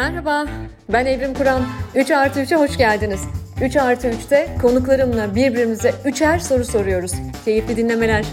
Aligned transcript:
Merhaba, 0.00 0.46
ben 0.92 1.06
Evrim 1.06 1.34
Kur'an. 1.34 1.62
3 1.94 2.10
artı 2.10 2.40
3'e 2.40 2.56
hoş 2.56 2.78
geldiniz. 2.78 3.20
3 3.64 3.76
artı 3.76 4.08
3'te 4.08 4.56
konuklarımla 4.62 5.34
birbirimize 5.34 5.94
üçer 6.04 6.38
soru 6.38 6.64
soruyoruz. 6.64 7.12
Keyifli 7.44 7.76
dinlemeler. 7.76 8.26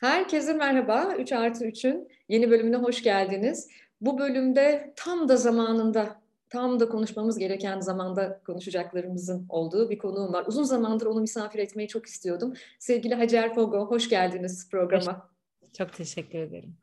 Herkese 0.00 0.52
merhaba. 0.52 1.14
3 1.18 1.32
artı 1.32 1.64
3'ün 1.64 2.08
yeni 2.28 2.50
bölümüne 2.50 2.76
hoş 2.76 3.02
geldiniz. 3.02 3.68
Bu 4.00 4.18
bölümde 4.18 4.92
tam 4.96 5.28
da 5.28 5.36
zamanında, 5.36 6.20
tam 6.48 6.80
da 6.80 6.88
konuşmamız 6.88 7.38
gereken 7.38 7.80
zamanda 7.80 8.40
konuşacaklarımızın 8.46 9.46
olduğu 9.48 9.90
bir 9.90 9.98
konuğum 9.98 10.32
var. 10.32 10.44
Uzun 10.46 10.64
zamandır 10.64 11.06
onu 11.06 11.20
misafir 11.20 11.58
etmeyi 11.58 11.88
çok 11.88 12.06
istiyordum. 12.06 12.54
Sevgili 12.78 13.14
Hacer 13.14 13.54
Fogo, 13.54 13.86
hoş 13.90 14.08
geldiniz 14.08 14.68
programa. 14.70 15.30
Çok 15.78 15.92
teşekkür 15.92 16.38
ederim. 16.38 16.76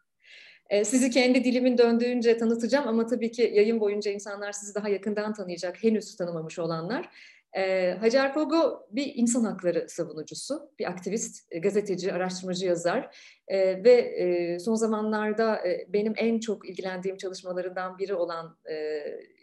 Ee, 0.69 0.85
sizi 0.85 1.09
kendi 1.09 1.43
dilimin 1.43 1.77
döndüğünce 1.77 2.37
tanıtacağım 2.37 2.87
ama 2.87 3.05
tabii 3.05 3.31
ki 3.31 3.51
yayın 3.55 3.79
boyunca 3.79 4.11
insanlar 4.11 4.51
sizi 4.51 4.75
daha 4.75 4.89
yakından 4.89 5.33
tanıyacak, 5.33 5.83
henüz 5.83 6.15
tanımamış 6.15 6.59
olanlar. 6.59 7.09
Ee, 7.57 7.97
Hacer 7.99 8.33
Pogo 8.33 8.87
bir 8.91 9.11
insan 9.15 9.43
hakları 9.43 9.89
savunucusu, 9.89 10.71
bir 10.79 10.85
aktivist, 10.85 11.47
e, 11.51 11.59
gazeteci, 11.59 12.13
araştırmacı, 12.13 12.65
yazar 12.65 13.17
ee, 13.47 13.83
ve 13.83 13.91
e, 13.91 14.59
son 14.59 14.75
zamanlarda 14.75 15.67
e, 15.67 15.85
benim 15.93 16.13
en 16.17 16.39
çok 16.39 16.69
ilgilendiğim 16.69 17.17
çalışmalarından 17.17 17.97
biri 17.97 18.13
olan 18.13 18.57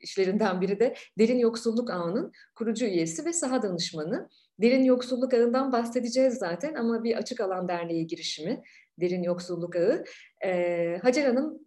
işlerinden 0.02 0.60
biri 0.60 0.80
de 0.80 0.94
Derin 1.18 1.38
Yoksulluk 1.38 1.90
Ağı'nın 1.90 2.32
kurucu 2.54 2.86
üyesi 2.86 3.24
ve 3.24 3.32
saha 3.32 3.62
danışmanı. 3.62 4.28
Derin 4.60 4.84
Yoksulluk 4.84 5.34
Ağı'ndan 5.34 5.72
bahsedeceğiz 5.72 6.34
zaten 6.34 6.74
ama 6.74 7.04
bir 7.04 7.16
açık 7.16 7.40
alan 7.40 7.68
derneği 7.68 8.06
girişimi 8.06 8.62
derin 9.00 9.22
yoksulluk 9.22 9.76
ağı. 9.76 10.04
E, 10.44 10.98
Hacer 11.02 11.24
Hanım 11.24 11.58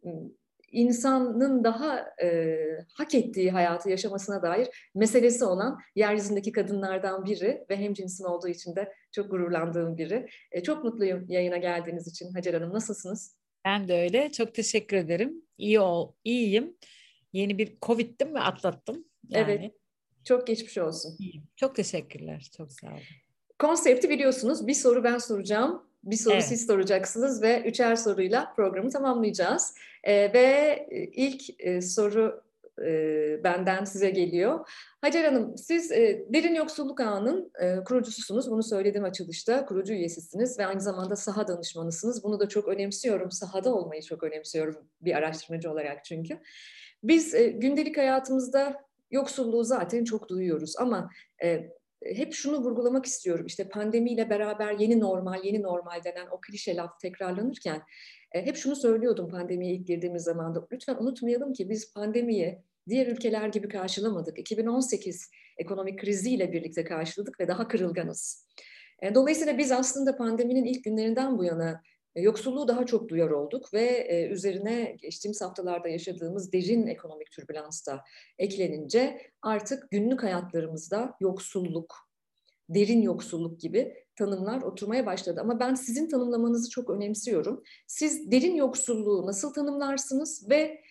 insanın 0.72 1.63
daha 1.63 2.05
e, 2.23 2.58
hak 2.94 3.16
ettiği 3.16 3.52
hayatı 3.52 3.89
yaşamasına 3.89 4.42
dair 4.42 4.89
meselesi 4.95 5.45
olan 5.45 5.80
yeryüzündeki 5.95 6.52
kadınlardan 6.52 7.25
biri 7.25 7.66
ve 7.70 7.78
hem 7.78 7.94
cinsin 7.94 8.23
olduğu 8.23 8.48
için 8.48 8.75
de 8.75 8.94
çok 9.11 9.31
gururlandığım 9.31 9.98
biri. 9.98 10.28
E, 10.52 10.64
çok 10.64 10.83
mutluyum 10.83 11.25
yayına 11.30 11.58
geldiğiniz 11.58 12.08
için 12.08 12.33
Hacer 12.33 12.53
Hanım. 12.53 12.73
Nasılsınız? 12.73 13.38
Ben 13.66 13.88
de 13.88 14.02
öyle. 14.02 14.31
Çok 14.31 14.53
teşekkür 14.53 14.98
ederim. 14.98 15.42
İyi 15.58 15.80
ol, 15.80 16.14
iyiyim. 16.23 16.78
Yeni 17.33 17.58
bir 17.58 17.78
Covid'dim 17.81 18.33
ve 18.33 18.39
atlattım. 18.39 19.05
Yani. 19.30 19.52
Evet. 19.52 19.72
Çok 20.23 20.48
geçmiş 20.48 20.78
olsun. 20.78 21.16
İyiyim. 21.20 21.44
Çok 21.55 21.75
teşekkürler. 21.75 22.50
Çok 22.58 22.72
sağ 22.72 22.88
olun. 22.88 23.00
Konsepti 23.59 24.09
biliyorsunuz. 24.09 24.67
Bir 24.67 24.73
soru 24.73 25.03
ben 25.03 25.17
soracağım. 25.17 25.86
Bir 26.03 26.16
soru 26.16 26.34
evet. 26.34 26.45
siz 26.45 26.66
soracaksınız 26.66 27.42
ve 27.42 27.62
üçer 27.62 27.95
soruyla 27.95 28.53
programı 28.56 28.90
tamamlayacağız. 28.90 29.76
E, 30.04 30.34
ve 30.34 30.88
ilk 31.14 31.44
e, 31.59 31.81
soru 31.81 32.44
e, 32.86 33.44
benden 33.44 33.84
size 33.84 34.09
geliyor. 34.09 34.70
Hacer 35.02 35.23
Hanım, 35.23 35.58
siz 35.58 35.92
e, 35.92 36.26
Derin 36.34 36.56
Yoksulluk 36.56 37.00
Ağı'nın 37.00 37.52
e, 37.59 37.84
kurucususunuz. 37.84 38.52
Bunu 38.52 38.64
söyledim 38.64 39.04
açılışta. 39.04 39.66
Kurucu 39.66 39.94
üyesisiniz 39.94 40.59
ve 40.59 40.66
aynı 40.66 40.81
zamanda 40.81 41.16
saha 41.16 41.48
danışmanısınız. 41.48 42.23
Bunu 42.23 42.39
da 42.39 42.48
çok 42.48 42.67
önemsiyorum. 42.67 43.32
Sahada 43.32 43.76
olmayı 43.76 44.02
çok 44.02 44.23
önemsiyorum 44.23 44.76
bir 45.02 45.14
araştırmacı 45.14 45.72
olarak 45.72 46.06
çünkü. 46.06 46.39
Biz 47.04 47.36
e, 47.36 47.48
gündelik 47.48 47.98
hayatımızda 47.98 48.88
yoksulluğu 49.11 49.64
zaten 49.64 50.04
çok 50.04 50.30
duyuyoruz 50.30 50.76
ama 50.78 51.09
e, 51.44 51.70
hep 52.03 52.34
şunu 52.34 52.58
vurgulamak 52.58 53.06
istiyorum. 53.06 53.45
İşte 53.45 53.70
pandemiyle 53.70 54.30
beraber 54.30 54.80
yeni 54.80 55.00
normal, 55.00 55.44
yeni 55.44 55.62
normal 55.62 56.04
denen 56.04 56.28
o 56.31 56.42
klişe 56.42 56.76
laf 56.76 57.00
tekrarlanırken 57.00 57.81
hep 58.31 58.56
şunu 58.56 58.76
söylüyordum 58.76 59.30
pandemiye 59.30 59.73
ilk 59.73 59.88
girdiğimiz 59.88 60.23
zamanda. 60.23 60.67
Lütfen 60.72 60.95
unutmayalım 60.95 61.54
ki 61.54 61.70
biz 61.70 61.94
pandemiyi 61.94 62.62
diğer 62.89 63.08
ülkeler 63.08 63.48
gibi 63.48 63.70
karşılamadık. 63.70 64.39
2018 64.39 65.31
ekonomik 65.58 66.00
kriziyle 66.00 66.52
birlikte 66.52 66.83
karşıladık 66.83 67.39
ve 67.39 67.48
daha 67.48 67.67
kırılganız. 67.67 68.48
Dolayısıyla 69.16 69.58
biz 69.58 69.71
aslında 69.71 70.17
pandeminin 70.17 70.66
ilk 70.66 70.83
günlerinden 70.83 71.38
bu 71.38 71.44
yana 71.44 71.82
yoksulluğu 72.22 72.67
daha 72.67 72.86
çok 72.86 73.10
duyar 73.10 73.30
olduk 73.30 73.73
ve 73.73 73.86
e, 73.86 74.28
üzerine 74.28 74.95
geçtiğimiz 75.02 75.42
haftalarda 75.42 75.89
yaşadığımız 75.89 76.54
derin 76.54 76.88
ekonomik 76.88 77.32
türbülans 77.32 77.88
da 77.88 78.04
eklenince 78.38 79.22
artık 79.42 79.92
günlük 79.92 80.23
hayatlarımızda 80.23 81.14
yoksulluk, 81.20 81.95
derin 82.70 83.02
yoksulluk 83.02 83.60
gibi 83.61 83.94
tanımlar 84.16 84.61
oturmaya 84.61 85.06
başladı. 85.06 85.42
Ama 85.42 85.60
ben 85.60 85.76
sizin 85.76 86.10
tanımlamanızı 86.10 86.70
çok 86.70 86.89
önemsiyorum. 86.89 87.64
Siz 87.88 88.32
derin 88.32 88.56
yoksulluğu 88.56 89.27
nasıl 89.27 89.54
tanımlarsınız 89.54 90.50
ve 90.50 90.82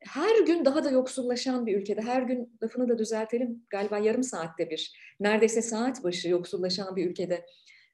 her 0.00 0.46
gün 0.46 0.64
daha 0.64 0.84
da 0.84 0.90
yoksullaşan 0.90 1.66
bir 1.66 1.76
ülkede, 1.76 2.02
her 2.02 2.22
gün 2.22 2.58
lafını 2.62 2.88
da 2.88 2.98
düzeltelim 2.98 3.66
galiba 3.70 3.98
yarım 3.98 4.22
saatte 4.22 4.70
bir, 4.70 4.92
neredeyse 5.20 5.62
saat 5.62 6.04
başı 6.04 6.28
yoksullaşan 6.28 6.96
bir 6.96 7.10
ülkede 7.10 7.46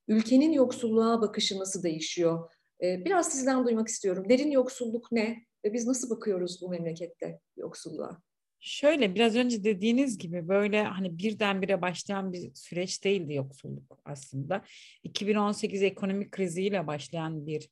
ülkenin 0.08 0.52
yoksulluğa 0.52 1.20
bakışı 1.20 1.58
nasıl 1.58 1.82
değişiyor? 1.82 2.50
Ee, 2.82 3.04
biraz 3.04 3.32
sizden 3.32 3.65
duymak 3.65 3.88
istiyorum. 3.88 4.28
Derin 4.28 4.50
yoksulluk 4.50 5.12
ne 5.12 5.44
ve 5.65 5.72
biz 5.72 5.87
nasıl 5.87 6.10
bakıyoruz 6.10 6.62
bu 6.62 6.69
memlekette 6.69 7.41
yoksulluğa? 7.56 8.22
Şöyle 8.60 9.15
biraz 9.15 9.37
önce 9.37 9.65
dediğiniz 9.65 10.19
gibi 10.19 10.48
böyle 10.48 10.82
hani 10.82 11.19
birdenbire 11.19 11.82
başlayan 11.82 12.32
bir 12.32 12.54
süreç 12.54 13.04
değildi 13.04 13.34
yoksulluk 13.34 13.98
aslında. 14.04 14.65
2018 15.03 15.82
ekonomik 15.82 16.32
kriziyle 16.32 16.87
başlayan 16.87 17.47
bir 17.47 17.69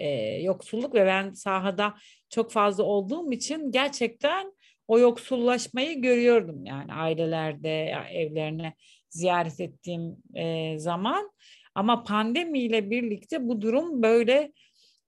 e, 0.00 0.08
yoksulluk 0.42 0.94
ve 0.94 1.06
ben 1.06 1.32
sahada 1.32 1.94
çok 2.30 2.52
fazla 2.52 2.84
olduğum 2.84 3.32
için 3.32 3.72
gerçekten 3.72 4.52
o 4.88 4.98
yoksullaşmayı 4.98 6.02
görüyordum 6.02 6.64
yani 6.64 6.92
ailelerde 6.92 7.94
evlerine 8.12 8.74
ziyaret 9.10 9.60
ettiğim 9.60 10.16
e, 10.34 10.78
zaman 10.78 11.32
ama 11.74 12.02
pandemiyle 12.04 12.90
birlikte 12.90 13.48
bu 13.48 13.62
durum 13.62 14.02
böyle 14.02 14.52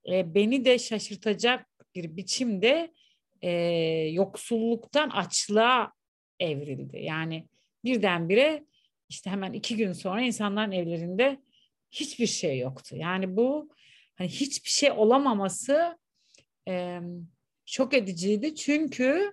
e, 0.08 0.34
beni 0.34 0.64
de 0.64 0.78
şaşırtacak 0.78 1.66
bir 1.94 2.16
biçimde 2.16 2.92
e, 3.42 3.50
yoksulluktan 4.12 5.10
açlığa 5.10 5.92
evrildi. 6.40 6.98
Yani 6.98 7.48
birdenbire 7.84 8.64
işte 9.08 9.30
hemen 9.30 9.52
iki 9.52 9.76
gün 9.76 9.92
sonra 9.92 10.20
insanların 10.20 10.72
evlerinde 10.72 11.40
hiçbir 11.90 12.26
şey 12.26 12.58
yoktu. 12.58 12.96
Yani 12.98 13.36
bu 13.36 13.68
hani 14.14 14.28
hiçbir 14.28 14.70
şey 14.70 14.90
olamaması 14.90 15.98
e, 16.68 17.00
şok 17.66 17.94
ediciydi. 17.94 18.54
Çünkü 18.54 19.32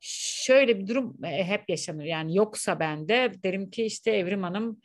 şöyle 0.00 0.78
bir 0.78 0.86
durum 0.86 1.24
e, 1.24 1.44
hep 1.44 1.70
yaşanır. 1.70 2.04
Yani 2.04 2.36
yoksa 2.36 2.80
ben 2.80 3.08
de 3.08 3.32
derim 3.42 3.70
ki 3.70 3.84
işte 3.84 4.10
Evrim 4.10 4.42
Hanım 4.42 4.80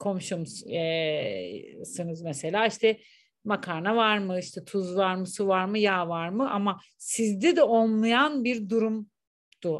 komşumsunuz 0.00 2.22
mesela. 2.22 2.66
İşte 2.66 3.00
makarna 3.44 3.96
var 3.96 4.18
mı? 4.18 4.38
İşte 4.38 4.64
tuz 4.64 4.96
var 4.96 5.14
mı? 5.14 5.26
Su 5.26 5.48
var 5.48 5.64
mı? 5.64 5.78
Yağ 5.78 6.08
var 6.08 6.28
mı? 6.28 6.50
Ama 6.50 6.80
sizde 6.98 7.56
de 7.56 7.62
olmayan 7.62 8.44
bir 8.44 8.68
durumdu 8.68 9.10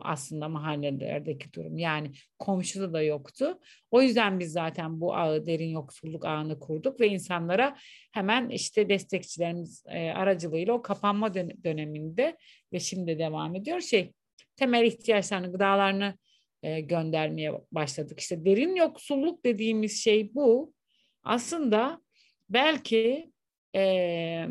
aslında 0.02 0.48
mahallelerdeki 0.48 1.52
durum. 1.52 1.78
Yani 1.78 2.12
komşuda 2.38 2.92
da 2.92 3.02
yoktu. 3.02 3.58
O 3.90 4.02
yüzden 4.02 4.40
biz 4.40 4.52
zaten 4.52 5.00
bu 5.00 5.14
ağı 5.14 5.46
derin 5.46 5.68
yoksulluk 5.68 6.24
ağını 6.24 6.60
kurduk 6.60 7.00
ve 7.00 7.08
insanlara 7.08 7.76
hemen 8.12 8.48
işte 8.48 8.88
destekçilerimiz 8.88 9.84
aracılığıyla 10.14 10.72
o 10.72 10.82
kapanma 10.82 11.34
döneminde 11.34 12.36
ve 12.72 12.80
şimdi 12.80 13.18
devam 13.18 13.54
ediyor. 13.54 13.80
Şey 13.80 14.12
temel 14.56 14.84
ihtiyaçlarını 14.84 15.52
gıdalarını 15.52 16.14
e, 16.62 16.80
göndermeye 16.80 17.52
başladık. 17.72 18.20
İşte 18.20 18.44
derin 18.44 18.74
yoksulluk 18.76 19.44
dediğimiz 19.44 20.00
şey 20.02 20.34
bu. 20.34 20.74
Aslında 21.22 22.00
belki 22.48 23.32
e, 23.76 24.46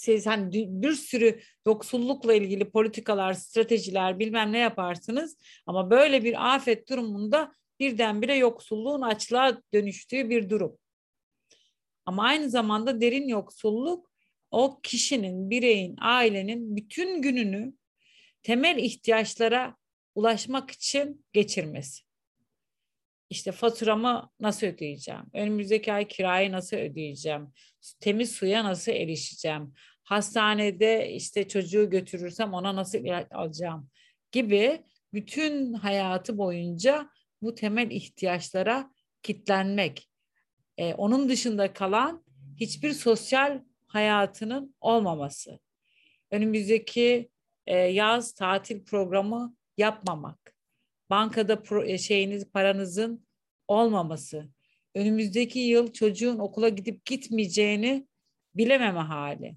siz 0.00 0.26
hani 0.26 0.66
bir 0.82 0.92
sürü 0.92 1.40
yoksullukla 1.66 2.34
ilgili 2.34 2.70
politikalar, 2.70 3.32
stratejiler 3.32 4.18
bilmem 4.18 4.52
ne 4.52 4.58
yaparsınız 4.58 5.36
ama 5.66 5.90
böyle 5.90 6.24
bir 6.24 6.54
afet 6.54 6.88
durumunda 6.88 7.52
birdenbire 7.80 8.36
yoksulluğun 8.36 9.02
açlığa 9.02 9.62
dönüştüğü 9.72 10.30
bir 10.30 10.50
durum. 10.50 10.78
Ama 12.06 12.24
aynı 12.24 12.50
zamanda 12.50 13.00
derin 13.00 13.28
yoksulluk 13.28 14.10
o 14.50 14.80
kişinin, 14.82 15.50
bireyin, 15.50 15.96
ailenin 16.00 16.76
bütün 16.76 17.22
gününü 17.22 17.74
temel 18.42 18.78
ihtiyaçlara 18.78 19.76
ulaşmak 20.14 20.70
için 20.70 21.24
geçirmesi. 21.32 22.02
İşte 23.30 23.52
faturamı 23.52 24.30
nasıl 24.40 24.66
ödeyeceğim? 24.66 25.22
Önümüzdeki 25.32 25.92
ay 25.92 26.08
kirayı 26.08 26.52
nasıl 26.52 26.76
ödeyeceğim? 26.76 27.52
Temiz 28.00 28.32
suya 28.32 28.64
nasıl 28.64 28.92
erişeceğim? 28.92 29.74
Hastanede 30.02 31.12
işte 31.12 31.48
çocuğu 31.48 31.90
götürürsem 31.90 32.54
ona 32.54 32.76
nasıl 32.76 32.98
alacağım? 33.30 33.88
Gibi 34.32 34.84
bütün 35.12 35.72
hayatı 35.72 36.38
boyunca 36.38 37.10
bu 37.42 37.54
temel 37.54 37.90
ihtiyaçlara 37.90 38.90
kitlenmek. 39.22 40.10
Ee, 40.78 40.94
onun 40.94 41.28
dışında 41.28 41.72
kalan 41.72 42.24
hiçbir 42.56 42.92
sosyal 42.92 43.62
hayatının 43.86 44.74
olmaması. 44.80 45.58
önümüzdeki 46.30 47.30
e, 47.66 47.76
yaz 47.76 48.32
tatil 48.32 48.84
programı 48.84 49.56
yapmamak, 49.76 50.54
bankada 51.10 51.62
pro, 51.62 51.84
e, 51.84 51.98
şeyiniz 51.98 52.50
paranızın 52.50 53.26
olmaması, 53.68 54.48
önümüzdeki 54.94 55.58
yıl 55.58 55.92
çocuğun 55.92 56.38
okula 56.38 56.68
gidip 56.68 57.04
gitmeyeceğini 57.04 58.06
bilememe 58.54 59.00
hali, 59.00 59.56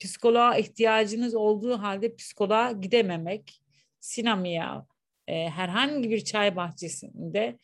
psikoloğa 0.00 0.56
ihtiyacınız 0.56 1.34
olduğu 1.34 1.78
halde 1.78 2.16
psikoloğa 2.16 2.72
gidememek, 2.72 3.60
sinemaya, 4.00 4.86
e, 5.28 5.48
herhangi 5.48 6.10
bir 6.10 6.24
çay 6.24 6.56
bahçesinde 6.56 7.58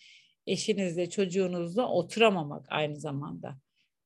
eşinizle, 0.46 1.10
çocuğunuzla 1.10 1.88
oturamamak 1.88 2.66
aynı 2.68 2.96
zamanda 2.96 3.58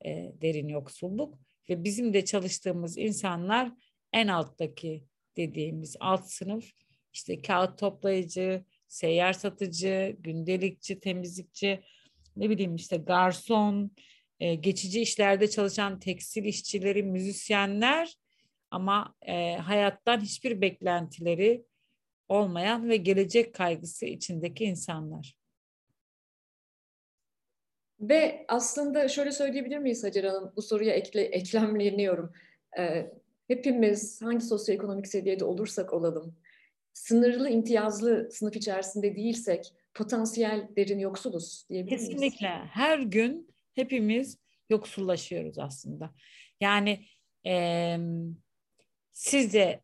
e, 0.05 0.33
derin 0.43 0.69
yoksulluk 0.69 1.39
ve 1.69 1.85
bizim 1.85 2.15
de 2.15 2.25
çalıştığımız 2.25 2.99
insanlar 2.99 3.73
en 4.13 4.29
alttaki 4.29 5.05
dediğimiz 5.37 5.97
alt 6.01 6.31
sınıf 6.31 6.73
işte 7.13 7.43
kağıt 7.43 7.79
toplayıcı, 7.79 8.65
seyyar 8.89 9.33
satıcı, 9.33 10.17
gündelikçi, 10.21 11.01
temizlikçi, 11.01 11.83
ne 12.37 12.51
bileyim 12.51 12.75
işte 12.75 12.97
garson, 12.97 13.91
e, 14.41 14.55
geçici 14.55 15.01
işlerde 15.01 15.51
çalışan 15.51 15.99
tekstil 15.99 16.45
işçileri, 16.45 17.03
müzisyenler 17.03 18.17
ama 18.71 19.15
e, 19.23 19.57
hayattan 19.57 20.21
hiçbir 20.21 20.61
beklentileri 20.61 21.65
olmayan 22.29 22.89
ve 22.89 22.97
gelecek 22.97 23.55
kaygısı 23.55 24.07
içindeki 24.07 24.65
insanlar. 24.65 25.37
Ve 28.01 28.45
aslında 28.49 29.09
şöyle 29.09 29.33
söyleyebilir 29.33 29.79
miyiz 29.79 30.05
Hacer 30.05 30.25
Hanım? 30.25 30.53
Bu 30.57 30.63
soruya 30.63 30.95
ekle, 30.95 31.21
eklemleniyorum. 31.21 32.33
Ee, 32.79 33.13
hepimiz 33.49 34.23
hangi 34.23 34.41
sosyoekonomik 34.41 35.09
seviyede 35.09 35.45
olursak 35.45 35.93
olalım, 35.93 36.37
sınırlı 36.93 37.51
imtiyazlı 37.51 38.29
sınıf 38.31 38.57
içerisinde 38.57 39.17
değilsek 39.17 39.73
potansiyel 39.95 40.69
derin 40.77 40.99
yoksuluz 40.99 41.67
diyebilir 41.71 41.97
miyiz? 41.97 42.09
Kesinlikle. 42.09 42.49
Her 42.49 42.99
gün 42.99 43.55
hepimiz 43.75 44.39
yoksullaşıyoruz 44.71 45.59
aslında. 45.59 46.15
Yani 46.61 47.07
e, 47.47 47.97
siz 49.13 49.53
de 49.53 49.83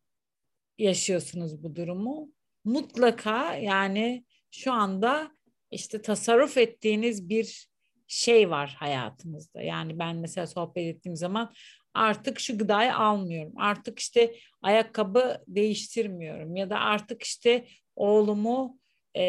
yaşıyorsunuz 0.78 1.62
bu 1.62 1.76
durumu. 1.76 2.32
Mutlaka 2.64 3.54
yani 3.54 4.24
şu 4.50 4.72
anda 4.72 5.30
işte 5.70 6.02
tasarruf 6.02 6.56
ettiğiniz 6.56 7.28
bir 7.28 7.68
şey 8.06 8.50
var 8.50 8.76
hayatımızda. 8.78 9.62
Yani 9.62 9.98
ben 9.98 10.16
mesela 10.16 10.46
sohbet 10.46 10.96
ettiğim 10.96 11.16
zaman 11.16 11.52
artık 11.98 12.40
şu 12.40 12.58
gıdayı 12.58 12.96
almıyorum. 12.96 13.52
Artık 13.56 13.98
işte 13.98 14.34
ayakkabı 14.62 15.44
değiştirmiyorum 15.48 16.56
ya 16.56 16.70
da 16.70 16.78
artık 16.78 17.22
işte 17.22 17.64
oğlumu 17.96 18.78
e, 19.16 19.22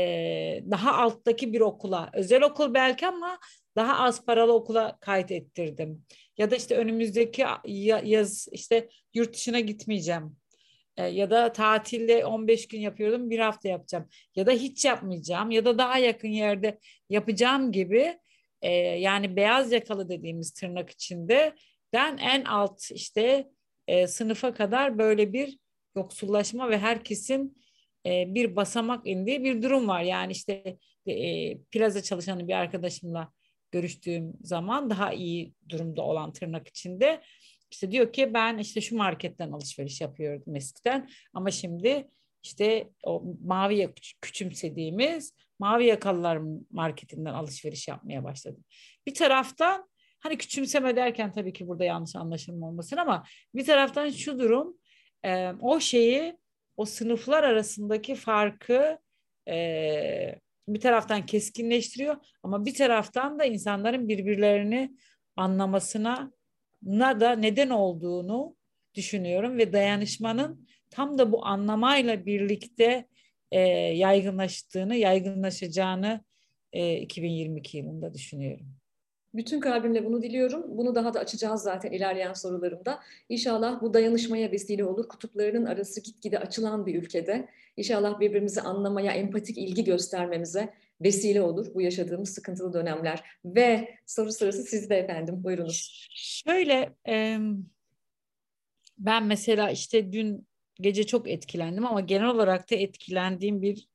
daha 0.71 0.93
alttaki 0.93 1.53
bir 1.53 1.61
okula, 1.61 2.09
özel 2.13 2.43
okul 2.43 2.73
belki 2.73 3.07
ama 3.07 3.39
daha 3.75 3.99
az 3.99 4.25
paralı 4.25 4.53
okula 4.53 4.97
kayıt 5.01 5.31
ettirdim. 5.31 6.05
Ya 6.37 6.51
da 6.51 6.55
işte 6.55 6.75
önümüzdeki 6.75 7.45
yaz 8.03 8.47
işte 8.51 8.89
yurt 9.13 9.33
dışına 9.33 9.59
gitmeyeceğim. 9.59 10.37
E, 10.97 11.03
ya 11.03 11.29
da 11.29 11.53
tatilde 11.53 12.25
15 12.25 12.67
gün 12.67 12.79
yapıyordum 12.79 13.29
bir 13.29 13.39
hafta 13.39 13.69
yapacağım. 13.69 14.09
Ya 14.35 14.45
da 14.45 14.51
hiç 14.51 14.85
yapmayacağım 14.85 15.51
ya 15.51 15.65
da 15.65 15.77
daha 15.77 15.97
yakın 15.97 16.27
yerde 16.27 16.79
yapacağım 17.09 17.71
gibi 17.71 18.19
e, 18.61 18.71
yani 18.77 19.35
beyaz 19.35 19.71
yakalı 19.71 20.09
dediğimiz 20.09 20.51
tırnak 20.51 20.89
içinde 20.89 21.53
den 21.93 22.17
en 22.17 22.43
alt 22.43 22.91
işte 22.91 23.49
e, 23.87 24.07
sınıfa 24.07 24.53
kadar 24.53 24.97
böyle 24.97 25.33
bir 25.33 25.59
yoksullaşma 25.95 26.69
ve 26.69 26.77
herkesin 26.77 27.61
e, 28.05 28.35
bir 28.35 28.55
basamak 28.55 29.07
indiği 29.07 29.43
bir 29.43 29.61
durum 29.61 29.87
var. 29.87 30.01
Yani 30.01 30.31
işte 30.31 30.77
e, 31.07 31.57
plaza 31.57 32.03
çalışanı 32.03 32.47
bir 32.47 32.53
arkadaşımla 32.53 33.31
görüştüğüm 33.71 34.33
zaman 34.41 34.89
daha 34.89 35.13
iyi 35.13 35.53
durumda 35.69 36.01
olan 36.01 36.33
tırnak 36.33 36.67
içinde 36.67 37.21
işte 37.71 37.91
diyor 37.91 38.13
ki 38.13 38.33
ben 38.33 38.57
işte 38.57 38.81
şu 38.81 38.97
marketten 38.97 39.51
alışveriş 39.51 40.01
yapıyordum 40.01 40.55
eskiden 40.55 41.09
ama 41.33 41.51
şimdi 41.51 42.07
işte 42.43 42.89
o 43.03 43.23
mavi 43.45 43.93
küçümsediğimiz 44.21 45.33
mavi 45.59 45.85
yakalılar 45.85 46.39
marketinden 46.71 47.33
alışveriş 47.33 47.87
yapmaya 47.87 48.23
başladım. 48.23 48.63
Bir 49.07 49.13
taraftan 49.13 49.89
hani 50.19 50.37
küçümseme 50.37 50.95
derken 50.95 51.31
tabii 51.31 51.53
ki 51.53 51.67
burada 51.67 51.83
yanlış 51.83 52.15
anlaşılma 52.15 52.67
olmasın 52.67 52.97
ama 52.97 53.23
bir 53.55 53.65
taraftan 53.65 54.09
şu 54.09 54.39
durum 54.39 54.77
e, 55.25 55.51
o 55.61 55.79
şeyi 55.79 56.37
o 56.77 56.85
sınıflar 56.85 57.43
arasındaki 57.43 58.15
farkı 58.15 58.99
e, 59.47 60.35
bir 60.67 60.79
taraftan 60.79 61.25
keskinleştiriyor 61.25 62.15
ama 62.43 62.65
bir 62.65 62.73
taraftan 62.73 63.39
da 63.39 63.45
insanların 63.45 64.07
birbirlerini 64.07 64.95
anlamasına 65.35 66.31
na 66.83 67.19
da 67.19 67.31
neden 67.31 67.69
olduğunu 67.69 68.55
düşünüyorum 68.95 69.57
ve 69.57 69.73
dayanışmanın 69.73 70.67
tam 70.89 71.17
da 71.17 71.31
bu 71.31 71.45
anlamayla 71.45 72.25
birlikte 72.25 73.07
e, 73.51 73.59
yaygınlaştığını, 73.79 74.95
yaygınlaşacağını 74.95 76.23
e, 76.73 76.97
2022 76.97 77.77
yılında 77.77 78.13
düşünüyorum. 78.13 78.78
Bütün 79.33 79.59
kalbimle 79.59 80.05
bunu 80.05 80.21
diliyorum. 80.21 80.77
Bunu 80.77 80.95
daha 80.95 81.13
da 81.13 81.19
açacağız 81.19 81.61
zaten 81.61 81.91
ilerleyen 81.91 82.33
sorularımda. 82.33 82.99
İnşallah 83.29 83.81
bu 83.81 83.93
dayanışmaya 83.93 84.51
vesile 84.51 84.85
olur. 84.85 85.07
Kutuplarının 85.07 85.65
arası 85.65 86.01
gitgide 86.01 86.39
açılan 86.39 86.85
bir 86.85 86.95
ülkede. 86.95 87.49
İnşallah 87.77 88.19
birbirimizi 88.19 88.61
anlamaya, 88.61 89.11
empatik 89.11 89.57
ilgi 89.57 89.83
göstermemize 89.83 90.73
vesile 91.01 91.41
olur 91.41 91.73
bu 91.73 91.81
yaşadığımız 91.81 92.29
sıkıntılı 92.29 92.73
dönemler. 92.73 93.23
Ve 93.45 93.95
soru 94.05 94.31
sırası 94.31 94.63
sizde 94.63 94.97
efendim. 94.97 95.43
Buyurunuz. 95.43 96.07
Şöyle 96.15 96.93
ben 98.97 99.23
mesela 99.23 99.71
işte 99.71 100.11
dün 100.13 100.47
gece 100.81 101.03
çok 101.03 101.29
etkilendim 101.29 101.85
ama 101.85 102.01
genel 102.01 102.27
olarak 102.27 102.71
da 102.71 102.75
etkilendiğim 102.75 103.61
bir 103.61 103.89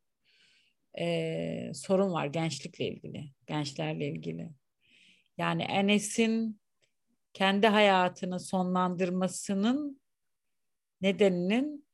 sorun 1.75 2.13
var 2.13 2.27
gençlikle 2.27 2.89
ilgili, 2.89 3.25
gençlerle 3.47 4.09
ilgili. 4.09 4.49
Yani 5.39 5.63
Enes'in 5.63 6.61
kendi 7.33 7.67
hayatını 7.67 8.41
sonlandırmasının 8.41 10.01
nedeninin 11.01 11.87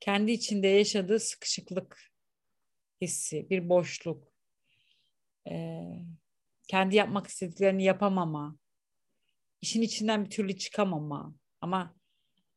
kendi 0.00 0.32
içinde 0.32 0.66
yaşadığı 0.66 1.20
sıkışıklık 1.20 2.10
hissi, 3.00 3.50
bir 3.50 3.68
boşluk, 3.68 4.32
e, 5.50 5.82
kendi 6.68 6.96
yapmak 6.96 7.26
istediklerini 7.26 7.84
yapamama, 7.84 8.56
işin 9.60 9.82
içinden 9.82 10.24
bir 10.24 10.30
türlü 10.30 10.56
çıkamama 10.56 11.34
ama 11.60 11.94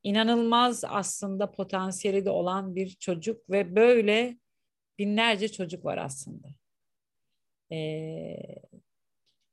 inanılmaz 0.03 0.83
aslında 0.87 1.51
potansiyeli 1.51 2.25
de 2.25 2.29
olan 2.29 2.75
bir 2.75 2.89
çocuk 2.89 3.49
ve 3.49 3.75
böyle 3.75 4.37
binlerce 4.99 5.51
çocuk 5.51 5.85
var 5.85 5.97
aslında. 5.97 6.47
Ee, 7.71 8.35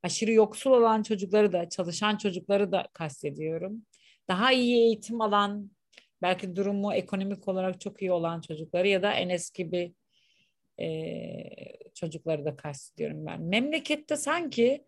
aşırı 0.03 0.31
yoksul 0.31 0.71
olan 0.71 1.03
çocukları 1.03 1.53
da, 1.53 1.69
çalışan 1.69 2.17
çocukları 2.17 2.71
da 2.71 2.87
kastediyorum. 2.93 3.85
Daha 4.27 4.51
iyi 4.51 4.75
eğitim 4.75 5.21
alan, 5.21 5.71
belki 6.21 6.55
durumu 6.55 6.93
ekonomik 6.93 7.47
olarak 7.47 7.81
çok 7.81 8.01
iyi 8.01 8.11
olan 8.11 8.41
çocukları 8.41 8.87
ya 8.87 9.03
da 9.03 9.11
en 9.13 9.29
eski 9.29 9.63
gibi 9.63 9.93
e, 10.79 10.87
çocukları 11.93 12.45
da 12.45 12.55
kastediyorum 12.55 13.25
ben. 13.25 13.41
Memlekette 13.41 14.17
sanki 14.17 14.85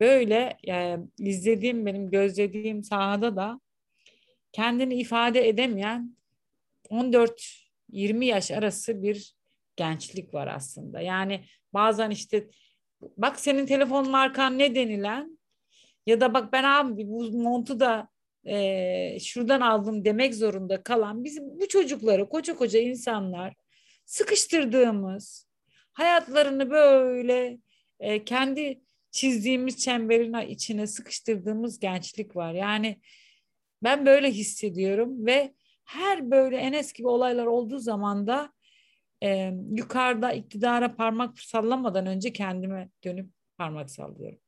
böyle 0.00 0.56
yani 0.64 1.06
izlediğim 1.18 1.86
benim 1.86 2.10
gözlediğim 2.10 2.84
sahada 2.84 3.36
da 3.36 3.60
kendini 4.52 4.94
ifade 4.94 5.48
edemeyen 5.48 6.16
14-20 6.90 8.24
yaş 8.24 8.50
arası 8.50 9.02
bir 9.02 9.34
gençlik 9.76 10.34
var 10.34 10.46
aslında. 10.46 11.00
Yani 11.00 11.44
bazen 11.74 12.10
işte 12.10 12.48
bak 13.16 13.40
senin 13.40 13.66
telefon 13.66 14.10
markan 14.10 14.58
ne 14.58 14.74
denilen 14.74 15.38
ya 16.06 16.20
da 16.20 16.34
bak 16.34 16.52
ben 16.52 16.64
abi 16.64 17.08
bu 17.08 17.30
montu 17.32 17.80
da 17.80 18.08
e, 18.44 19.18
şuradan 19.20 19.60
aldım 19.60 20.04
demek 20.04 20.34
zorunda 20.34 20.82
kalan 20.82 21.24
bizim 21.24 21.60
bu 21.60 21.68
çocukları 21.68 22.28
koca 22.28 22.56
koca 22.56 22.80
insanlar 22.80 23.54
sıkıştırdığımız 24.04 25.48
hayatlarını 25.92 26.70
böyle 26.70 27.58
e, 28.00 28.24
kendi 28.24 28.80
çizdiğimiz 29.10 29.78
çemberin 29.78 30.48
içine 30.48 30.86
sıkıştırdığımız 30.86 31.78
gençlik 31.78 32.36
var. 32.36 32.54
Yani 32.54 33.00
ben 33.82 34.06
böyle 34.06 34.30
hissediyorum 34.30 35.26
ve 35.26 35.54
her 35.84 36.30
böyle 36.30 36.56
Enes 36.56 36.92
gibi 36.92 37.08
olaylar 37.08 37.46
olduğu 37.46 37.78
zaman 37.78 38.26
da 38.26 38.52
e, 39.22 39.54
yukarıda 39.70 40.32
iktidara 40.32 40.96
parmak 40.96 41.38
sallamadan 41.38 42.06
önce 42.06 42.32
kendime 42.32 42.88
dönüp 43.04 43.30
parmak 43.58 43.90
sallıyorum. 43.90 44.38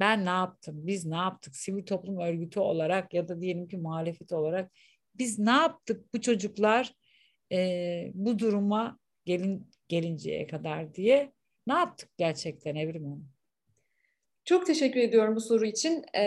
Ben 0.00 0.24
ne 0.24 0.30
yaptım? 0.30 0.86
Biz 0.86 1.06
ne 1.06 1.16
yaptık? 1.16 1.56
Sivil 1.56 1.86
toplum 1.86 2.18
örgütü 2.18 2.60
olarak 2.60 3.14
ya 3.14 3.28
da 3.28 3.40
diyelim 3.40 3.68
ki 3.68 3.76
muhalefet 3.76 4.32
olarak 4.32 4.72
biz 5.14 5.38
ne 5.38 5.50
yaptık 5.50 6.14
bu 6.14 6.20
çocuklar 6.20 6.94
e, 7.52 8.10
bu 8.14 8.38
duruma 8.38 8.98
gelin 9.24 9.70
gelinceye 9.88 10.46
kadar 10.46 10.94
diye 10.94 11.32
ne 11.66 11.74
yaptık 11.74 12.08
gerçekten 12.18 12.74
Evrim 12.74 13.04
Hanım? 13.04 13.28
Çok 14.44 14.66
teşekkür 14.66 15.00
ediyorum 15.00 15.36
bu 15.36 15.40
soru 15.40 15.66
için. 15.66 16.04
Ee, 16.16 16.22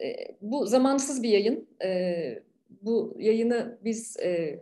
e, 0.00 0.16
bu 0.40 0.66
zamansız 0.66 1.22
bir 1.22 1.28
yayın. 1.28 1.68
E, 1.84 2.42
bu 2.82 3.16
yayını 3.18 3.78
biz 3.84 4.16
e, 4.16 4.60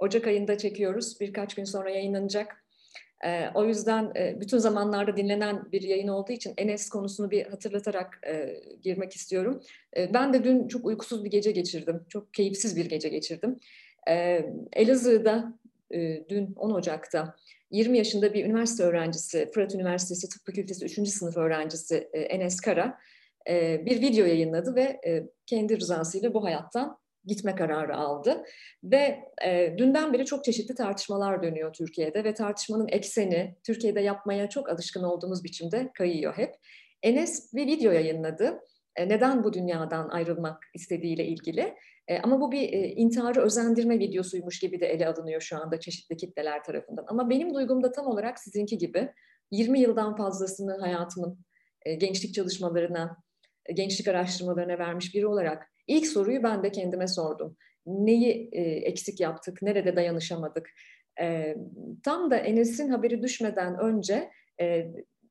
Ocak 0.00 0.26
ayında 0.26 0.58
çekiyoruz. 0.58 1.20
Birkaç 1.20 1.54
gün 1.54 1.64
sonra 1.64 1.90
yayınlanacak. 1.90 2.64
E, 3.24 3.48
o 3.54 3.64
yüzden 3.64 4.12
e, 4.16 4.40
bütün 4.40 4.58
zamanlarda 4.58 5.16
dinlenen 5.16 5.72
bir 5.72 5.82
yayın 5.82 6.08
olduğu 6.08 6.32
için 6.32 6.54
Enes 6.56 6.88
konusunu 6.88 7.30
bir 7.30 7.46
hatırlatarak 7.46 8.20
e, 8.26 8.56
girmek 8.82 9.16
istiyorum. 9.16 9.62
E, 9.96 10.14
ben 10.14 10.32
de 10.32 10.44
dün 10.44 10.68
çok 10.68 10.86
uykusuz 10.86 11.24
bir 11.24 11.30
gece 11.30 11.50
geçirdim. 11.50 12.06
Çok 12.08 12.34
keyifsiz 12.34 12.76
bir 12.76 12.86
gece 12.86 13.08
geçirdim. 13.08 13.60
E, 14.08 14.46
Elazığ'da 14.72 15.58
e, 15.94 16.28
dün 16.28 16.54
10 16.56 16.70
Ocak'ta 16.70 17.36
20 17.70 17.98
yaşında 17.98 18.34
bir 18.34 18.44
üniversite 18.44 18.82
öğrencisi, 18.82 19.50
Fırat 19.54 19.74
Üniversitesi 19.74 20.28
Tıp 20.28 20.46
Fakültesi 20.46 20.84
3. 20.84 21.08
sınıf 21.08 21.36
öğrencisi 21.36 22.08
e, 22.12 22.20
Enes 22.20 22.60
Kara 22.60 22.98
e, 23.48 23.86
bir 23.86 24.00
video 24.00 24.26
yayınladı 24.26 24.74
ve 24.74 25.00
e, 25.06 25.28
kendi 25.46 25.80
rızasıyla 25.80 26.34
bu 26.34 26.44
hayattan 26.44 26.98
gitme 27.24 27.54
kararı 27.54 27.96
aldı. 27.96 28.44
Ve 28.84 29.18
e, 29.44 29.74
dünden 29.78 30.12
beri 30.12 30.24
çok 30.26 30.44
çeşitli 30.44 30.74
tartışmalar 30.74 31.42
dönüyor 31.42 31.72
Türkiye'de 31.72 32.24
ve 32.24 32.34
tartışmanın 32.34 32.88
ekseni 32.88 33.56
Türkiye'de 33.66 34.00
yapmaya 34.00 34.48
çok 34.48 34.68
alışkın 34.68 35.02
olduğumuz 35.02 35.44
biçimde 35.44 35.90
kayıyor 35.94 36.34
hep. 36.36 36.54
Enes 37.02 37.54
bir 37.54 37.66
video 37.66 37.92
yayınladı. 37.92 38.60
E, 38.96 39.08
neden 39.08 39.44
bu 39.44 39.52
dünyadan 39.52 40.08
ayrılmak 40.08 40.64
istediğiyle 40.74 41.26
ilgili. 41.26 41.74
E, 42.08 42.18
ama 42.18 42.40
bu 42.40 42.52
bir 42.52 42.72
e, 42.72 42.88
intiharı 42.88 43.40
özendirme 43.40 43.98
videosuymuş 43.98 44.60
gibi 44.60 44.80
de 44.80 44.86
ele 44.86 45.08
alınıyor 45.08 45.40
şu 45.40 45.56
anda 45.56 45.80
çeşitli 45.80 46.16
kitleler 46.16 46.64
tarafından. 46.64 47.04
Ama 47.08 47.30
benim 47.30 47.54
duygum 47.54 47.82
da 47.82 47.92
tam 47.92 48.06
olarak 48.06 48.38
sizinki 48.38 48.78
gibi 48.78 49.12
20 49.50 49.80
yıldan 49.80 50.16
fazlasını 50.16 50.80
hayatımın 50.80 51.38
e, 51.82 51.94
gençlik 51.94 52.34
çalışmalarına, 52.34 53.16
e, 53.66 53.72
gençlik 53.72 54.08
araştırmalarına 54.08 54.78
vermiş 54.78 55.14
biri 55.14 55.26
olarak 55.26 55.70
ilk 55.90 56.06
soruyu 56.06 56.42
ben 56.42 56.62
de 56.62 56.72
kendime 56.72 57.08
sordum. 57.08 57.56
Neyi 57.86 58.48
e, 58.52 58.62
eksik 58.62 59.20
yaptık, 59.20 59.62
nerede 59.62 59.96
dayanışamadık? 59.96 60.70
E, 61.20 61.56
tam 62.04 62.30
da 62.30 62.36
Enes'in 62.36 62.88
haberi 62.88 63.22
düşmeden 63.22 63.78
önce 63.78 64.30
e, 64.60 64.86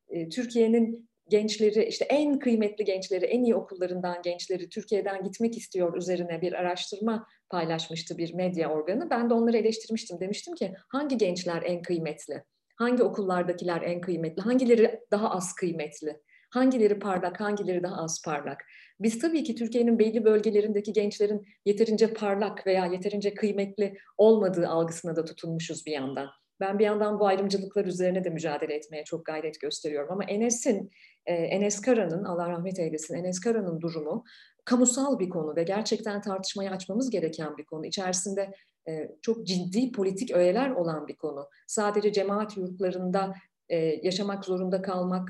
e, 0.09 0.29
Türkiye'nin 0.29 1.09
gençleri 1.29 1.85
işte 1.85 2.05
en 2.05 2.39
kıymetli 2.39 2.85
gençleri, 2.85 3.25
en 3.25 3.43
iyi 3.43 3.55
okullarından 3.55 4.21
gençleri 4.21 4.69
Türkiye'den 4.69 5.23
gitmek 5.23 5.57
istiyor 5.57 5.97
üzerine 5.97 6.41
bir 6.41 6.53
araştırma 6.53 7.27
paylaşmıştı 7.49 8.17
bir 8.17 8.33
medya 8.33 8.69
organı. 8.69 9.09
Ben 9.09 9.29
de 9.29 9.33
onları 9.33 9.57
eleştirmiştim. 9.57 10.19
Demiştim 10.19 10.55
ki 10.55 10.73
hangi 10.87 11.17
gençler 11.17 11.63
en 11.65 11.81
kıymetli? 11.81 12.43
Hangi 12.75 13.03
okullardakiler 13.03 13.81
en 13.81 14.01
kıymetli? 14.01 14.41
Hangileri 14.41 14.99
daha 15.11 15.31
az 15.31 15.55
kıymetli? 15.55 16.19
Hangileri 16.49 16.99
parlak, 16.99 17.39
hangileri 17.39 17.83
daha 17.83 18.03
az 18.03 18.21
parlak? 18.25 18.63
Biz 18.99 19.19
tabii 19.19 19.43
ki 19.43 19.55
Türkiye'nin 19.55 19.99
belli 19.99 20.25
bölgelerindeki 20.25 20.93
gençlerin 20.93 21.47
yeterince 21.65 22.13
parlak 22.13 22.67
veya 22.67 22.85
yeterince 22.85 23.33
kıymetli 23.33 23.97
olmadığı 24.17 24.67
algısına 24.67 25.15
da 25.15 25.25
tutunmuşuz 25.25 25.85
bir 25.85 25.91
yandan. 25.91 26.27
Ben 26.59 26.79
bir 26.79 26.83
yandan 26.83 27.19
bu 27.19 27.27
ayrımcılıklar 27.27 27.85
üzerine 27.85 28.23
de 28.23 28.29
mücadele 28.29 28.73
etmeye 28.73 29.03
çok 29.03 29.25
gayret 29.25 29.61
gösteriyorum. 29.61 30.11
Ama 30.11 30.23
Enes'in, 30.23 30.91
e, 31.25 31.33
Enes 31.33 31.81
Kara'nın, 31.81 32.23
Allah 32.23 32.49
rahmet 32.49 32.79
eylesin, 32.79 33.15
Enes 33.15 33.39
Kara'nın 33.39 33.81
durumu 33.81 34.23
kamusal 34.65 35.19
bir 35.19 35.29
konu 35.29 35.55
ve 35.55 35.63
gerçekten 35.63 36.21
tartışmayı 36.21 36.71
açmamız 36.71 37.09
gereken 37.09 37.57
bir 37.57 37.65
konu. 37.65 37.85
İçerisinde 37.85 38.53
e, 38.87 39.09
çok 39.21 39.47
ciddi 39.47 39.91
politik 39.91 40.31
öğeler 40.31 40.69
olan 40.69 41.07
bir 41.07 41.15
konu. 41.15 41.47
Sadece 41.67 42.13
cemaat 42.13 42.57
yurtlarında 42.57 43.33
e, 43.69 43.77
yaşamak 43.77 44.45
zorunda 44.45 44.81
kalmak, 44.81 45.29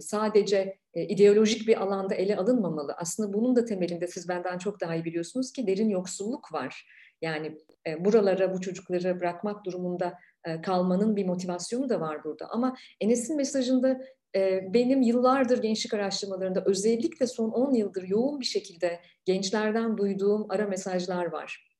sadece 0.00 0.78
e, 0.94 1.02
ideolojik 1.02 1.68
bir 1.68 1.82
alanda 1.82 2.14
ele 2.14 2.36
alınmamalı. 2.36 2.94
Aslında 2.96 3.32
bunun 3.32 3.56
da 3.56 3.64
temelinde 3.64 4.06
siz 4.06 4.28
benden 4.28 4.58
çok 4.58 4.80
daha 4.80 4.94
iyi 4.94 5.04
biliyorsunuz 5.04 5.52
ki 5.52 5.66
derin 5.66 5.88
yoksulluk 5.88 6.52
var. 6.52 6.86
Yani 7.22 7.58
e, 7.86 8.04
buralara 8.04 8.54
bu 8.54 8.60
çocukları 8.60 9.20
bırakmak 9.20 9.64
durumunda 9.64 10.18
e, 10.44 10.60
kalmanın 10.60 11.16
bir 11.16 11.26
motivasyonu 11.26 11.88
da 11.88 12.00
var 12.00 12.24
burada. 12.24 12.46
Ama 12.50 12.76
Enes'in 13.00 13.36
mesajında 13.36 14.00
e, 14.36 14.60
benim 14.74 15.02
yıllardır 15.02 15.62
gençlik 15.62 15.94
araştırmalarında 15.94 16.64
özellikle 16.66 17.26
son 17.26 17.50
10 17.50 17.74
yıldır 17.74 18.08
yoğun 18.08 18.40
bir 18.40 18.44
şekilde 18.44 19.00
gençlerden 19.24 19.96
duyduğum 19.96 20.46
ara 20.50 20.66
mesajlar 20.66 21.24
var. 21.26 21.70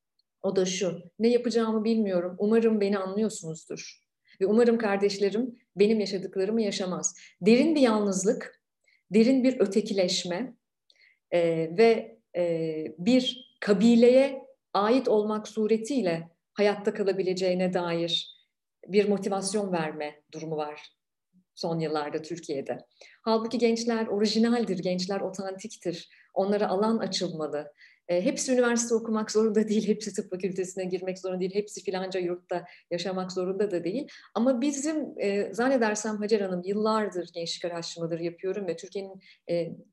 O 0.43 0.57
da 0.57 0.65
şu, 0.65 0.99
ne 1.19 1.29
yapacağımı 1.29 1.85
bilmiyorum, 1.85 2.37
umarım 2.39 2.81
beni 2.81 2.99
anlıyorsunuzdur. 2.99 4.05
Ve 4.41 4.47
umarım 4.47 4.79
kardeşlerim 4.79 5.59
benim 5.77 6.01
yaşadıklarımı 6.01 6.63
yaşamaz. 6.63 7.17
Derin 7.41 7.75
bir 7.75 7.81
yalnızlık, 7.81 8.63
derin 9.11 9.45
bir 9.45 9.61
ötekileşme 9.61 10.55
e, 11.31 11.41
ve 11.79 12.19
e, 12.37 12.85
bir 12.99 13.55
kabileye 13.61 14.43
ait 14.73 15.09
olmak 15.09 15.49
suretiyle 15.49 16.29
hayatta 16.53 16.95
kalabileceğine 16.95 17.75
dair 17.75 18.35
bir 18.89 19.09
motivasyon 19.09 19.73
verme 19.73 20.23
durumu 20.33 20.57
var 20.57 20.95
son 21.55 21.79
yıllarda 21.79 22.23
Türkiye'de. 22.23 22.79
Halbuki 23.23 23.59
gençler 23.59 24.07
orijinaldir, 24.07 24.79
gençler 24.79 25.21
otantiktir. 25.21 26.09
Onlara 26.35 26.69
alan 26.69 26.99
açılmalı. 26.99 27.73
Hepsi 28.07 28.53
üniversite 28.53 28.95
okumak 28.95 29.31
zorunda 29.31 29.69
değil, 29.69 29.89
hepsi 29.89 30.13
tıp 30.13 30.31
fakültesine 30.31 30.85
girmek 30.85 31.19
zorunda 31.19 31.41
değil, 31.41 31.55
hepsi 31.55 31.83
filanca 31.83 32.21
yurtta 32.21 32.65
yaşamak 32.91 33.33
zorunda 33.33 33.71
da 33.71 33.85
değil. 33.85 34.09
Ama 34.35 34.61
bizim 34.61 35.15
zannedersem 35.53 36.17
Hacer 36.17 36.41
Hanım 36.41 36.63
yıllardır 36.65 37.31
gençlik 37.35 37.65
araştırmaları 37.65 38.25
yapıyorum 38.25 38.67
ve 38.67 38.77
Türkiye'nin 38.77 39.21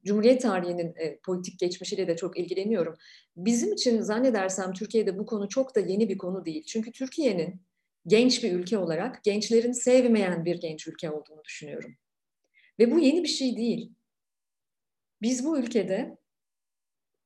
Cumhuriyet 0.05 0.41
tarihinin 0.41 0.95
politik 1.25 1.59
geçmişiyle 1.59 2.07
de 2.07 2.15
çok 2.15 2.39
ilgileniyorum. 2.39 2.95
Bizim 3.35 3.73
için 3.73 4.01
zannedersem 4.01 4.73
Türkiye'de 4.73 5.19
bu 5.19 5.25
konu 5.25 5.49
çok 5.49 5.75
da 5.75 5.79
yeni 5.79 6.09
bir 6.09 6.17
konu 6.17 6.45
değil. 6.45 6.63
Çünkü 6.65 6.91
Türkiye'nin 6.91 7.61
genç 8.07 8.43
bir 8.43 8.51
ülke 8.51 8.77
olarak 8.77 9.23
gençlerin 9.23 9.71
sevmeyen 9.71 10.45
bir 10.45 10.61
genç 10.61 10.87
ülke 10.87 11.11
olduğunu 11.11 11.43
düşünüyorum. 11.43 11.95
Ve 12.79 12.91
bu 12.91 12.99
yeni 12.99 13.23
bir 13.23 13.27
şey 13.27 13.57
değil. 13.57 13.91
Biz 15.21 15.45
bu 15.45 15.59
ülkede 15.59 16.17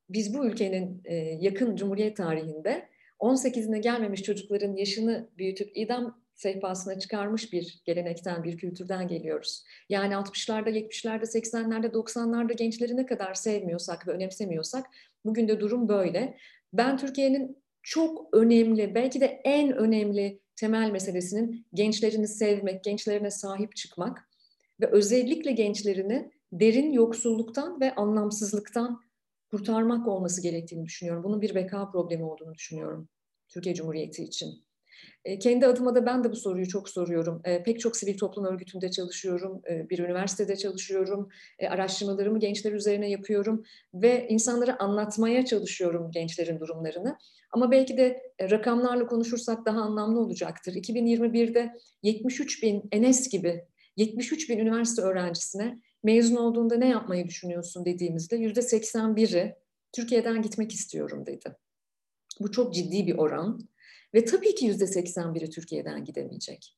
biz 0.10 0.34
bu 0.34 0.46
ülkenin 0.46 1.02
e, 1.06 1.16
yakın 1.16 1.76
Cumhuriyet 1.76 2.18
tarihinde 2.18 2.90
18'ine 3.20 3.78
gelmemiş 3.78 4.24
çocukların 4.24 4.76
yaşını 4.76 5.30
büyütüp 5.38 5.78
idam 5.78 6.22
sehpasına 6.36 7.00
çıkarmış 7.00 7.54
bir 7.54 7.82
gelenekten, 7.86 8.44
bir 8.44 8.58
kültürden 8.58 9.08
geliyoruz. 9.08 9.64
Yani 9.90 10.14
60'larda, 10.14 10.70
70'lerde, 10.70 11.24
80'lerde, 11.24 11.88
90'larda 11.92 12.54
gençleri 12.54 12.98
ne 12.98 13.06
kadar 13.06 13.34
sevmiyorsak 13.34 14.08
ve 14.08 14.12
önemsemiyorsak 14.12 14.86
bugün 15.26 15.48
de 15.48 15.60
durum 15.60 15.88
böyle. 15.88 16.38
Ben 16.74 16.98
Türkiye'nin 16.98 17.58
çok 17.84 18.34
önemli, 18.34 18.96
belki 18.96 19.22
de 19.22 19.42
en 19.44 19.78
önemli 19.78 20.40
temel 20.56 20.92
meselesinin 20.92 21.66
gençlerini 21.74 22.28
sevmek, 22.28 22.84
gençlerine 22.84 23.32
sahip 23.32 23.76
çıkmak 23.76 24.30
ve 24.82 24.88
özellikle 24.88 25.52
gençlerini 25.52 26.32
derin 26.52 26.92
yoksulluktan 26.92 27.82
ve 27.82 27.96
anlamsızlıktan 27.96 29.02
kurtarmak 29.56 30.08
olması 30.08 30.42
gerektiğini 30.42 30.86
düşünüyorum. 30.86 31.24
Bunun 31.24 31.42
bir 31.42 31.56
beka 31.56 31.92
problemi 31.92 32.24
olduğunu 32.24 32.54
düşünüyorum 32.54 33.10
Türkiye 33.48 33.76
Cumhuriyeti 33.76 34.24
için. 34.24 34.66
E, 35.26 35.40
kendi 35.40 35.66
adıma 35.66 35.96
da 35.96 36.06
ben 36.06 36.24
de 36.24 36.32
bu 36.32 36.36
soruyu 36.36 36.68
çok 36.68 36.90
soruyorum. 36.90 37.42
E, 37.46 37.64
pek 37.64 37.80
çok 37.80 37.98
sivil 37.98 38.18
toplum 38.18 38.46
örgütünde 38.46 38.92
çalışıyorum, 38.92 39.62
e, 39.70 39.90
bir 39.90 40.00
üniversitede 40.00 40.56
çalışıyorum, 40.56 41.30
araştırmalarımı 41.70 42.40
gençler 42.40 42.72
üzerine 42.72 43.10
yapıyorum 43.10 43.64
ve 43.94 44.28
insanlara 44.30 44.80
anlatmaya 44.80 45.46
çalışıyorum 45.46 46.12
gençlerin 46.12 46.60
durumlarını. 46.60 47.18
Ama 47.52 47.72
belki 47.72 47.98
de 47.98 48.22
rakamlarla 48.42 49.08
konuşursak 49.08 49.66
daha 49.66 49.82
anlamlı 49.82 50.20
olacaktır. 50.20 50.74
2021'de 50.74 51.74
73 52.04 52.64
bin 52.64 52.84
Enes 52.92 53.30
gibi 53.30 53.66
73 53.98 54.50
bin 54.50 54.60
üniversite 54.60 55.02
öğrencisine 55.02 55.80
mezun 56.06 56.36
olduğunda 56.36 56.76
ne 56.78 56.90
yapmayı 56.90 57.28
düşünüyorsun 57.28 57.86
dediğimizde 57.86 58.36
yüzde 58.36 58.60
81'i 58.60 59.56
Türkiye'den 59.92 60.42
gitmek 60.42 60.72
istiyorum 60.72 61.26
dedi. 61.26 61.56
Bu 62.40 62.52
çok 62.52 62.74
ciddi 62.74 63.08
bir 63.08 63.18
oran 63.18 63.70
ve 64.14 64.26
tabii 64.26 64.56
ki 64.56 64.66
yüzde 64.66 64.84
81'i 64.84 65.50
Türkiye'den 65.50 66.06
gidemeyecek. 66.06 66.76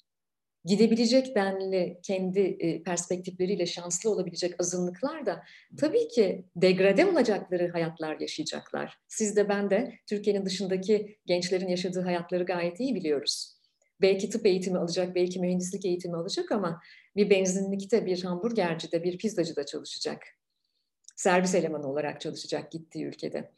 Gidebilecek 0.66 1.36
denli 1.36 2.00
kendi 2.04 2.40
e, 2.40 2.84
perspektifleriyle 2.84 3.66
şanslı 3.66 4.10
olabilecek 4.10 4.62
azınlıklar 4.62 5.26
da 5.26 5.44
tabii 5.78 6.08
ki 6.08 6.46
degrade 6.56 7.06
olacakları 7.06 7.72
hayatlar 7.72 8.20
yaşayacaklar. 8.20 8.98
Siz 9.08 9.36
de 9.36 9.50
ben 9.50 9.70
de 9.70 9.94
Türkiye'nin 10.10 10.46
dışındaki 10.46 11.18
gençlerin 11.26 11.68
yaşadığı 11.68 12.02
hayatları 12.02 12.46
gayet 12.46 12.80
iyi 12.80 12.96
biliyoruz. 12.96 13.57
Belki 14.02 14.30
tıp 14.30 14.46
eğitimi 14.46 14.78
alacak, 14.78 15.16
belki 15.16 15.40
mühendislik 15.40 15.86
eğitimi 15.86 16.18
alacak 16.18 16.52
ama 16.52 16.82
bir 17.16 17.30
benzinlikte, 17.30 18.06
bir 18.06 18.24
hamburgercide, 18.24 19.04
bir 19.04 19.18
pizzacıda 19.18 19.66
çalışacak. 19.66 20.24
Servis 21.16 21.56
elemanı 21.56 21.88
olarak 21.88 22.22
çalışacak 22.22 22.72
gittiği 22.72 23.06
ülkede. 23.06 23.52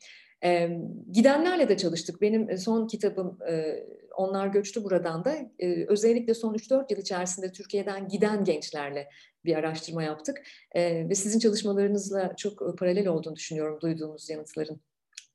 E, 0.43 0.69
gidenlerle 1.11 1.69
de 1.69 1.77
çalıştık. 1.77 2.21
Benim 2.21 2.57
son 2.57 2.87
kitabım 2.87 3.37
e, 3.49 3.83
Onlar 4.19 4.47
Göçtü 4.47 4.83
Buradan 4.83 5.25
da 5.25 5.35
e, 5.59 5.85
özellikle 5.85 6.33
son 6.33 6.53
3-4 6.53 6.93
yıl 6.93 6.99
içerisinde 6.99 7.51
Türkiye'den 7.51 8.07
giden 8.07 8.43
gençlerle 8.43 9.09
bir 9.45 9.55
araştırma 9.55 10.03
yaptık. 10.03 10.41
E, 10.71 11.09
ve 11.09 11.15
sizin 11.15 11.39
çalışmalarınızla 11.39 12.35
çok 12.35 12.77
paralel 12.77 13.07
olduğunu 13.07 13.35
düşünüyorum 13.35 13.79
duyduğumuz 13.81 14.29
yanıtların. 14.29 14.81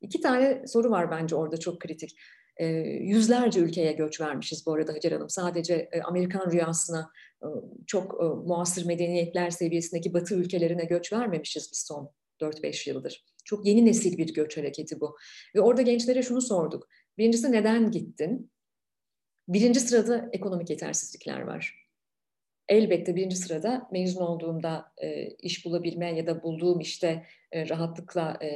İki 0.00 0.20
tane 0.20 0.66
soru 0.66 0.90
var 0.90 1.10
bence 1.10 1.36
orada 1.36 1.56
çok 1.56 1.80
kritik. 1.80 2.16
E, 2.56 2.66
yüzlerce 3.00 3.60
ülkeye 3.60 3.92
göç 3.92 4.20
vermişiz 4.20 4.66
bu 4.66 4.72
arada 4.72 4.92
Hacer 4.92 5.12
Hanım. 5.12 5.30
Sadece 5.30 5.88
e, 5.92 6.02
Amerikan 6.02 6.50
rüyasına 6.50 7.10
e, 7.42 7.46
çok 7.86 8.14
e, 8.22 8.24
muasır 8.24 8.86
medeniyetler 8.86 9.50
seviyesindeki 9.50 10.14
batı 10.14 10.34
ülkelerine 10.34 10.84
göç 10.84 11.12
vermemişiz 11.12 11.68
biz 11.72 11.84
son 11.88 12.10
4-5 12.40 12.90
yıldır. 12.90 13.24
Çok 13.44 13.66
yeni 13.66 13.86
nesil 13.86 14.18
bir 14.18 14.34
göç 14.34 14.56
hareketi 14.56 15.00
bu. 15.00 15.16
Ve 15.54 15.60
orada 15.60 15.82
gençlere 15.82 16.22
şunu 16.22 16.40
sorduk. 16.40 16.88
Birincisi 17.18 17.52
neden 17.52 17.90
gittin? 17.90 18.50
Birinci 19.48 19.80
sırada 19.80 20.28
ekonomik 20.32 20.70
yetersizlikler 20.70 21.40
var. 21.40 21.84
Elbette 22.68 23.16
birinci 23.16 23.36
sırada 23.36 23.88
mezun 23.92 24.20
olduğumda 24.20 24.92
e, 25.02 25.26
iş 25.26 25.66
bulabilme 25.66 26.16
ya 26.16 26.26
da 26.26 26.42
bulduğum 26.42 26.80
işte 26.80 27.26
e, 27.52 27.68
rahatlıkla 27.68 28.38
e, 28.40 28.50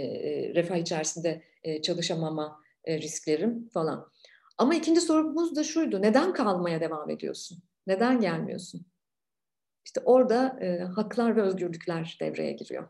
refah 0.55 0.77
içerisinde 0.77 1.43
e, 1.65 1.83
çalışamama 1.83 2.61
e, 2.85 2.99
risklerim 2.99 3.69
falan. 3.69 4.11
Ama 4.59 4.75
ikinci 4.75 5.01
sorumuz 5.01 5.57
da 5.57 5.65
şuydu. 5.65 6.03
Neden 6.03 6.33
kalmaya 6.33 6.81
devam 6.81 7.11
ediyorsun? 7.11 7.63
Neden 7.87 8.21
gelmiyorsun? 8.21 8.87
İşte 9.85 10.01
orada 10.05 10.59
e, 10.61 10.79
haklar 10.79 11.37
ve 11.37 11.43
özgürlükler 11.43 12.17
devreye 12.21 12.53
giriyor. 12.53 12.89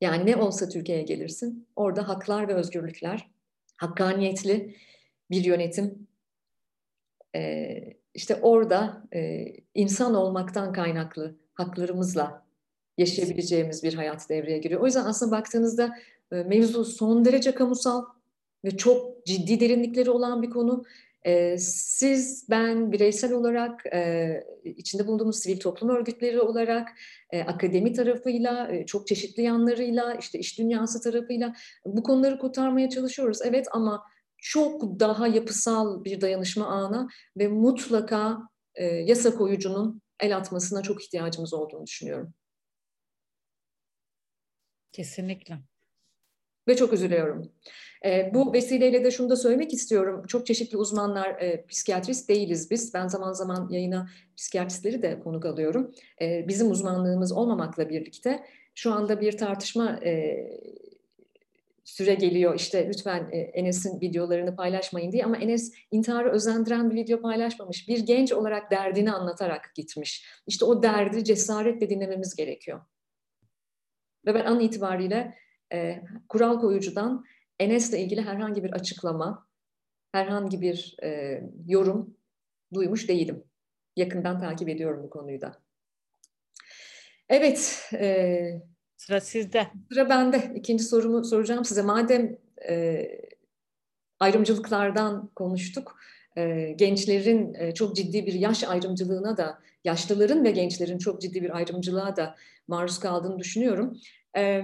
Yani 0.00 0.26
ne 0.26 0.36
olsa 0.36 0.68
Türkiye'ye 0.68 1.04
gelirsin, 1.04 1.68
orada 1.76 2.08
haklar 2.08 2.48
ve 2.48 2.54
özgürlükler, 2.54 3.30
hakkaniyetli 3.76 4.76
bir 5.30 5.44
yönetim, 5.44 6.08
e, 7.36 7.78
işte 8.14 8.34
orada 8.42 9.02
e, 9.14 9.46
insan 9.74 10.14
olmaktan 10.14 10.72
kaynaklı 10.72 11.36
haklarımızla 11.54 12.46
yaşayabileceğimiz 12.98 13.84
bir 13.84 13.94
hayat 13.94 14.28
devreye 14.28 14.58
giriyor. 14.58 14.80
O 14.80 14.86
yüzden 14.86 15.04
aslında 15.04 15.36
baktığınızda 15.36 15.98
mevzu 16.30 16.84
son 16.84 17.24
derece 17.24 17.54
kamusal 17.54 18.04
ve 18.64 18.76
çok 18.76 19.26
ciddi 19.26 19.60
derinlikleri 19.60 20.10
olan 20.10 20.42
bir 20.42 20.50
konu. 20.50 20.84
E, 21.22 21.58
siz, 21.58 22.46
ben 22.50 22.92
bireysel 22.92 23.32
olarak, 23.32 23.86
e, 23.86 24.44
içinde 24.64 25.06
bulunduğumuz 25.06 25.38
sivil 25.38 25.60
toplum 25.60 25.88
örgütleri 25.90 26.40
olarak, 26.40 26.88
e, 27.30 27.42
akademi 27.42 27.92
tarafıyla, 27.92 28.72
e, 28.72 28.86
çok 28.86 29.06
çeşitli 29.06 29.42
yanlarıyla, 29.42 30.14
işte 30.14 30.38
iş 30.38 30.58
dünyası 30.58 31.00
tarafıyla 31.00 31.54
bu 31.86 32.02
konuları 32.02 32.38
kurtarmaya 32.38 32.88
çalışıyoruz. 32.88 33.38
Evet 33.44 33.66
ama 33.72 34.02
çok 34.38 35.00
daha 35.00 35.26
yapısal 35.26 36.04
bir 36.04 36.20
dayanışma 36.20 36.66
ağına 36.66 37.08
ve 37.36 37.48
mutlaka 37.48 38.38
yasa 39.04 39.34
koyucunun 39.34 40.02
el 40.20 40.36
atmasına 40.36 40.82
çok 40.82 41.04
ihtiyacımız 41.04 41.54
olduğunu 41.54 41.86
düşünüyorum. 41.86 42.34
Kesinlikle. 44.92 45.69
Ve 46.68 46.76
çok 46.76 46.92
üzülüyorum. 46.92 47.52
E, 48.04 48.30
bu 48.34 48.52
vesileyle 48.52 49.04
de 49.04 49.10
şunu 49.10 49.30
da 49.30 49.36
söylemek 49.36 49.72
istiyorum. 49.72 50.26
Çok 50.28 50.46
çeşitli 50.46 50.76
uzmanlar, 50.78 51.28
e, 51.28 51.66
psikiyatrist 51.66 52.28
değiliz 52.28 52.70
biz. 52.70 52.94
Ben 52.94 53.06
zaman 53.06 53.32
zaman 53.32 53.68
yayına 53.70 54.08
psikiyatristleri 54.36 55.02
de 55.02 55.20
konuk 55.20 55.44
alıyorum. 55.44 55.94
E, 56.22 56.48
bizim 56.48 56.70
uzmanlığımız 56.70 57.32
olmamakla 57.32 57.88
birlikte 57.88 58.44
şu 58.74 58.92
anda 58.92 59.20
bir 59.20 59.36
tartışma 59.36 60.00
e, 60.04 60.36
süre 61.84 62.14
geliyor 62.14 62.54
işte 62.54 62.88
lütfen 62.88 63.28
e, 63.32 63.38
Enes'in 63.38 64.00
videolarını 64.00 64.56
paylaşmayın 64.56 65.12
diye 65.12 65.24
ama 65.24 65.36
Enes 65.36 65.72
intiharı 65.90 66.30
özendiren 66.30 66.90
bir 66.90 66.94
video 66.94 67.20
paylaşmamış. 67.20 67.88
Bir 67.88 67.98
genç 67.98 68.32
olarak 68.32 68.70
derdini 68.70 69.12
anlatarak 69.12 69.72
gitmiş. 69.74 70.26
İşte 70.46 70.64
o 70.64 70.82
derdi 70.82 71.24
cesaretle 71.24 71.90
dinlememiz 71.90 72.36
gerekiyor. 72.36 72.80
Ve 74.26 74.34
ben 74.34 74.44
an 74.44 74.60
itibariyle 74.60 75.34
e, 75.72 76.02
kural 76.28 76.60
koyucudan 76.60 77.24
Enes'le 77.58 77.94
ilgili 77.94 78.22
herhangi 78.22 78.64
bir 78.64 78.70
açıklama, 78.70 79.46
herhangi 80.12 80.60
bir 80.60 80.96
e, 81.02 81.40
yorum 81.66 82.16
duymuş 82.74 83.08
değilim. 83.08 83.44
Yakından 83.96 84.40
takip 84.40 84.68
ediyorum 84.68 85.02
bu 85.02 85.10
konuyu 85.10 85.40
da. 85.40 85.52
Evet, 87.28 87.88
e, 87.92 88.62
Sıra 89.00 89.20
sizde. 89.20 89.66
Sıra 89.92 90.08
bende. 90.08 90.52
İkinci 90.54 90.84
sorumu 90.84 91.24
soracağım 91.24 91.64
size. 91.64 91.82
Madem 91.82 92.38
e, 92.68 93.06
ayrımcılıklardan 94.20 95.30
konuştuk, 95.36 95.98
e, 96.36 96.74
gençlerin 96.76 97.54
e, 97.54 97.74
çok 97.74 97.96
ciddi 97.96 98.26
bir 98.26 98.32
yaş 98.32 98.64
ayrımcılığına 98.64 99.36
da, 99.36 99.58
yaşlıların 99.84 100.44
ve 100.44 100.50
gençlerin 100.50 100.98
çok 100.98 101.20
ciddi 101.20 101.42
bir 101.42 101.56
ayrımcılığa 101.56 102.16
da 102.16 102.36
maruz 102.68 103.00
kaldığını 103.00 103.38
düşünüyorum. 103.38 103.98
E, 104.36 104.62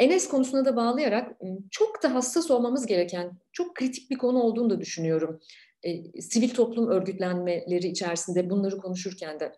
Enes 0.00 0.28
konusuna 0.28 0.64
da 0.64 0.76
bağlayarak 0.76 1.36
çok 1.70 2.02
da 2.02 2.14
hassas 2.14 2.50
olmamız 2.50 2.86
gereken, 2.86 3.38
çok 3.52 3.74
kritik 3.74 4.10
bir 4.10 4.18
konu 4.18 4.42
olduğunu 4.42 4.70
da 4.70 4.80
düşünüyorum. 4.80 5.40
E, 5.82 6.20
sivil 6.20 6.50
toplum 6.50 6.88
örgütlenmeleri 6.88 7.86
içerisinde 7.86 8.50
bunları 8.50 8.78
konuşurken 8.78 9.40
de. 9.40 9.52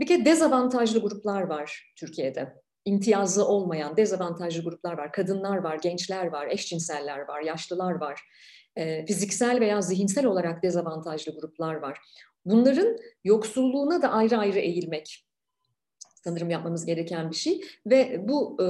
Bir 0.00 0.06
kere 0.06 0.24
dezavantajlı 0.24 1.00
gruplar 1.00 1.42
var 1.42 1.92
Türkiye'de 1.96 2.64
imtiyazlı 2.84 3.46
olmayan 3.46 3.96
dezavantajlı 3.96 4.62
gruplar 4.62 4.98
var. 4.98 5.12
Kadınlar 5.12 5.56
var, 5.56 5.78
gençler 5.82 6.26
var, 6.26 6.46
eşcinseller 6.50 7.18
var, 7.18 7.40
yaşlılar 7.40 7.92
var. 7.92 8.20
E, 8.76 9.06
fiziksel 9.06 9.60
veya 9.60 9.80
zihinsel 9.80 10.26
olarak 10.26 10.62
dezavantajlı 10.62 11.32
gruplar 11.40 11.74
var. 11.74 11.98
Bunların 12.44 12.96
yoksulluğuna 13.24 14.02
da 14.02 14.08
ayrı 14.08 14.38
ayrı 14.38 14.58
eğilmek 14.58 15.24
sanırım 16.24 16.50
yapmamız 16.50 16.86
gereken 16.86 17.30
bir 17.30 17.36
şey. 17.36 17.60
Ve 17.86 18.28
bu 18.28 18.62
e, 18.62 18.66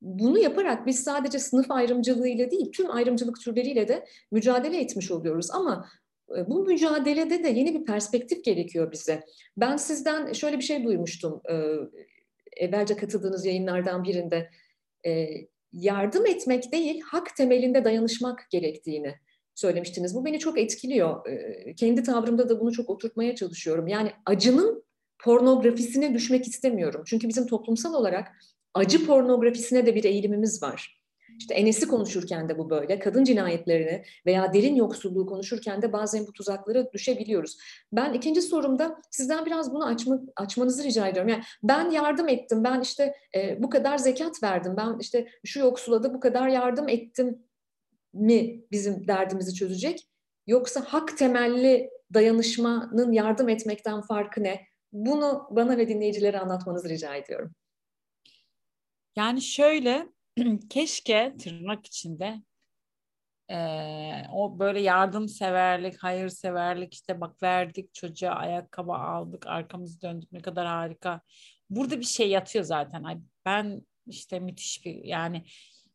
bunu 0.00 0.38
yaparak 0.38 0.86
biz 0.86 1.04
sadece 1.04 1.38
sınıf 1.38 1.70
ayrımcılığıyla 1.70 2.50
değil, 2.50 2.72
tüm 2.72 2.90
ayrımcılık 2.90 3.40
türleriyle 3.40 3.88
de 3.88 4.06
mücadele 4.32 4.80
etmiş 4.80 5.10
oluyoruz. 5.10 5.50
Ama 5.50 5.88
e, 6.36 6.48
bu 6.48 6.64
mücadelede 6.64 7.44
de 7.44 7.48
yeni 7.48 7.80
bir 7.80 7.84
perspektif 7.84 8.44
gerekiyor 8.44 8.92
bize. 8.92 9.24
Ben 9.56 9.76
sizden 9.76 10.32
şöyle 10.32 10.58
bir 10.58 10.64
şey 10.64 10.84
duymuştum 10.84 11.42
evvelce 12.58 12.96
katıldığınız 12.96 13.46
yayınlardan 13.46 14.04
birinde 14.04 14.50
e, 15.06 15.28
yardım 15.72 16.26
etmek 16.26 16.72
değil, 16.72 17.00
hak 17.00 17.36
temelinde 17.36 17.84
dayanışmak 17.84 18.46
gerektiğini 18.50 19.14
söylemiştiniz. 19.54 20.14
Bu 20.14 20.24
beni 20.24 20.38
çok 20.38 20.58
etkiliyor. 20.58 21.28
E, 21.28 21.74
kendi 21.74 22.02
tavrımda 22.02 22.48
da 22.48 22.60
bunu 22.60 22.72
çok 22.72 22.90
oturtmaya 22.90 23.34
çalışıyorum. 23.34 23.88
Yani 23.88 24.12
acının 24.26 24.84
pornografisine 25.18 26.14
düşmek 26.14 26.46
istemiyorum. 26.46 27.02
Çünkü 27.06 27.28
bizim 27.28 27.46
toplumsal 27.46 27.94
olarak 27.94 28.28
acı 28.74 29.06
pornografisine 29.06 29.86
de 29.86 29.94
bir 29.94 30.04
eğilimimiz 30.04 30.62
var. 30.62 30.98
İşte 31.38 31.54
Enes'i 31.54 31.88
konuşurken 31.88 32.48
de 32.48 32.58
bu 32.58 32.70
böyle. 32.70 32.98
Kadın 32.98 33.24
cinayetlerini 33.24 34.02
veya 34.26 34.52
derin 34.52 34.74
yoksulluğu 34.74 35.26
konuşurken 35.26 35.82
de 35.82 35.92
bazen 35.92 36.26
bu 36.26 36.32
tuzaklara 36.32 36.92
düşebiliyoruz. 36.92 37.58
Ben 37.92 38.12
ikinci 38.12 38.42
sorumda 38.42 39.00
sizden 39.10 39.46
biraz 39.46 39.72
bunu 39.74 39.86
açma, 39.86 40.20
açmanızı 40.36 40.84
rica 40.84 41.08
ediyorum. 41.08 41.28
Yani 41.28 41.42
ben 41.62 41.90
yardım 41.90 42.28
ettim, 42.28 42.64
ben 42.64 42.80
işte 42.80 43.14
e, 43.34 43.62
bu 43.62 43.70
kadar 43.70 43.98
zekat 43.98 44.42
verdim, 44.42 44.74
ben 44.76 44.98
işte 45.00 45.28
şu 45.44 45.60
yoksula 45.60 46.02
da 46.02 46.14
bu 46.14 46.20
kadar 46.20 46.48
yardım 46.48 46.88
ettim 46.88 47.38
mi 48.12 48.64
bizim 48.70 49.08
derdimizi 49.08 49.54
çözecek? 49.54 50.08
Yoksa 50.46 50.80
hak 50.80 51.18
temelli 51.18 51.90
dayanışmanın 52.14 53.12
yardım 53.12 53.48
etmekten 53.48 54.00
farkı 54.00 54.42
ne? 54.42 54.60
Bunu 54.92 55.48
bana 55.50 55.76
ve 55.76 55.88
dinleyicilere 55.88 56.38
anlatmanızı 56.38 56.88
rica 56.88 57.14
ediyorum. 57.14 57.52
Yani 59.18 59.42
şöyle 59.42 60.08
keşke 60.70 61.34
tırnak 61.38 61.86
içinde 61.86 62.42
e, 63.50 63.58
o 64.32 64.58
böyle 64.58 64.80
yardımseverlik, 64.80 66.02
hayırseverlik 66.02 66.94
işte 66.94 67.20
bak 67.20 67.42
verdik 67.42 67.94
çocuğa 67.94 68.30
ayakkabı 68.30 68.92
aldık, 68.92 69.46
arkamızı 69.46 70.02
döndük 70.02 70.32
ne 70.32 70.42
kadar 70.42 70.66
harika. 70.66 71.20
Burada 71.70 72.00
bir 72.00 72.04
şey 72.04 72.28
yatıyor 72.28 72.64
zaten. 72.64 73.02
Ay, 73.02 73.18
ben 73.44 73.86
işte 74.06 74.40
müthiş 74.40 74.84
bir 74.84 75.04
yani 75.04 75.44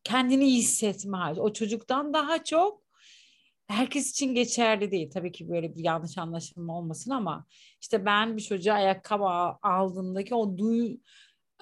kendini 0.04 0.44
iyi 0.44 0.58
hissetme 0.58 1.16
hali. 1.16 1.40
O 1.40 1.52
çocuktan 1.52 2.14
daha 2.14 2.44
çok 2.44 2.82
herkes 3.66 4.10
için 4.10 4.34
geçerli 4.34 4.90
değil. 4.90 5.10
Tabii 5.10 5.32
ki 5.32 5.48
böyle 5.48 5.74
bir 5.74 5.84
yanlış 5.84 6.18
anlaşılma 6.18 6.78
olmasın 6.78 7.10
ama 7.10 7.46
işte 7.80 8.04
ben 8.04 8.36
bir 8.36 8.42
çocuğa 8.42 8.74
ayakkabı 8.74 9.24
aldığımdaki 9.62 10.34
o 10.34 10.58
duy 10.58 10.96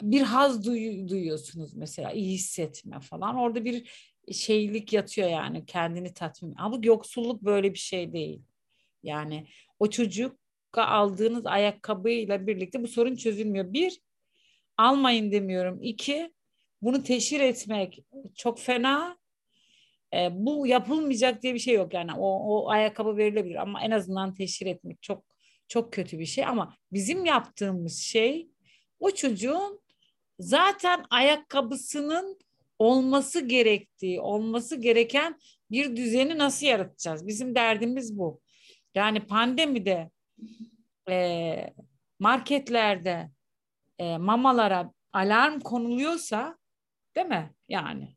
bir 0.02 0.20
haz 0.22 0.66
duy, 0.66 1.08
duyuyorsunuz 1.08 1.74
mesela 1.74 2.12
iyi 2.12 2.34
hissetme 2.34 3.00
falan. 3.00 3.36
Orada 3.36 3.64
bir 3.64 3.90
şeylik 4.32 4.92
yatıyor 4.92 5.28
yani 5.28 5.66
kendini 5.66 6.14
tatmin. 6.14 6.54
Ama 6.58 6.78
yoksulluk 6.82 7.42
böyle 7.42 7.74
bir 7.74 7.78
şey 7.78 8.12
değil. 8.12 8.42
Yani 9.02 9.46
o 9.78 9.90
çocuk 9.90 10.38
aldığınız 10.76 11.46
ayakkabıyla 11.46 12.46
birlikte 12.46 12.82
bu 12.82 12.88
sorun 12.88 13.16
çözülmüyor. 13.16 13.72
Bir, 13.72 14.00
almayın 14.76 15.32
demiyorum. 15.32 15.82
İki, 15.82 16.32
bunu 16.82 17.02
teşhir 17.02 17.40
etmek 17.40 18.04
çok 18.34 18.60
fena. 18.60 19.18
e, 20.14 20.28
bu 20.32 20.66
yapılmayacak 20.66 21.42
diye 21.42 21.54
bir 21.54 21.58
şey 21.58 21.74
yok 21.74 21.94
yani 21.94 22.12
o, 22.12 22.26
o 22.26 22.70
ayakkabı 22.70 23.16
verilebilir 23.16 23.54
ama 23.54 23.82
en 23.82 23.90
azından 23.90 24.34
teşhir 24.34 24.66
etmek 24.66 25.02
çok 25.02 25.24
çok 25.68 25.92
kötü 25.92 26.18
bir 26.18 26.26
şey 26.26 26.46
ama 26.46 26.76
bizim 26.92 27.24
yaptığımız 27.24 27.98
şey 27.98 28.48
o 29.00 29.10
çocuğun 29.10 29.81
zaten 30.42 31.04
ayakkabısının 31.10 32.38
olması 32.78 33.40
gerektiği, 33.46 34.20
olması 34.20 34.76
gereken 34.76 35.38
bir 35.70 35.96
düzeni 35.96 36.38
nasıl 36.38 36.66
yaratacağız? 36.66 37.26
Bizim 37.26 37.54
derdimiz 37.54 38.18
bu. 38.18 38.40
Yani 38.94 39.20
pandemide 39.20 40.10
e, 41.10 41.74
marketlerde 42.18 43.30
e, 43.98 44.16
mamalara 44.16 44.92
alarm 45.12 45.60
konuluyorsa 45.60 46.58
değil 47.16 47.26
mi? 47.26 47.54
Yani 47.68 48.16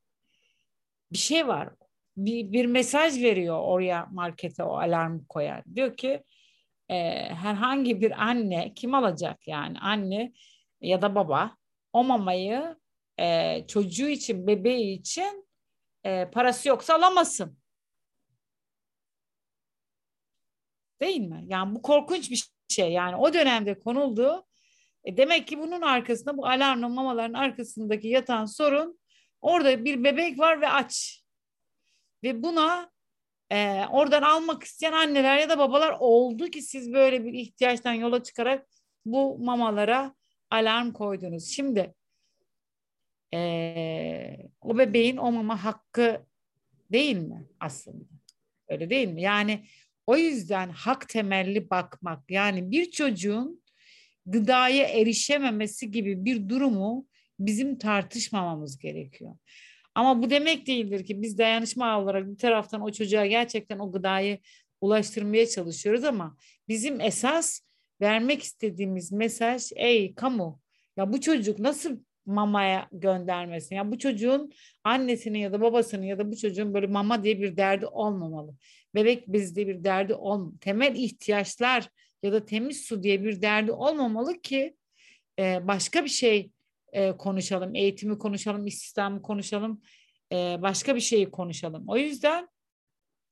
bir 1.11 1.17
şey 1.17 1.47
var. 1.47 1.69
Bir, 2.17 2.51
bir 2.51 2.65
mesaj 2.65 3.23
veriyor 3.23 3.59
oraya 3.59 4.07
markete 4.11 4.63
o 4.63 4.77
alarm 4.77 5.19
koyar. 5.29 5.63
Diyor 5.75 5.97
ki 5.97 6.23
e, 6.89 6.95
herhangi 7.33 8.01
bir 8.01 8.23
anne 8.23 8.73
kim 8.73 8.93
alacak 8.93 9.47
yani 9.47 9.79
anne 9.79 10.33
ya 10.81 11.01
da 11.01 11.15
baba 11.15 11.57
o 11.95 12.03
mamayı 12.03 12.75
e, 13.19 13.67
çocuğu 13.67 14.07
için 14.07 14.47
bebeği 14.47 14.99
için 14.99 15.47
e, 16.03 16.29
parası 16.29 16.69
yoksa 16.69 16.93
alamasın. 16.95 17.57
Değil 21.01 21.19
mi? 21.19 21.43
Yani 21.47 21.75
bu 21.75 21.81
korkunç 21.81 22.31
bir 22.31 22.49
şey. 22.67 22.91
Yani 22.91 23.15
o 23.15 23.33
dönemde 23.33 23.79
konuldu. 23.79 24.45
E 25.03 25.17
demek 25.17 25.47
ki 25.47 25.59
bunun 25.59 25.81
arkasında 25.81 26.37
bu 26.37 26.47
alarmlı 26.47 26.89
mamaların 26.89 27.33
arkasındaki 27.33 28.07
yatan 28.07 28.45
sorun 28.45 28.99
orada 29.41 29.85
bir 29.85 30.03
bebek 30.03 30.39
var 30.39 30.61
ve 30.61 30.69
aç. 30.69 31.23
Ve 32.23 32.43
buna 32.43 32.91
e, 33.51 33.85
oradan 33.91 34.21
almak 34.21 34.63
isteyen 34.63 34.93
anneler 34.93 35.37
ya 35.37 35.49
da 35.49 35.57
babalar 35.57 35.97
oldu 35.99 36.47
ki 36.47 36.61
siz 36.61 36.93
böyle 36.93 37.25
bir 37.25 37.33
ihtiyaçtan 37.33 37.93
yola 37.93 38.23
çıkarak 38.23 38.67
bu 39.05 39.37
mamalara 39.39 40.15
alarm 40.55 40.91
koydunuz. 40.91 41.47
Şimdi 41.47 41.93
e, 43.33 44.37
o 44.61 44.77
bebeğin 44.77 45.17
o 45.17 45.31
mama 45.31 45.63
hakkı 45.63 46.25
değil 46.91 47.17
mi 47.17 47.47
aslında? 47.59 48.05
Öyle 48.69 48.89
değil 48.89 49.07
mi? 49.07 49.21
Yani 49.21 49.65
o 50.07 50.17
yüzden 50.17 50.69
hak 50.69 51.09
temelli 51.09 51.69
bakmak 51.69 52.31
yani 52.31 52.71
bir 52.71 52.91
çocuğun 52.91 53.63
gıdaya 54.25 54.87
erişememesi 54.87 55.91
gibi 55.91 56.25
bir 56.25 56.49
durumu 56.49 57.07
bizim 57.39 57.77
tartışmamamız 57.77 58.77
gerekiyor. 58.77 59.35
Ama 59.95 60.23
bu 60.23 60.29
demek 60.29 60.67
değildir 60.67 61.05
ki 61.05 61.21
biz 61.21 61.37
dayanışma 61.37 62.01
olarak 62.01 62.27
bir 62.27 62.37
taraftan 62.37 62.81
o 62.81 62.91
çocuğa 62.91 63.25
gerçekten 63.25 63.79
o 63.79 63.91
gıdayı 63.91 64.39
ulaştırmaya 64.81 65.47
çalışıyoruz 65.47 66.03
ama 66.03 66.37
bizim 66.67 67.01
esas 67.01 67.61
vermek 68.01 68.43
istediğimiz 68.43 69.11
mesaj 69.11 69.71
ey 69.75 70.15
kamu 70.15 70.59
ya 70.97 71.13
bu 71.13 71.21
çocuk 71.21 71.59
nasıl 71.59 71.99
mamaya 72.25 72.87
göndermesin. 72.91 73.75
Ya 73.75 73.91
bu 73.91 73.99
çocuğun 73.99 74.51
annesinin 74.83 75.39
ya 75.39 75.53
da 75.53 75.61
babasının 75.61 76.03
ya 76.03 76.19
da 76.19 76.31
bu 76.31 76.37
çocuğun 76.37 76.73
böyle 76.73 76.87
mama 76.87 77.23
diye 77.23 77.41
bir 77.41 77.57
derdi 77.57 77.85
olmamalı. 77.85 78.55
Bebek 78.95 79.27
bezde 79.27 79.67
bir 79.67 79.83
derdi 79.83 80.13
olmamalı. 80.13 80.59
Temel 80.59 80.95
ihtiyaçlar 80.95 81.89
ya 82.23 82.33
da 82.33 82.45
temiz 82.45 82.81
su 82.81 83.03
diye 83.03 83.23
bir 83.23 83.41
derdi 83.41 83.71
olmamalı 83.71 84.41
ki 84.41 84.75
e, 85.39 85.67
başka 85.67 86.03
bir 86.03 86.09
şey 86.09 86.51
e, 86.93 87.11
konuşalım. 87.11 87.75
Eğitimi 87.75 88.17
konuşalım, 88.17 88.67
istihdamı 88.67 89.21
konuşalım, 89.21 89.81
e, 90.31 90.35
başka 90.61 90.95
bir 90.95 90.99
şeyi 90.99 91.31
konuşalım. 91.31 91.83
O 91.87 91.97
yüzden 91.97 92.49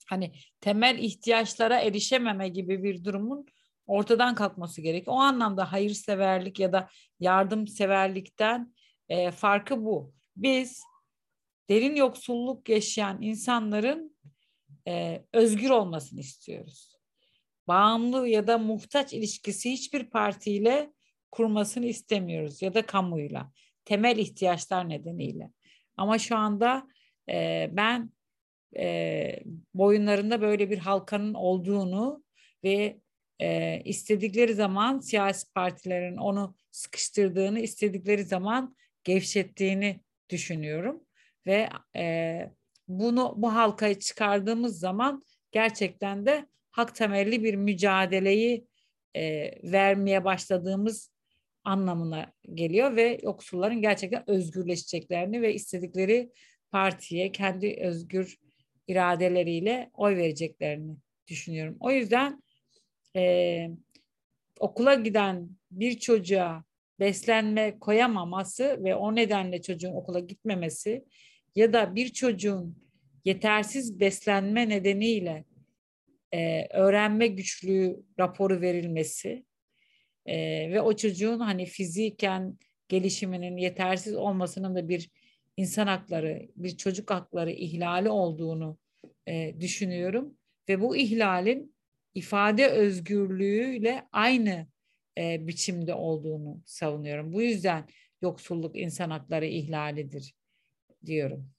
hani 0.07 0.31
temel 0.61 0.99
ihtiyaçlara 0.99 1.79
erişememe 1.79 2.49
gibi 2.49 2.83
bir 2.83 3.03
durumun 3.03 3.45
ortadan 3.87 4.35
kalkması 4.35 4.81
gerek. 4.81 5.07
O 5.07 5.13
anlamda 5.13 5.71
hayırseverlik 5.71 6.59
ya 6.59 6.73
da 6.73 6.89
yardımseverlikten 7.19 8.73
e, 9.09 9.31
farkı 9.31 9.85
bu. 9.85 10.13
Biz 10.35 10.83
derin 11.69 11.95
yoksulluk 11.95 12.69
yaşayan 12.69 13.21
insanların 13.21 14.17
e, 14.87 15.23
özgür 15.33 15.69
olmasını 15.69 16.19
istiyoruz. 16.19 16.93
Bağımlı 17.67 18.27
ya 18.27 18.47
da 18.47 18.57
muhtaç 18.57 19.13
ilişkisi 19.13 19.71
hiçbir 19.71 20.09
partiyle 20.09 20.93
kurmasını 21.31 21.85
istemiyoruz 21.85 22.61
ya 22.61 22.73
da 22.73 22.85
kamuyla. 22.85 23.51
Temel 23.85 24.17
ihtiyaçlar 24.17 24.89
nedeniyle. 24.89 25.51
Ama 25.97 26.19
şu 26.19 26.37
anda 26.37 26.87
e, 27.29 27.69
ben 27.71 28.11
e, 28.77 29.39
boyunlarında 29.73 30.41
böyle 30.41 30.69
bir 30.69 30.77
halkanın 30.77 31.33
olduğunu 31.33 32.23
ve 32.63 32.99
e, 33.43 33.81
istedikleri 33.85 34.53
zaman 34.53 34.99
siyasi 34.99 35.53
partilerin 35.53 36.17
onu 36.17 36.55
sıkıştırdığını, 36.71 37.59
istedikleri 37.59 38.23
zaman 38.23 38.75
gevşettiğini 39.03 39.99
düşünüyorum 40.29 41.03
ve 41.47 41.69
e, 41.95 42.35
bunu 42.87 43.33
bu 43.37 43.53
halkayı 43.53 43.99
çıkardığımız 43.99 44.79
zaman 44.79 45.21
gerçekten 45.51 46.25
de 46.25 46.45
hak 46.71 46.95
temelli 46.95 47.43
bir 47.43 47.55
mücadeleyi 47.55 48.67
e, 49.15 49.51
vermeye 49.71 50.25
başladığımız 50.25 51.11
anlamına 51.63 52.33
geliyor 52.53 52.95
ve 52.95 53.19
yoksulların 53.23 53.81
gerçekten 53.81 54.29
özgürleşeceklerini 54.29 55.41
ve 55.41 55.53
istedikleri 55.53 56.31
partiye 56.71 57.31
kendi 57.31 57.77
özgür 57.81 58.37
iradeleriyle 58.87 59.89
oy 59.93 60.15
vereceklerini 60.15 60.95
düşünüyorum. 61.27 61.77
O 61.79 61.91
yüzden 61.91 62.42
e, 63.15 63.69
okula 64.59 64.93
giden 64.93 65.49
bir 65.71 65.99
çocuğa 65.99 66.63
beslenme 66.99 67.79
koyamaması 67.79 68.83
ve 68.83 68.95
o 68.95 69.15
nedenle 69.15 69.61
çocuğun 69.61 69.93
okula 69.93 70.19
gitmemesi 70.19 71.05
ya 71.55 71.73
da 71.73 71.95
bir 71.95 72.09
çocuğun 72.09 72.83
yetersiz 73.25 73.99
beslenme 73.99 74.69
nedeniyle 74.69 75.45
e, 76.33 76.67
öğrenme 76.69 77.27
güçlüğü 77.27 78.03
raporu 78.19 78.61
verilmesi 78.61 79.45
e, 80.25 80.35
ve 80.71 80.81
o 80.81 80.95
çocuğun 80.95 81.39
hani 81.39 81.65
fiziken 81.65 82.57
gelişiminin 82.89 83.57
yetersiz 83.57 84.15
olmasının 84.15 84.75
da 84.75 84.89
bir 84.89 85.09
insan 85.57 85.87
hakları, 85.87 86.49
bir 86.55 86.77
çocuk 86.77 87.11
hakları 87.11 87.51
ihlali 87.51 88.09
olduğunu 88.09 88.77
e, 89.27 89.55
düşünüyorum. 89.59 90.37
Ve 90.69 90.81
bu 90.81 90.97
ihlalin 90.97 91.72
ifade 92.15 92.67
özgürlüğüyle 92.67 94.07
aynı 94.11 94.67
e, 95.17 95.47
biçimde 95.47 95.93
olduğunu 95.93 96.61
savunuyorum. 96.65 97.33
Bu 97.33 97.41
yüzden 97.41 97.83
yoksulluk 98.21 98.75
insan 98.77 99.09
hakları 99.09 99.45
ihlalidir 99.45 100.35
diyorum. 101.05 101.49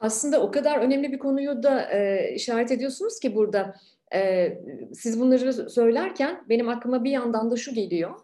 Aslında 0.00 0.42
o 0.42 0.50
kadar 0.50 0.78
önemli 0.78 1.12
bir 1.12 1.18
konuyu 1.18 1.62
da 1.62 1.92
e, 1.92 2.32
işaret 2.34 2.70
ediyorsunuz 2.70 3.20
ki 3.20 3.34
burada. 3.34 3.76
E, 4.14 4.52
siz 4.94 5.20
bunları 5.20 5.70
söylerken 5.70 6.44
benim 6.48 6.68
aklıma 6.68 7.04
bir 7.04 7.10
yandan 7.10 7.50
da 7.50 7.56
şu 7.56 7.74
geliyor. 7.74 8.20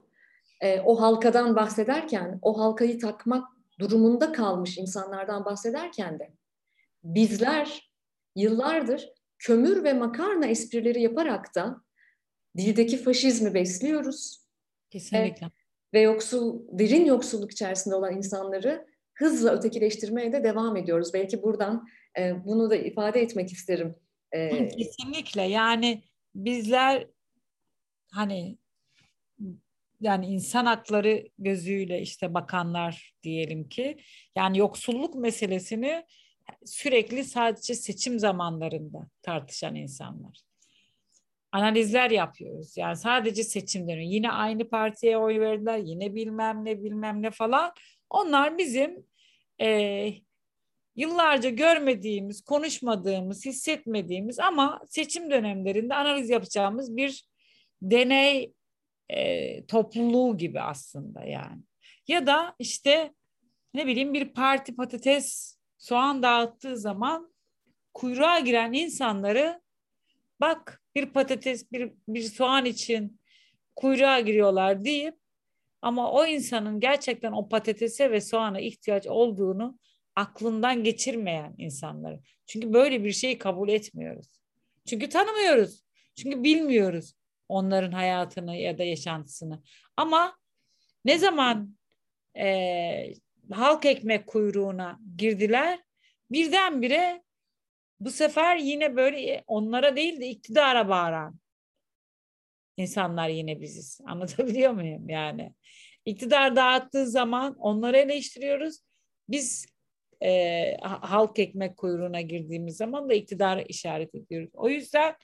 E, 0.61 0.81
o 0.81 1.01
halkadan 1.01 1.57
bahsederken, 1.57 2.39
o 2.43 2.59
halkayı 2.59 2.99
takmak 2.99 3.45
durumunda 3.79 4.33
kalmış 4.33 4.79
insanlardan 4.79 5.45
bahsederken 5.45 6.19
de 6.19 6.31
bizler 7.05 7.93
yıllardır 8.37 9.09
kömür 9.39 9.85
ve 9.85 9.93
makarna 9.93 10.47
esprileri 10.47 11.03
yaparak 11.03 11.55
da 11.55 11.83
dildeki 12.57 12.97
faşizmi 12.97 13.55
besliyoruz. 13.55 14.47
Kesinlikle. 14.91 15.47
E, 15.47 15.51
ve 15.95 16.01
yoksul, 16.01 16.61
derin 16.79 17.05
yoksulluk 17.05 17.53
içerisinde 17.53 17.95
olan 17.95 18.17
insanları 18.17 18.87
hızla 19.15 19.51
ötekileştirmeye 19.51 20.33
de 20.33 20.45
devam 20.45 20.77
ediyoruz. 20.77 21.15
Belki 21.15 21.43
buradan 21.43 21.89
e, 22.19 22.45
bunu 22.45 22.71
da 22.71 22.77
ifade 22.77 23.21
etmek 23.21 23.53
isterim. 23.53 23.95
E, 24.33 24.69
Kesinlikle. 24.69 25.43
Yani 25.43 26.03
bizler 26.35 27.07
hani 28.13 28.59
yani 30.01 30.27
insan 30.27 30.67
hakları 30.67 31.29
gözüyle 31.39 32.01
işte 32.01 32.35
bakanlar 32.35 33.15
diyelim 33.23 33.69
ki 33.69 33.99
yani 34.37 34.59
yoksulluk 34.59 35.15
meselesini 35.15 36.05
sürekli 36.67 37.25
sadece 37.25 37.75
seçim 37.75 38.19
zamanlarında 38.19 39.09
tartışan 39.23 39.75
insanlar. 39.75 40.41
Analizler 41.53 42.11
yapıyoruz. 42.11 42.77
Yani 42.77 42.97
sadece 42.97 43.45
seçim 43.45 43.89
dönüyor. 43.89 44.11
Yine 44.11 44.31
aynı 44.31 44.69
partiye 44.69 45.19
oy 45.19 45.41
verdiler. 45.41 45.79
Yine 45.79 46.15
bilmem 46.15 46.65
ne 46.65 46.83
bilmem 46.83 47.23
ne 47.23 47.31
falan. 47.31 47.73
Onlar 48.11 48.59
bizim 48.59 49.07
e, 49.61 50.09
yıllarca 50.97 51.51
görmediğimiz, 51.51 52.41
konuşmadığımız, 52.45 53.47
hissetmediğimiz 53.47 54.39
ama 54.39 54.81
seçim 54.89 55.31
dönemlerinde 55.31 55.95
analiz 55.95 56.31
yapacağımız 56.31 56.97
bir 56.97 57.29
deney 57.83 58.53
e, 59.09 59.67
topluluğu 59.67 60.39
gibi 60.39 60.61
aslında 60.61 61.25
yani. 61.25 61.63
Ya 62.09 62.27
da 62.27 62.55
işte 62.59 63.15
ne 63.75 63.87
bileyim 63.87 64.15
bir 64.15 64.29
parti 64.29 64.77
patates 64.77 65.58
soğan 65.79 66.23
dağıttığı 66.23 66.79
zaman 66.79 67.33
kuyruğa 67.95 68.39
giren 68.41 68.73
insanları 68.73 69.61
bak 70.41 70.83
bir 70.95 71.07
patates 71.07 71.73
bir, 71.73 71.93
bir 72.09 72.23
soğan 72.23 72.65
için 72.65 73.21
kuyruğa 73.77 74.21
giriyorlar 74.21 74.85
deyip 74.85 75.15
ama 75.83 76.13
o 76.13 76.27
insanın 76.27 76.81
gerçekten 76.81 77.33
o 77.33 77.49
patatese 77.49 78.11
ve 78.11 78.21
soğana 78.21 78.61
ihtiyaç 78.61 79.07
olduğunu 79.07 79.79
aklından 80.17 80.85
geçirmeyen 80.85 81.55
insanları. 81.59 82.21
Çünkü 82.47 82.73
böyle 82.73 83.05
bir 83.05 83.13
şeyi 83.13 83.39
kabul 83.39 83.69
etmiyoruz. 83.69 84.27
Çünkü 84.87 85.09
tanımıyoruz. 85.09 85.85
Çünkü 86.17 86.43
bilmiyoruz 86.43 87.15
onların 87.49 87.93
hayatını 87.93 88.57
ya 88.57 88.79
da 88.79 88.85
yaşantısını. 88.85 89.63
Ama 89.97 90.39
ne 91.05 91.19
zaman 91.19 91.77
e, 92.37 92.49
halk 93.51 93.87
ekmek 93.87 94.27
kuyruğuna 94.27 95.01
girdiler 95.17 95.81
birdenbire 96.31 97.23
bu 98.01 98.11
sefer 98.11 98.57
yine 98.57 98.97
böyle 98.97 99.45
onlara 99.47 99.97
değil 99.97 100.21
de 100.21 100.29
iktidara 100.29 100.89
bağıran 100.89 101.39
insanlar 102.77 103.29
yine 103.29 103.61
biziz. 103.61 104.01
Anlatabiliyor 104.07 104.73
muyum 104.73 105.09
yani? 105.09 105.53
İktidar 106.05 106.57
dağıttığı 106.57 107.07
zaman 107.07 107.57
onları 107.59 107.97
eleştiriyoruz. 107.97 108.79
Biz 109.29 109.67
e, 110.23 110.77
halk 110.83 111.39
ekmek 111.39 111.77
kuyruğuna 111.77 112.21
girdiğimiz 112.21 112.77
zaman 112.77 113.09
da 113.09 113.15
iktidara 113.15 113.63
işaret 113.63 114.15
ediyoruz. 114.15 114.51
O 114.55 114.69
yüzden 114.69 115.15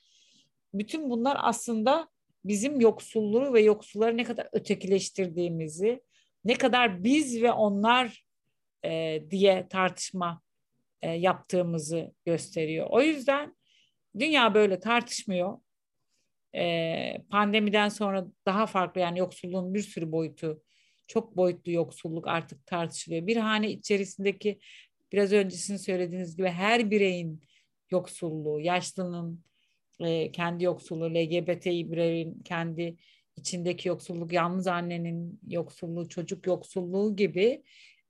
bütün 0.75 1.11
bunlar 1.11 1.37
aslında 1.41 2.09
bizim 2.45 2.81
yoksulluğu 2.81 3.53
ve 3.55 3.61
yoksulları 3.61 4.17
ne 4.17 4.25
kadar 4.25 4.49
ötekileştirdiğimizi, 4.53 6.03
ne 6.45 6.55
kadar 6.55 7.05
biz 7.05 7.43
ve 7.43 7.53
onlar 7.53 8.25
e, 8.85 9.23
diye 9.31 9.69
tartışma 9.69 10.43
e, 11.03 11.11
yaptığımızı 11.11 12.13
gösteriyor. 12.25 12.87
O 12.91 13.03
yüzden 13.03 13.57
dünya 14.19 14.55
böyle 14.55 14.81
tartışmıyor. 14.81 15.59
E, 16.57 17.23
pandemiden 17.31 17.89
sonra 17.89 18.27
daha 18.47 18.67
farklı 18.67 19.01
yani 19.01 19.19
yoksulluğun 19.19 19.75
bir 19.75 19.81
sürü 19.81 20.13
boyutu, 20.13 20.63
çok 21.07 21.37
boyutlu 21.37 21.73
yoksulluk 21.73 22.29
artık 22.29 22.67
tartışılıyor. 22.67 23.27
Bir 23.27 23.37
hane 23.37 23.71
içerisindeki 23.71 24.59
biraz 25.13 25.33
öncesini 25.33 25.79
söylediğiniz 25.79 26.37
gibi 26.37 26.49
her 26.49 26.91
bireyin 26.91 27.41
yoksulluğu, 27.91 28.61
yaşlının 28.61 29.45
e, 30.01 30.33
kendi 30.33 30.65
yoksulluğu, 30.65 31.15
LGBT 31.15 31.67
bireyin 31.67 32.43
kendi 32.43 32.97
içindeki 33.37 33.89
yoksulluk, 33.89 34.33
yalnız 34.33 34.67
annenin 34.67 35.41
yoksulluğu, 35.49 36.09
çocuk 36.09 36.47
yoksulluğu 36.47 37.17
gibi 37.17 37.63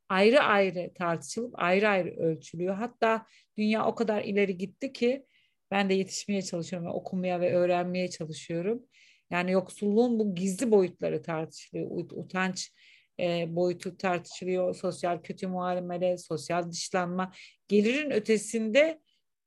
ayrı 0.08 0.40
ayrı 0.40 0.94
tartışılıp 0.94 1.54
ayrı 1.58 1.88
ayrı 1.88 2.16
ölçülüyor. 2.16 2.74
Hatta 2.74 3.26
dünya 3.56 3.86
o 3.86 3.94
kadar 3.94 4.22
ileri 4.22 4.58
gitti 4.58 4.92
ki 4.92 5.26
ben 5.70 5.90
de 5.90 5.94
yetişmeye 5.94 6.42
çalışıyorum 6.42 6.88
okumaya 6.88 7.40
ve 7.40 7.54
öğrenmeye 7.54 8.10
çalışıyorum. 8.10 8.82
Yani 9.30 9.52
yoksulluğun 9.52 10.18
bu 10.18 10.34
gizli 10.34 10.70
boyutları 10.70 11.22
tartışılıyor. 11.22 11.90
Utanç 11.90 12.72
e, 13.20 13.56
boyutu 13.56 13.96
tartışılıyor. 13.96 14.74
Sosyal 14.74 15.22
kötü 15.22 15.46
muamele, 15.46 16.18
sosyal 16.18 16.72
dışlanma. 16.72 17.32
Gelirin 17.68 18.10
ötesinde 18.10 19.00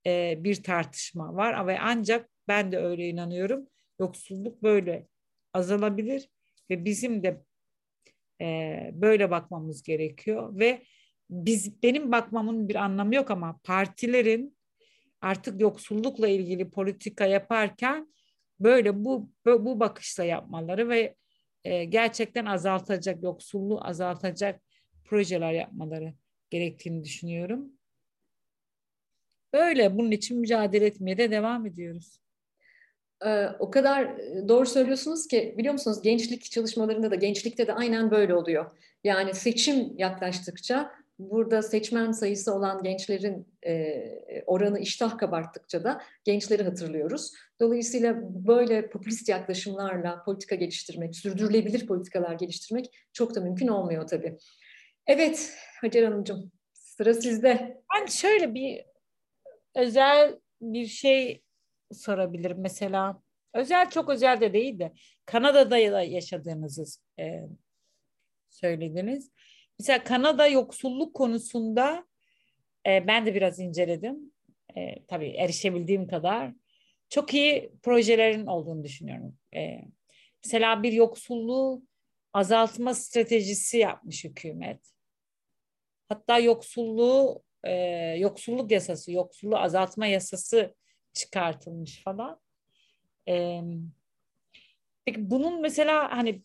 e, 0.06 0.36
bir 0.44 0.63
tartışma 0.63 1.36
var 1.36 1.68
ve 1.68 1.80
ancak 1.80 2.30
ben 2.48 2.72
de 2.72 2.78
öyle 2.78 3.08
inanıyorum. 3.08 3.68
Yoksulluk 4.00 4.63
böyle 4.63 5.08
azalabilir 5.58 6.30
ve 6.70 6.86
bizim 6.86 7.24
de 7.24 7.43
e, 8.41 8.91
böyle 8.93 9.32
bakmamız 9.32 9.84
gerekiyor 9.84 10.60
ve 10.60 10.82
biz 11.30 11.84
benim 11.84 12.12
bakmamın 12.12 12.70
bir 12.70 12.76
anlamı 12.76 13.15
yok 13.15 13.32
ama 13.32 13.60
partilerin 13.63 14.58
artık 15.22 15.62
yoksullukla 15.62 16.28
ilgili 16.28 16.70
politika 16.70 17.26
yaparken 17.26 18.13
böyle 18.60 19.06
bu 19.06 19.32
bu 19.46 19.80
bakışla 19.80 20.24
yapmaları 20.24 20.89
ve 20.89 21.15
e, 21.63 21.86
gerçekten 21.86 22.46
azaltacak 22.46 23.24
yoksulluğu 23.24 23.86
azaltacak 23.86 24.62
projeler 25.06 25.54
yapmaları 25.54 26.13
gerektiğini 26.50 27.04
düşünüyorum. 27.04 27.72
Böyle 29.54 29.98
bunun 29.98 30.12
için 30.12 30.39
mücadele 30.39 30.86
etmeye 30.86 31.17
de 31.17 31.32
devam 31.32 31.65
ediyoruz. 31.65 32.20
O 33.60 33.71
kadar 33.71 34.17
doğru 34.47 34.65
söylüyorsunuz 34.65 35.27
ki 35.27 35.56
biliyor 35.58 35.73
musunuz 35.73 36.01
gençlik 36.01 36.51
çalışmalarında 36.51 37.12
da 37.12 37.15
gençlikte 37.15 37.67
de 37.67 37.73
aynen 37.73 38.12
böyle 38.12 38.36
oluyor. 38.36 38.71
Yani 39.03 39.34
seçim 39.34 39.97
yaklaştıkça 39.97 40.91
burada 41.19 41.62
seçmen 41.62 42.12
sayısı 42.12 42.53
olan 42.53 42.84
gençlerin 42.84 43.47
oranı 44.45 44.80
iştah 44.80 45.17
kabarttıkça 45.17 45.84
da 45.84 46.01
gençleri 46.23 46.63
hatırlıyoruz. 46.63 47.32
Dolayısıyla 47.60 48.15
böyle 48.47 48.89
popülist 48.89 49.30
yaklaşımlarla 49.30 50.23
politika 50.23 50.56
geliştirmek, 50.56 51.15
sürdürülebilir 51.15 51.88
politikalar 51.88 52.34
geliştirmek 52.34 52.97
çok 53.13 53.36
da 53.36 53.41
mümkün 53.41 53.67
olmuyor 53.67 54.08
tabii. 54.08 54.38
Evet 55.08 55.53
Hacer 55.82 56.03
Hanımcığım 56.03 56.51
sıra 56.73 57.13
sizde. 57.13 57.82
Ben 57.95 58.06
şöyle 58.06 58.53
bir 58.53 58.86
özel 59.75 60.39
bir 60.62 60.86
şey 60.86 61.43
sorabilirim 61.93 62.58
mesela. 62.60 63.21
Özel 63.54 63.89
çok 63.89 64.10
özel 64.10 64.41
de 64.41 64.54
değil 64.54 64.80
de 64.80 64.93
Kanada'da 65.26 65.78
yaşadığınızı 66.04 66.84
e, 67.19 67.41
söylediniz. 68.50 69.32
Mesela 69.80 70.04
Kanada 70.04 70.47
yoksulluk 70.47 71.13
konusunda 71.13 72.08
e, 72.88 73.08
ben 73.08 73.26
de 73.26 73.36
biraz 73.36 73.60
inceledim. 73.60 74.34
E, 74.78 75.06
tabii 75.06 75.30
erişebildiğim 75.30 76.08
kadar. 76.08 76.54
Çok 77.10 77.34
iyi 77.34 77.71
projelerin 77.84 78.45
olduğunu 78.45 78.84
düşünüyorum. 78.84 79.38
E, 79.56 79.82
mesela 80.45 80.84
bir 80.84 80.91
yoksulluğu 80.91 81.84
azaltma 82.34 82.93
stratejisi 82.93 83.78
yapmış 83.78 84.23
hükümet. 84.23 84.91
Hatta 86.10 86.39
yoksulluğu, 86.39 87.43
e, 87.63 87.73
yoksulluk 88.17 88.71
yasası, 88.71 89.12
yoksulluğu 89.12 89.58
azaltma 89.58 90.08
yasası 90.08 90.76
çıkartılmış 91.17 92.03
falan. 92.03 92.39
E, 93.27 93.62
peki 95.06 95.32
bunun 95.32 95.62
mesela 95.62 96.17
hani 96.17 96.41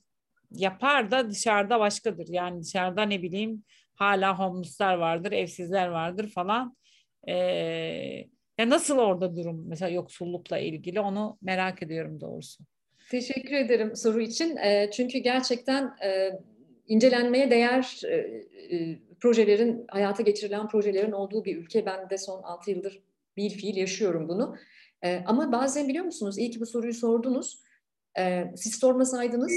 yapar 0.51 1.11
da 1.11 1.31
dışarıda 1.31 1.81
başkadır. 1.81 2.29
Yani 2.29 2.63
dışarıda 2.63 3.03
ne 3.03 3.23
bileyim 3.23 3.65
hala 3.95 4.39
homeless'lar 4.39 4.95
vardır, 4.95 5.33
evsizler 5.33 5.89
vardır 5.89 6.29
falan. 6.29 6.77
Ee, 7.29 7.35
ya 8.59 8.71
nasıl 8.71 8.99
orada 8.99 9.37
durum 9.37 9.65
mesela 9.69 9.91
yoksullukla 9.91 10.59
ilgili 10.59 11.01
onu 11.01 11.39
merak 11.43 11.83
ediyorum 11.83 12.21
doğrusu. 12.21 12.65
Teşekkür 13.11 13.55
ederim 13.55 13.97
soru 13.97 14.21
için. 14.21 14.57
E, 14.57 14.91
çünkü 14.93 15.19
gerçekten 15.19 15.97
e, 16.05 16.31
incelenmeye 16.87 17.51
değer 17.51 18.01
e, 18.05 18.15
e, 18.77 18.99
projelerin, 19.21 19.85
hayata 19.89 20.23
geçirilen 20.23 20.69
projelerin 20.69 21.13
olduğu 21.13 21.45
bir 21.45 21.57
ülke. 21.57 21.87
Ben 21.87 22.11
de 22.11 22.19
son 22.19 22.43
6 22.43 22.71
yıldır 22.71 23.03
bir 23.37 23.51
fiil 23.51 23.77
yaşıyorum 23.77 24.29
bunu. 24.29 24.57
E, 25.05 25.23
ama 25.27 25.53
bazen 25.53 25.89
biliyor 25.89 26.05
musunuz, 26.05 26.39
iyi 26.39 26.51
ki 26.51 26.61
bu 26.61 26.67
soruyu 26.67 26.95
sordunuz. 26.95 27.63
E, 28.19 28.45
siz 28.57 28.75
sormasaydınız 28.75 29.53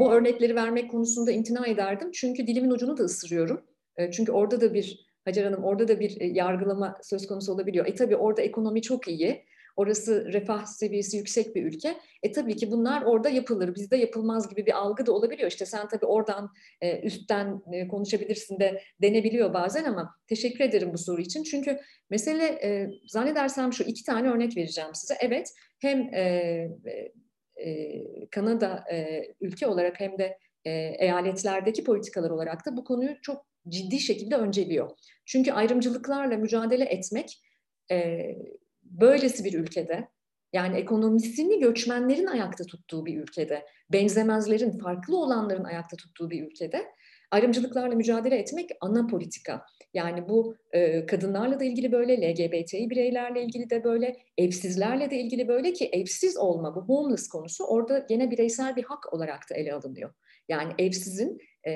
bu 0.00 0.12
örnekleri 0.12 0.54
vermek 0.54 0.90
konusunda 0.90 1.32
imtina 1.32 1.66
ederdim. 1.66 2.10
Çünkü 2.12 2.46
dilimin 2.46 2.70
ucunu 2.70 2.96
da 2.96 3.02
ısırıyorum. 3.02 3.64
E, 3.96 4.10
çünkü 4.10 4.32
orada 4.32 4.60
da 4.60 4.74
bir, 4.74 5.08
Hacer 5.24 5.44
Hanım 5.44 5.64
orada 5.64 5.88
da 5.88 6.00
bir 6.00 6.20
e, 6.20 6.26
yargılama 6.26 6.98
söz 7.02 7.26
konusu 7.26 7.52
olabiliyor. 7.52 7.86
E 7.86 7.94
tabii 7.94 8.16
orada 8.16 8.42
ekonomi 8.42 8.82
çok 8.82 9.08
iyi. 9.08 9.44
Orası 9.78 10.32
refah 10.32 10.64
seviyesi 10.64 11.16
yüksek 11.16 11.54
bir 11.54 11.64
ülke. 11.64 11.96
E 12.22 12.32
tabii 12.32 12.56
ki 12.56 12.70
bunlar 12.70 13.02
orada 13.02 13.28
yapılır. 13.28 13.74
Bizde 13.74 13.96
yapılmaz 13.96 14.48
gibi 14.48 14.66
bir 14.66 14.78
algı 14.78 15.06
da 15.06 15.12
olabiliyor. 15.12 15.50
İşte 15.50 15.66
sen 15.66 15.88
tabii 15.88 16.06
oradan 16.06 16.50
e, 16.80 17.00
üstten 17.00 17.62
e, 17.72 17.88
konuşabilirsin 17.88 18.60
de 18.60 18.82
denebiliyor 19.02 19.54
bazen 19.54 19.84
ama 19.84 20.14
teşekkür 20.26 20.64
ederim 20.64 20.92
bu 20.92 20.98
soru 20.98 21.20
için. 21.20 21.42
Çünkü 21.42 21.78
mesele 22.10 22.44
e, 22.44 22.90
zannedersem 23.06 23.72
şu 23.72 23.84
iki 23.84 24.04
tane 24.04 24.30
örnek 24.30 24.56
vereceğim 24.56 24.94
size. 24.94 25.14
Evet 25.20 25.52
hem 25.80 26.14
e, 26.14 26.20
e 26.86 27.12
e, 27.64 28.02
Kanada 28.30 28.84
e, 28.92 29.22
ülke 29.40 29.66
olarak 29.66 30.00
hem 30.00 30.18
de 30.18 30.38
e, 30.64 30.70
eyaletlerdeki 30.98 31.84
politikalar 31.84 32.30
olarak 32.30 32.66
da 32.66 32.76
bu 32.76 32.84
konuyu 32.84 33.20
çok 33.22 33.46
ciddi 33.68 34.00
şekilde 34.00 34.36
önceliyor. 34.36 34.90
Çünkü 35.26 35.52
ayrımcılıklarla 35.52 36.36
mücadele 36.36 36.84
etmek 36.84 37.42
e, 37.90 38.28
böylesi 38.90 39.44
bir 39.44 39.54
ülkede 39.54 40.08
yani 40.52 40.76
ekonomisini 40.76 41.60
göçmenlerin 41.60 42.26
ayakta 42.26 42.64
tuttuğu 42.64 43.06
bir 43.06 43.20
ülkede, 43.22 43.64
benzemezlerin, 43.92 44.78
farklı 44.78 45.16
olanların 45.16 45.64
ayakta 45.64 45.96
tuttuğu 45.96 46.30
bir 46.30 46.46
ülkede 46.46 46.84
ayrımcılıklarla 47.30 47.94
mücadele 47.94 48.36
etmek 48.36 48.70
ana 48.80 49.06
politika. 49.06 49.64
Yani 49.94 50.28
bu 50.28 50.56
e, 50.72 51.06
kadınlarla 51.06 51.60
da 51.60 51.64
ilgili 51.64 51.92
böyle, 51.92 52.32
LGBTİ 52.32 52.90
bireylerle 52.90 53.42
ilgili 53.42 53.70
de 53.70 53.84
böyle, 53.84 54.16
evsizlerle 54.38 55.10
de 55.10 55.16
ilgili 55.16 55.48
böyle 55.48 55.72
ki 55.72 55.90
evsiz 55.92 56.36
olma, 56.36 56.76
bu 56.76 56.80
homeless 56.80 57.28
konusu 57.28 57.64
orada 57.64 57.98
gene 57.98 58.30
bireysel 58.30 58.76
bir 58.76 58.84
hak 58.84 59.12
olarak 59.12 59.50
da 59.50 59.54
ele 59.54 59.74
alınıyor. 59.74 60.10
Yani 60.48 60.72
evsizin 60.78 61.38
e, 61.64 61.70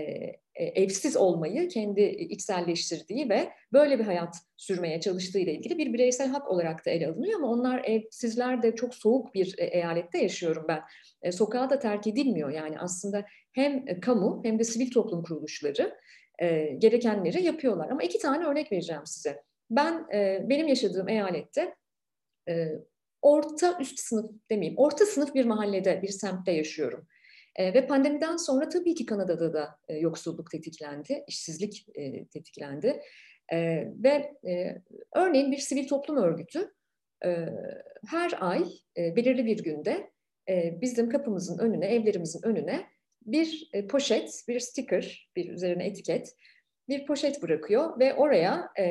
e, 0.55 0.65
evsiz 0.65 1.17
olmayı 1.17 1.69
kendi 1.69 2.01
içselleştirdiği 2.03 3.29
ve 3.29 3.53
böyle 3.73 3.99
bir 3.99 4.05
hayat 4.05 4.37
sürmeye 4.57 5.01
çalıştığı 5.01 5.39
ile 5.39 5.55
ilgili 5.55 5.79
bir 5.79 5.93
bireysel 5.93 6.29
hak 6.29 6.51
olarak 6.51 6.87
da 6.87 6.91
ele 6.91 7.09
alınıyor 7.09 7.39
ama 7.39 7.49
onlar 7.49 7.85
evsizler 7.85 8.63
de 8.63 8.75
çok 8.75 8.95
soğuk 8.95 9.35
bir 9.35 9.55
e, 9.59 9.65
eyalette 9.65 10.19
yaşıyorum 10.19 10.65
ben. 10.69 10.81
E, 11.23 11.33
sokağa 11.33 11.71
da 11.71 11.79
terk 11.79 12.07
edilmiyor 12.07 12.51
yani 12.51 12.79
aslında 12.79 13.25
hem 13.53 14.01
kamu 14.01 14.41
hem 14.45 14.59
de 14.59 14.65
sivil 14.65 14.91
toplum 14.91 15.23
kuruluşları 15.23 15.99
gerekenleri 16.79 17.43
yapıyorlar. 17.43 17.91
Ama 17.91 18.03
iki 18.03 18.19
tane 18.19 18.45
örnek 18.45 18.73
vereceğim 18.73 19.03
size. 19.05 19.43
Ben 19.71 20.07
benim 20.49 20.69
yaşadığım 20.69 21.09
eyalette 21.09 21.75
orta 23.23 23.79
üst 23.81 23.99
sınıf 23.99 24.31
demeyeyim, 24.51 24.79
orta 24.79 25.07
sınıf 25.07 25.35
bir 25.35 25.45
mahallede, 25.45 26.03
bir 26.03 26.09
semtte 26.09 26.53
yaşıyorum. 26.53 27.07
E, 27.57 27.75
ve 27.75 27.87
pandemiden 27.87 28.37
sonra 28.37 28.69
tabii 28.69 28.95
ki 28.95 29.07
Kanada'da 29.07 29.53
da 29.53 29.79
e, 29.89 29.97
yoksulluk 29.97 30.51
tetiklendi, 30.51 31.25
işsizlik 31.27 31.87
e, 31.95 32.27
tetiklendi. 32.27 33.03
E, 33.53 33.59
ve 34.05 34.35
e, 34.49 34.83
örneğin 35.15 35.53
bir 35.53 35.59
sivil 35.59 35.89
toplum 35.89 36.17
örgütü 36.17 36.73
e, 37.25 37.49
her 38.07 38.33
ay 38.41 38.65
e, 38.97 39.17
belirli 39.17 39.47
bir 39.47 39.63
günde 39.63 40.11
e, 40.49 40.81
bizim 40.81 41.11
kapımızın 41.11 41.59
önüne, 41.59 41.87
evlerimizin 41.87 42.47
önüne 42.47 42.87
bir 43.27 43.71
e, 43.73 43.87
poşet, 43.87 44.45
bir 44.49 44.61
sticker, 44.61 45.31
bir 45.37 45.51
üzerine 45.51 45.87
etiket, 45.87 46.37
bir 46.89 47.07
poşet 47.07 47.43
bırakıyor 47.43 47.99
ve 48.01 48.15
oraya 48.15 48.69
e, 48.79 48.87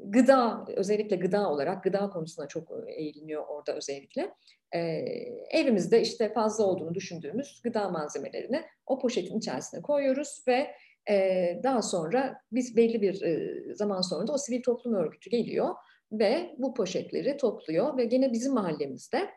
gıda, 0.00 0.64
özellikle 0.76 1.16
gıda 1.16 1.50
olarak, 1.50 1.84
gıda 1.84 2.10
konusuna 2.10 2.48
çok 2.48 2.72
eğiliniyor 2.88 3.46
orada 3.48 3.76
özellikle 3.76 4.34
e, 4.74 4.78
evimizde 5.50 6.02
işte 6.02 6.32
fazla 6.32 6.64
olduğunu 6.64 6.94
düşündüğümüz 6.94 7.60
gıda 7.64 7.88
malzemelerini 7.88 8.64
o 8.86 8.98
poşetin 8.98 9.38
içerisine 9.38 9.82
koyuyoruz 9.82 10.44
ve 10.48 10.70
e, 11.10 11.60
daha 11.62 11.82
sonra 11.82 12.40
biz 12.52 12.76
belli 12.76 13.02
bir 13.02 13.22
e, 13.22 13.74
zaman 13.74 14.00
sonra 14.00 14.26
da 14.26 14.32
o 14.32 14.38
sivil 14.38 14.62
toplum 14.62 14.94
örgütü 14.94 15.30
geliyor 15.30 15.74
ve 16.12 16.54
bu 16.58 16.74
poşetleri 16.74 17.36
topluyor 17.36 17.96
ve 17.96 18.04
gene 18.04 18.32
bizim 18.32 18.54
mahallemizde 18.54 19.30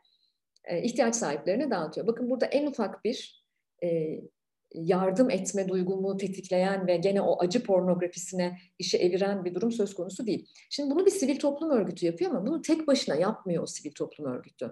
e, 0.65 0.83
ihtiyaç 0.83 1.15
sahiplerine 1.15 1.71
dağıtıyor. 1.71 2.07
Bakın 2.07 2.29
burada 2.29 2.45
en 2.45 2.67
ufak 2.67 3.05
bir 3.05 3.45
e, 3.83 4.19
yardım 4.73 5.29
etme 5.29 5.67
duygumu 5.67 6.17
tetikleyen 6.17 6.87
ve 6.87 6.97
gene 6.97 7.21
o 7.21 7.43
acı 7.43 7.63
pornografisine 7.63 8.57
işe 8.79 8.97
eviren 8.97 9.45
bir 9.45 9.55
durum 9.55 9.71
söz 9.71 9.93
konusu 9.93 10.27
değil. 10.27 10.49
Şimdi 10.69 10.95
bunu 10.95 11.05
bir 11.05 11.11
sivil 11.11 11.39
toplum 11.39 11.69
örgütü 11.69 12.05
yapıyor 12.05 12.31
ama 12.31 12.45
bunu 12.45 12.61
tek 12.61 12.87
başına 12.87 13.15
yapmıyor 13.15 13.63
o 13.63 13.65
sivil 13.65 13.93
toplum 13.93 14.25
örgütü 14.25 14.71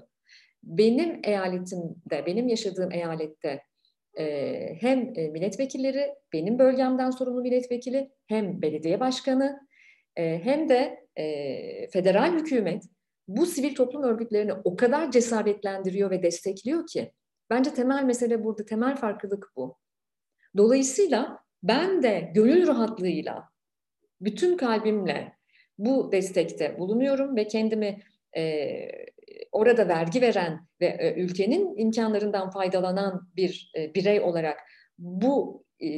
benim 0.63 1.19
eyaletimde, 1.23 2.25
benim 2.25 2.47
yaşadığım 2.47 2.91
eyalette 2.91 3.61
e, 4.19 4.75
hem 4.81 5.13
e, 5.15 5.27
milletvekilleri, 5.27 6.15
benim 6.33 6.59
bölgemden 6.59 7.09
sorumlu 7.09 7.41
milletvekili, 7.41 8.11
hem 8.27 8.61
belediye 8.61 8.99
başkanı, 8.99 9.59
e, 10.15 10.43
hem 10.43 10.69
de 10.69 11.09
federal 11.91 12.33
hükümet 12.33 12.83
bu 13.27 13.45
sivil 13.45 13.75
toplum 13.75 14.03
örgütlerini 14.03 14.53
o 14.53 14.75
kadar 14.75 15.11
cesaretlendiriyor 15.11 16.11
ve 16.11 16.23
destekliyor 16.23 16.87
ki 16.87 17.11
bence 17.49 17.73
temel 17.73 18.03
mesele 18.03 18.43
burada, 18.43 18.65
temel 18.65 18.95
farklılık 18.95 19.51
bu. 19.55 19.77
Dolayısıyla 20.57 21.39
ben 21.63 22.03
de 22.03 22.31
gönül 22.35 22.67
rahatlığıyla, 22.67 23.49
bütün 24.21 24.57
kalbimle 24.57 25.33
bu 25.77 26.11
destekte 26.11 26.79
bulunuyorum 26.79 27.35
ve 27.35 27.47
kendimi 27.47 28.01
e, 28.37 28.77
orada 29.51 29.87
vergi 29.87 30.21
veren 30.21 30.67
ve 30.81 30.85
e, 30.85 31.21
ülkenin 31.21 31.77
imkanlarından 31.77 32.49
faydalanan 32.49 33.29
bir 33.35 33.71
e, 33.77 33.93
birey 33.93 34.19
olarak 34.21 34.59
bu 34.97 35.63
e, 35.83 35.89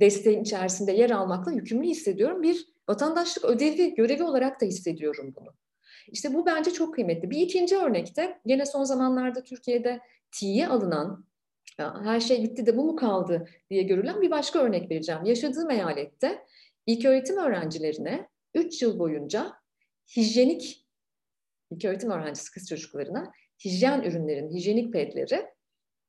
desteğin 0.00 0.42
içerisinde 0.42 0.92
yer 0.92 1.10
almakla 1.10 1.52
yükümlü 1.52 1.86
hissediyorum. 1.86 2.42
Bir 2.42 2.66
vatandaşlık 2.88 3.44
ödevi, 3.44 3.94
görevi 3.94 4.22
olarak 4.22 4.60
da 4.60 4.66
hissediyorum 4.66 5.34
bunu. 5.36 5.54
İşte 6.08 6.34
bu 6.34 6.46
bence 6.46 6.70
çok 6.70 6.94
kıymetli. 6.94 7.30
Bir 7.30 7.38
ikinci 7.38 7.76
örnekte 7.76 8.40
yine 8.46 8.66
son 8.66 8.84
zamanlarda 8.84 9.42
Türkiye'de 9.42 10.00
tiye 10.32 10.68
alınan 10.68 11.24
her 11.78 12.20
şey 12.20 12.42
bitti 12.42 12.66
de 12.66 12.76
bu 12.76 12.84
mu 12.84 12.96
kaldı 12.96 13.48
diye 13.70 13.82
görülen 13.82 14.20
bir 14.20 14.30
başka 14.30 14.58
örnek 14.58 14.90
vereceğim. 14.90 15.24
Yaşadığım 15.24 15.70
eyalette 15.70 16.44
ilk 16.86 17.04
öğretim 17.04 17.36
öğrencilerine 17.36 18.28
3 18.54 18.82
yıl 18.82 18.98
boyunca 18.98 19.52
hijyenik 20.16 20.86
öğretim 21.84 22.10
öğrencisi 22.10 22.50
kız 22.50 22.68
çocuklarına 22.68 23.32
hijyen 23.64 24.02
ürünlerin, 24.02 24.50
hijyenik 24.50 24.92
pedleri 24.92 25.46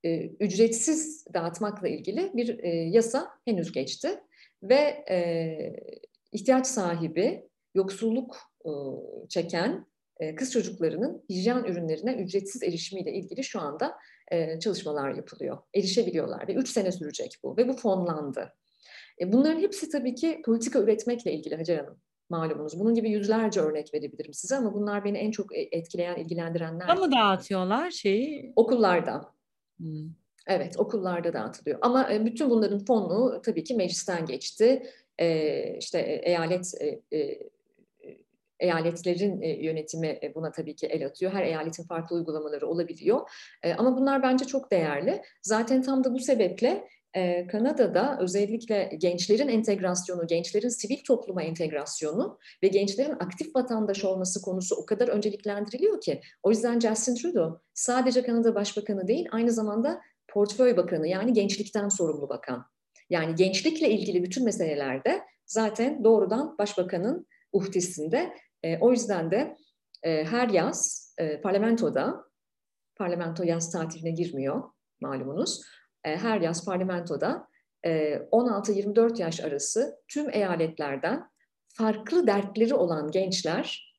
e, 0.03 0.25
ücretsiz 0.25 1.25
dağıtmakla 1.33 1.87
ilgili 1.87 2.31
bir 2.33 2.59
e, 2.59 2.69
yasa 2.69 3.31
henüz 3.45 3.71
geçti. 3.71 4.19
Ve 4.63 5.05
e, 5.09 5.17
ihtiyaç 6.31 6.67
sahibi, 6.67 7.49
yoksulluk 7.75 8.37
e, 8.65 8.71
çeken 9.29 9.85
kız 10.37 10.51
çocuklarının 10.51 11.23
hijyen 11.29 11.63
ürünlerine 11.63 12.13
ücretsiz 12.13 12.63
erişimiyle 12.63 13.13
ilgili 13.13 13.43
şu 13.43 13.61
anda 13.61 13.97
çalışmalar 14.61 15.15
yapılıyor. 15.15 15.57
Erişebiliyorlar 15.73 16.47
ve 16.47 16.53
üç 16.53 16.69
sene 16.69 16.91
sürecek 16.91 17.37
bu 17.43 17.57
ve 17.57 17.67
bu 17.67 17.73
fonlandı. 17.73 18.53
E, 19.21 19.33
bunların 19.33 19.59
hepsi 19.59 19.89
tabii 19.89 20.15
ki 20.15 20.41
politika 20.45 20.79
üretmekle 20.79 21.33
ilgili 21.33 21.55
Hacer 21.55 21.77
Hanım 21.77 21.97
malumunuz. 22.29 22.79
Bunun 22.79 22.95
gibi 22.95 23.09
yüzlerce 23.09 23.61
örnek 23.61 23.93
verebilirim 23.93 24.33
size 24.33 24.55
ama 24.55 24.73
bunlar 24.73 25.03
beni 25.03 25.17
en 25.17 25.31
çok 25.31 25.55
e, 25.55 25.69
etkileyen, 25.71 26.15
ilgilendirenler. 26.15 26.87
Ama 26.89 27.11
dağıtıyorlar 27.11 27.91
şeyi? 27.91 28.53
Okullarda. 28.55 29.33
Hmm. 29.77 30.09
Evet, 30.47 30.79
okullarda 30.79 31.33
dağıtılıyor. 31.33 31.79
Ama 31.81 32.13
e, 32.13 32.25
bütün 32.25 32.49
bunların 32.49 32.85
fonu 32.85 33.41
tabii 33.45 33.63
ki 33.63 33.75
meclisten 33.75 34.25
geçti. 34.25 34.83
Ee, 35.19 35.77
işte 35.79 36.21
eyalet 36.23 36.73
e, 36.81 37.17
e, 37.17 37.39
eyaletlerin 38.59 39.41
yönetimi 39.41 40.19
buna 40.35 40.51
tabii 40.51 40.75
ki 40.75 40.87
el 40.87 41.05
atıyor. 41.05 41.31
Her 41.31 41.43
eyaletin 41.43 41.83
farklı 41.83 42.15
uygulamaları 42.15 42.67
olabiliyor. 42.67 43.29
Ama 43.77 43.97
bunlar 43.97 44.23
bence 44.23 44.45
çok 44.45 44.71
değerli. 44.71 45.21
Zaten 45.41 45.81
tam 45.81 46.03
da 46.03 46.13
bu 46.13 46.19
sebeple 46.19 46.87
e, 47.15 47.47
Kanada'da 47.47 48.17
özellikle 48.21 48.89
gençlerin 48.97 49.47
entegrasyonu, 49.47 50.27
gençlerin 50.27 50.69
sivil 50.69 51.03
topluma 51.07 51.43
entegrasyonu 51.43 52.39
ve 52.63 52.67
gençlerin 52.67 53.11
aktif 53.11 53.55
vatandaş 53.55 54.05
olması 54.05 54.41
konusu 54.41 54.75
o 54.75 54.85
kadar 54.85 55.07
önceliklendiriliyor 55.07 56.01
ki. 56.01 56.21
O 56.43 56.49
yüzden 56.49 56.79
Justin 56.79 57.15
Trudeau 57.15 57.61
sadece 57.73 58.23
Kanada 58.23 58.55
Başbakanı 58.55 59.07
değil, 59.07 59.27
aynı 59.31 59.51
zamanda 59.51 60.01
portföy 60.27 60.77
bakanı 60.77 61.07
yani 61.07 61.33
gençlikten 61.33 61.89
sorumlu 61.89 62.29
bakan. 62.29 62.65
Yani 63.09 63.35
gençlikle 63.35 63.89
ilgili 63.89 64.23
bütün 64.23 64.45
meselelerde 64.45 65.21
zaten 65.45 66.03
doğrudan 66.03 66.57
başbakanın 66.57 67.27
uhdesinde. 67.55 68.33
E, 68.63 68.77
o 68.77 68.91
yüzden 68.91 69.31
de 69.31 69.57
e, 70.03 70.23
her 70.23 70.49
yaz 70.49 71.05
e, 71.17 71.41
parlamentoda, 71.41 72.25
parlamento 72.95 73.43
yaz 73.43 73.71
tatiline 73.71 74.11
girmiyor 74.11 74.63
malumunuz 75.01 75.61
e, 76.03 76.17
her 76.17 76.41
yaz 76.41 76.65
parlamentoda 76.65 77.47
16-24 77.85 79.19
e, 79.19 79.23
yaş 79.23 79.39
arası 79.39 79.95
tüm 80.07 80.29
eyaletlerden 80.29 81.29
farklı 81.67 82.27
dertleri 82.27 82.73
olan 82.73 83.11
gençler 83.11 83.95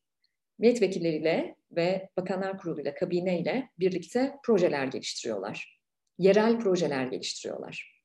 milletvekilleriyle 0.58 1.56
ve 1.70 2.08
bakanlar 2.16 2.58
kuruluyla, 2.58 2.94
kabineyle 2.94 3.70
birlikte 3.78 4.36
projeler 4.44 4.86
geliştiriyorlar. 4.86 5.80
Yerel 6.18 6.58
projeler 6.58 7.06
geliştiriyorlar. 7.06 8.02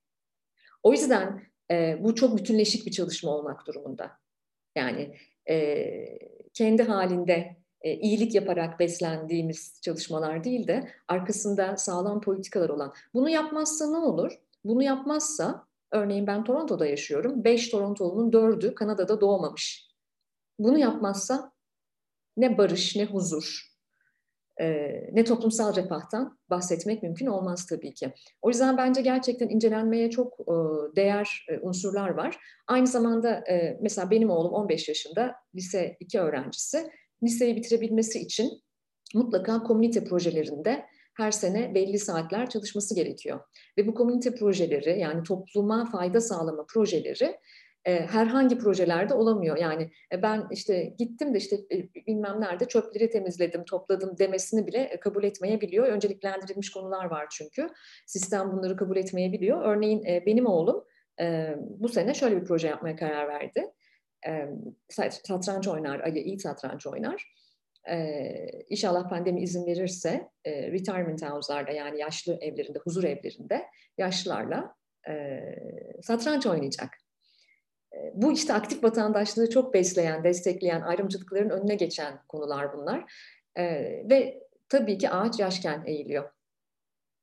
O 0.83 0.91
yüzden 0.91 1.43
e, 1.71 1.97
bu 1.99 2.15
çok 2.15 2.37
bütünleşik 2.37 2.85
bir 2.85 2.91
çalışma 2.91 3.31
olmak 3.31 3.67
durumunda. 3.67 4.11
Yani 4.75 5.17
e, 5.51 6.19
kendi 6.53 6.83
halinde 6.83 7.57
e, 7.81 7.93
iyilik 7.93 8.35
yaparak 8.35 8.79
beslendiğimiz 8.79 9.81
çalışmalar 9.81 10.43
değil 10.43 10.67
de 10.67 10.91
arkasında 11.07 11.77
sağlam 11.77 12.21
politikalar 12.21 12.69
olan. 12.69 12.93
Bunu 13.13 13.29
yapmazsa 13.29 13.91
ne 13.91 13.97
olur? 13.97 14.31
Bunu 14.65 14.83
yapmazsa, 14.83 15.67
örneğin 15.91 16.27
ben 16.27 16.43
Toronto'da 16.43 16.85
yaşıyorum, 16.85 17.43
5 17.43 17.69
Torontolu'nun 17.69 18.31
4'ü 18.31 18.75
Kanada'da 18.75 19.21
doğmamış. 19.21 19.87
Bunu 20.59 20.79
yapmazsa 20.79 21.51
ne 22.37 22.57
barış, 22.57 22.95
ne 22.95 23.05
huzur, 23.05 23.70
ne 25.11 25.23
toplumsal 25.23 25.75
refahtan 25.75 26.37
bahsetmek 26.49 27.03
mümkün 27.03 27.25
olmaz 27.25 27.65
tabii 27.69 27.93
ki. 27.93 28.13
O 28.41 28.49
yüzden 28.49 28.77
bence 28.77 29.01
gerçekten 29.01 29.49
incelenmeye 29.49 30.09
çok 30.09 30.39
e, 30.39 30.55
değer 30.95 31.45
e, 31.49 31.59
unsurlar 31.59 32.09
var. 32.09 32.37
Aynı 32.67 32.87
zamanda 32.87 33.43
mesela 33.81 34.11
benim 34.11 34.29
oğlum 34.29 34.53
15 34.53 34.87
yaşında, 34.87 35.35
lise 35.55 35.97
2 35.99 36.19
öğrencisi 36.19 36.89
liseyi 37.23 37.55
bitirebilmesi 37.55 38.19
için 38.19 38.61
mutlaka 39.15 39.63
komünite 39.63 40.03
projelerinde 40.03 40.85
her 41.17 41.31
sene 41.31 41.75
belli 41.75 41.99
saatler 41.99 42.49
çalışması 42.49 42.95
gerekiyor. 42.95 43.39
Ve 43.77 43.87
bu 43.87 43.93
komünite 43.93 44.35
projeleri 44.35 44.99
yani 44.99 45.23
topluma 45.23 45.85
fayda 45.91 46.21
sağlama 46.21 46.65
projeleri 46.73 47.37
e, 47.85 48.05
herhangi 48.05 48.57
projelerde 48.57 49.13
olamıyor. 49.13 49.57
Yani 49.57 49.91
e, 50.13 50.21
ben 50.21 50.47
işte 50.51 50.93
gittim 50.97 51.33
de 51.33 51.37
işte 51.37 51.55
e, 51.55 51.93
bilmem 52.07 52.41
nerede 52.41 52.65
çöpleri 52.65 53.09
temizledim, 53.09 53.65
topladım 53.65 54.17
demesini 54.17 54.67
bile 54.67 54.77
e, 54.77 54.99
kabul 54.99 55.23
etmeyebiliyor. 55.23 55.87
Önceliklendirilmiş 55.87 56.71
konular 56.71 57.05
var 57.05 57.27
çünkü. 57.31 57.69
Sistem 58.05 58.51
bunları 58.51 58.77
kabul 58.77 58.97
etmeyebiliyor. 58.97 59.61
Örneğin 59.65 60.03
benim 60.25 60.45
oğlum 60.45 60.83
bu 61.59 61.89
sene 61.89 62.13
şöyle 62.13 62.41
bir 62.41 62.45
proje 62.45 62.67
yapmaya 62.67 62.95
karar 62.95 63.27
verdi. 63.27 63.65
Satranç 65.23 65.67
oynar, 65.67 65.99
Ali 65.99 66.19
iyi 66.19 66.39
satranç 66.39 66.87
oynar. 66.87 67.33
Ee, 67.89 68.49
inşallah 68.69 69.09
pandemi 69.09 69.41
izin 69.41 69.65
verirse 69.65 70.29
e, 70.45 70.71
retirement 70.71 71.21
house'larda 71.21 71.71
yani 71.71 71.99
yaşlı 71.99 72.37
evlerinde, 72.41 72.79
huzur 72.79 73.03
evlerinde 73.03 73.65
yaşlılarla 73.97 74.75
e, 75.09 75.39
satranç 76.01 76.45
oynayacak. 76.45 76.89
Bu 78.13 78.31
işte 78.31 78.53
aktif 78.53 78.83
vatandaşlığı 78.83 79.49
çok 79.49 79.73
besleyen, 79.73 80.23
destekleyen, 80.23 80.81
ayrımcılıkların 80.81 81.49
önüne 81.49 81.75
geçen 81.75 82.19
konular 82.27 82.77
bunlar. 82.77 83.13
E, 83.55 83.63
ve 84.09 84.43
tabii 84.69 84.97
ki 84.97 85.09
ağaç 85.09 85.39
yaşken 85.39 85.83
eğiliyor 85.85 86.29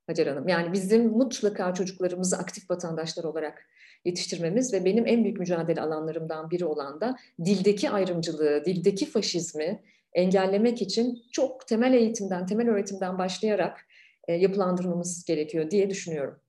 Hacer 0.07 0.27
Hanım. 0.27 0.49
Yani 0.49 0.73
bizim 0.73 1.09
mutlaka 1.09 1.75
çocuklarımızı 1.75 2.39
aktif 2.39 2.71
vatandaşlar 2.71 3.25
olarak 3.25 3.67
yetiştirmemiz 4.05 4.73
ve 4.73 4.85
benim 4.85 5.07
en 5.07 5.25
büyük 5.25 5.39
mücadele 5.39 5.81
alanlarımdan 5.81 6.51
biri 6.51 6.65
olan 6.65 7.01
da 7.01 7.17
dildeki 7.45 7.91
ayrımcılığı, 7.91 8.65
dildeki 8.65 9.07
faşizmi 9.07 9.83
engellemek 10.13 10.83
için 10.83 11.23
çok 11.33 11.69
temel 11.69 11.95
eğitimden, 11.95 12.47
temel 12.47 12.69
öğretimden 12.69 13.19
başlayarak 13.19 13.87
e, 14.29 14.33
yapılandırmamız 14.33 15.25
gerekiyor 15.25 15.71
diye 15.71 15.91
düşünüyorum. 15.91 16.41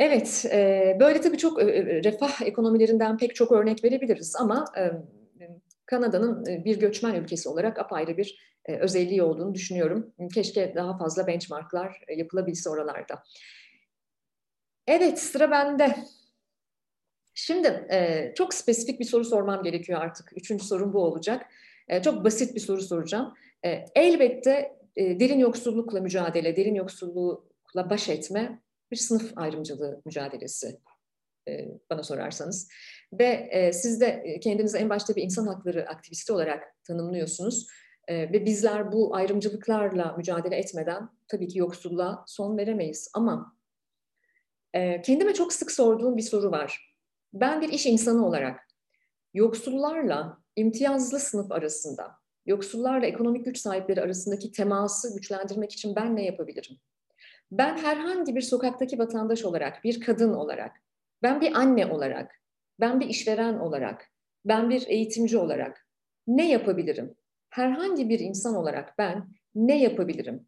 Evet, 0.00 0.46
e, 0.52 0.96
böyle 1.00 1.20
tabii 1.20 1.38
çok 1.38 1.62
e, 1.62 1.66
refah 2.04 2.42
ekonomilerinden 2.42 3.18
pek 3.18 3.34
çok 3.34 3.52
örnek 3.52 3.84
verebiliriz 3.84 4.36
ama 4.36 4.64
e, 4.78 4.90
Kanada'nın 5.86 6.46
bir 6.64 6.80
göçmen 6.80 7.14
ülkesi 7.14 7.48
olarak 7.48 7.78
apayrı 7.78 8.16
bir 8.16 8.38
e, 8.66 8.76
özelliği 8.76 9.22
olduğunu 9.22 9.54
düşünüyorum. 9.54 10.12
Keşke 10.34 10.72
daha 10.74 10.98
fazla 10.98 11.26
benchmarklar 11.26 12.00
yapılabilse 12.16 12.70
oralarda. 12.70 13.22
Evet, 14.86 15.18
sıra 15.18 15.50
bende. 15.50 15.96
Şimdi 17.34 17.86
e, 17.90 18.32
çok 18.36 18.54
spesifik 18.54 19.00
bir 19.00 19.04
soru 19.04 19.24
sormam 19.24 19.62
gerekiyor 19.62 20.00
artık. 20.00 20.32
Üçüncü 20.36 20.64
sorum 20.64 20.92
bu 20.92 20.98
olacak. 20.98 21.46
E, 21.88 22.02
çok 22.02 22.24
basit 22.24 22.54
bir 22.54 22.60
soru 22.60 22.82
soracağım. 22.82 23.34
E, 23.64 23.84
elbette 23.94 24.76
e, 24.96 25.20
derin 25.20 25.38
yoksullukla 25.38 26.00
mücadele, 26.00 26.56
derin 26.56 26.74
yoksullukla 26.74 27.90
baş 27.90 28.08
etme 28.08 28.60
bir 28.90 28.96
sınıf 28.96 29.32
ayrımcılığı 29.36 30.02
mücadelesi 30.04 30.80
e, 31.48 31.68
bana 31.90 32.02
sorarsanız. 32.02 32.68
Ve 33.12 33.48
e, 33.50 33.72
siz 33.72 34.00
de 34.00 34.38
kendinizi 34.42 34.78
en 34.78 34.90
başta 34.90 35.16
bir 35.16 35.22
insan 35.22 35.46
hakları 35.46 35.88
aktivisti 35.88 36.32
olarak 36.32 36.64
tanımlıyorsunuz. 36.84 37.66
E, 38.08 38.32
ve 38.32 38.44
bizler 38.44 38.92
bu 38.92 39.14
ayrımcılıklarla 39.14 40.14
mücadele 40.16 40.56
etmeden 40.56 41.08
tabii 41.28 41.48
ki 41.48 41.58
yoksulluğa 41.58 42.24
son 42.26 42.58
veremeyiz. 42.58 43.10
Ama 43.14 43.56
e, 44.74 45.02
kendime 45.02 45.34
çok 45.34 45.52
sık 45.52 45.70
sorduğum 45.70 46.16
bir 46.16 46.22
soru 46.22 46.50
var. 46.50 46.96
Ben 47.32 47.60
bir 47.60 47.68
iş 47.68 47.86
insanı 47.86 48.26
olarak 48.26 48.60
yoksullarla 49.34 50.38
imtiyazlı 50.56 51.20
sınıf 51.20 51.52
arasında, 51.52 52.10
yoksullarla 52.46 53.06
ekonomik 53.06 53.44
güç 53.44 53.58
sahipleri 53.58 54.02
arasındaki 54.02 54.52
teması 54.52 55.14
güçlendirmek 55.14 55.72
için 55.72 55.96
ben 55.96 56.16
ne 56.16 56.24
yapabilirim? 56.24 56.76
Ben 57.52 57.76
herhangi 57.76 58.34
bir 58.36 58.40
sokaktaki 58.40 58.98
vatandaş 58.98 59.44
olarak, 59.44 59.84
bir 59.84 60.00
kadın 60.00 60.34
olarak, 60.34 60.76
ben 61.22 61.40
bir 61.40 61.52
anne 61.52 61.86
olarak, 61.86 62.40
ben 62.80 63.00
bir 63.00 63.08
işveren 63.08 63.58
olarak, 63.58 64.06
ben 64.44 64.70
bir 64.70 64.86
eğitimci 64.86 65.38
olarak 65.38 65.86
ne 66.26 66.50
yapabilirim? 66.50 67.14
Herhangi 67.50 68.08
bir 68.08 68.20
insan 68.20 68.54
olarak 68.54 68.98
ben 68.98 69.28
ne 69.54 69.82
yapabilirim? 69.82 70.46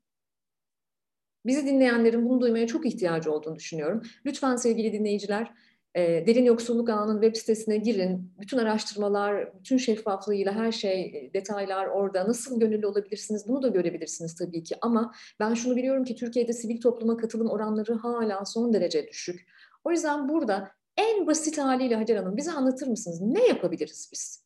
Bizi 1.47 1.67
dinleyenlerin 1.67 2.29
bunu 2.29 2.41
duymaya 2.41 2.67
çok 2.67 2.87
ihtiyacı 2.87 3.33
olduğunu 3.33 3.57
düşünüyorum. 3.57 4.03
Lütfen 4.27 4.57
sevgili 4.57 4.93
dinleyiciler, 4.93 5.53
e, 5.95 6.27
Derin 6.27 6.45
Yoksulluk 6.45 6.89
Ağı'nın 6.89 7.23
web 7.23 7.37
sitesine 7.37 7.77
girin. 7.77 8.33
Bütün 8.41 8.59
araştırmalar, 8.59 9.59
bütün 9.61 9.77
şeffaflığıyla 9.77 10.53
her 10.53 10.73
şey, 10.73 11.03
e, 11.03 11.31
detaylar 11.35 11.87
orada. 11.87 12.29
Nasıl 12.29 12.61
gönüllü 12.61 12.87
olabilirsiniz 12.87 13.49
bunu 13.49 13.63
da 13.63 13.69
görebilirsiniz 13.69 14.35
tabii 14.35 14.63
ki. 14.63 14.77
Ama 14.81 15.15
ben 15.41 15.55
şunu 15.55 15.77
biliyorum 15.77 16.05
ki 16.05 16.17
Türkiye'de 16.17 16.53
sivil 16.53 16.81
topluma 16.81 17.17
katılım 17.17 17.51
oranları 17.51 17.95
hala 17.95 18.45
son 18.45 18.73
derece 18.73 19.09
düşük. 19.09 19.49
O 19.85 19.91
yüzden 19.91 20.29
burada 20.29 20.71
en 20.97 21.27
basit 21.27 21.59
haliyle 21.59 21.97
Hacer 21.97 22.17
Hanım 22.17 22.37
bize 22.37 22.53
anlatır 22.53 22.87
mısınız? 22.87 23.21
Ne 23.21 23.47
yapabiliriz 23.47 24.11
biz? 24.13 24.45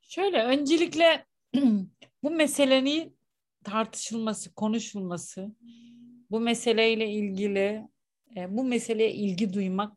Şöyle 0.00 0.44
öncelikle 0.44 1.24
bu 2.22 2.30
meselenin 2.30 3.16
tartışılması, 3.64 4.54
konuşulması, 4.54 5.50
bu 6.30 6.40
meseleyle 6.40 7.08
ilgili 7.08 7.88
e, 8.36 8.56
bu 8.56 8.64
meseleye 8.64 9.12
ilgi 9.12 9.52
duymak 9.52 9.96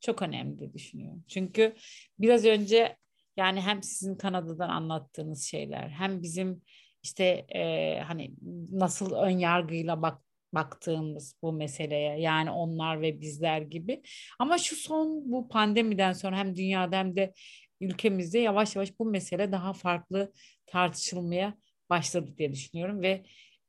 çok 0.00 0.22
önemli 0.22 0.74
düşünüyorum. 0.74 1.24
Çünkü 1.28 1.74
biraz 2.18 2.44
önce 2.44 2.96
yani 3.36 3.60
hem 3.60 3.82
sizin 3.82 4.14
Kanada'dan 4.14 4.68
anlattığınız 4.68 5.42
şeyler 5.42 5.88
hem 5.88 6.22
bizim 6.22 6.62
işte 7.02 7.24
e, 7.54 8.00
hani 8.00 8.34
nasıl 8.72 9.12
ön 9.12 9.38
yargıyla 9.38 10.02
bak 10.02 10.22
baktığımız 10.52 11.36
bu 11.42 11.52
meseleye 11.52 12.20
yani 12.20 12.50
onlar 12.50 13.00
ve 13.00 13.20
bizler 13.20 13.60
gibi 13.60 14.02
ama 14.38 14.58
şu 14.58 14.76
son 14.76 15.32
bu 15.32 15.48
pandemiden 15.48 16.12
sonra 16.12 16.38
hem 16.38 16.56
dünyada 16.56 16.96
hem 16.98 17.16
de 17.16 17.32
ülkemizde 17.80 18.38
yavaş 18.38 18.76
yavaş 18.76 18.98
bu 18.98 19.04
mesele 19.04 19.52
daha 19.52 19.72
farklı 19.72 20.32
tartışılmaya 20.66 21.54
başladı 21.90 22.34
diye 22.38 22.52
düşünüyorum 22.52 23.02
ve 23.02 23.22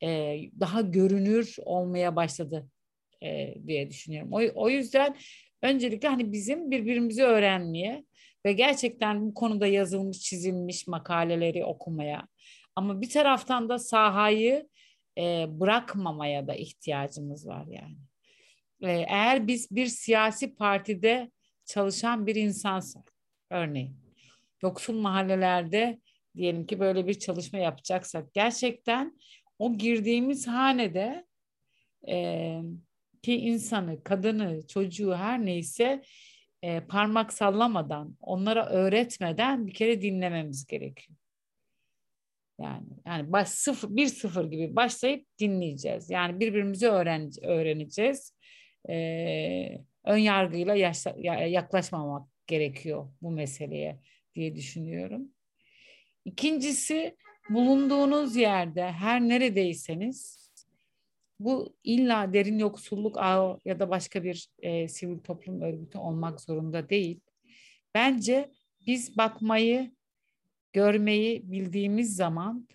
e, 0.03 0.39
daha 0.59 0.81
görünür 0.81 1.55
olmaya 1.65 2.15
başladı 2.15 2.67
e, 3.23 3.55
diye 3.67 3.89
düşünüyorum. 3.89 4.33
O, 4.33 4.41
o 4.55 4.69
yüzden 4.69 5.15
öncelikle 5.61 6.07
hani 6.07 6.31
bizim 6.31 6.71
birbirimizi 6.71 7.23
öğrenmeye 7.23 8.05
ve 8.45 8.53
gerçekten 8.53 9.25
bu 9.25 9.33
konuda 9.33 9.67
yazılmış, 9.67 10.19
çizilmiş 10.19 10.87
makaleleri 10.87 11.65
okumaya 11.65 12.27
ama 12.75 13.01
bir 13.01 13.09
taraftan 13.09 13.69
da 13.69 13.79
sahayı 13.79 14.67
e, 15.17 15.45
bırakmamaya 15.49 16.47
da 16.47 16.55
ihtiyacımız 16.55 17.47
var 17.47 17.65
yani. 17.69 17.97
E, 18.81 18.91
eğer 18.91 19.47
biz 19.47 19.71
bir 19.71 19.85
siyasi 19.85 20.55
partide 20.55 21.31
çalışan 21.65 22.27
bir 22.27 22.35
insansak, 22.35 23.13
örneğin 23.49 24.01
yoksul 24.63 25.01
mahallelerde 25.01 25.99
diyelim 26.35 26.65
ki 26.65 26.79
böyle 26.79 27.07
bir 27.07 27.13
çalışma 27.13 27.59
yapacaksak 27.59 28.33
gerçekten 28.33 29.17
o 29.59 29.73
girdiğimiz 29.73 30.47
hanede 30.47 31.25
e, 32.07 32.57
ki 33.21 33.35
insanı, 33.35 34.03
kadını, 34.03 34.67
çocuğu 34.67 35.15
her 35.15 35.45
neyse 35.45 36.01
e, 36.63 36.79
parmak 36.79 37.33
sallamadan, 37.33 38.17
onlara 38.21 38.69
öğretmeden 38.69 39.67
bir 39.67 39.73
kere 39.73 40.01
dinlememiz 40.01 40.65
gerekiyor. 40.65 41.17
Yani 42.61 42.87
yani 43.05 43.31
baş 43.31 43.49
sıfır 43.49 43.95
bir 43.95 44.07
sıfır 44.07 44.51
gibi 44.51 44.75
başlayıp 44.75 45.25
dinleyeceğiz. 45.39 46.09
Yani 46.09 46.39
birbirimizi 46.39 46.87
öğren 46.87 47.31
öğreneceğiz. 47.41 48.33
Ee, 48.89 49.77
ön 50.03 50.17
yargıyla 50.17 50.75
yaşla, 50.75 51.15
yaklaşmamak 51.45 52.27
gerekiyor 52.47 53.09
bu 53.21 53.31
meseleye 53.31 53.99
diye 54.35 54.55
düşünüyorum. 54.55 55.27
İkincisi 56.25 57.17
bulunduğunuz 57.49 58.35
yerde 58.35 58.91
her 58.91 59.21
neredeyseniz 59.21 60.40
bu 61.45 61.75
illa 61.83 62.33
derin 62.33 62.59
yoksulluk 62.59 63.17
ağı 63.17 63.59
ya 63.65 63.79
da 63.79 63.89
başka 63.89 64.23
bir 64.23 64.49
e, 64.59 64.87
sivil 64.87 65.19
toplum 65.19 65.61
örgütü 65.61 65.97
olmak 65.97 66.41
zorunda 66.41 66.89
değil. 66.89 67.21
Bence 67.95 68.51
biz 68.87 69.17
bakmayı, 69.17 69.91
görmeyi 70.73 71.51
bildiğimiz 71.51 72.15
zaman 72.15 72.67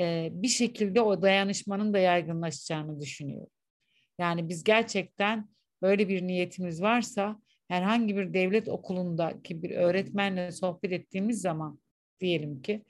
e, 0.00 0.28
bir 0.32 0.48
şekilde 0.48 1.00
o 1.00 1.22
dayanışmanın 1.22 1.94
da 1.94 1.98
yaygınlaşacağını 1.98 3.00
düşünüyorum. 3.00 3.50
Yani 4.18 4.48
biz 4.48 4.64
gerçekten 4.64 5.48
böyle 5.82 6.08
bir 6.08 6.22
niyetimiz 6.22 6.82
varsa 6.82 7.40
herhangi 7.68 8.16
bir 8.16 8.34
devlet 8.34 8.68
okulundaki 8.68 9.62
bir 9.62 9.70
öğretmenle 9.70 10.52
sohbet 10.52 10.92
ettiğimiz 10.92 11.40
zaman 11.40 11.80
diyelim 12.20 12.62
ki 12.62 12.84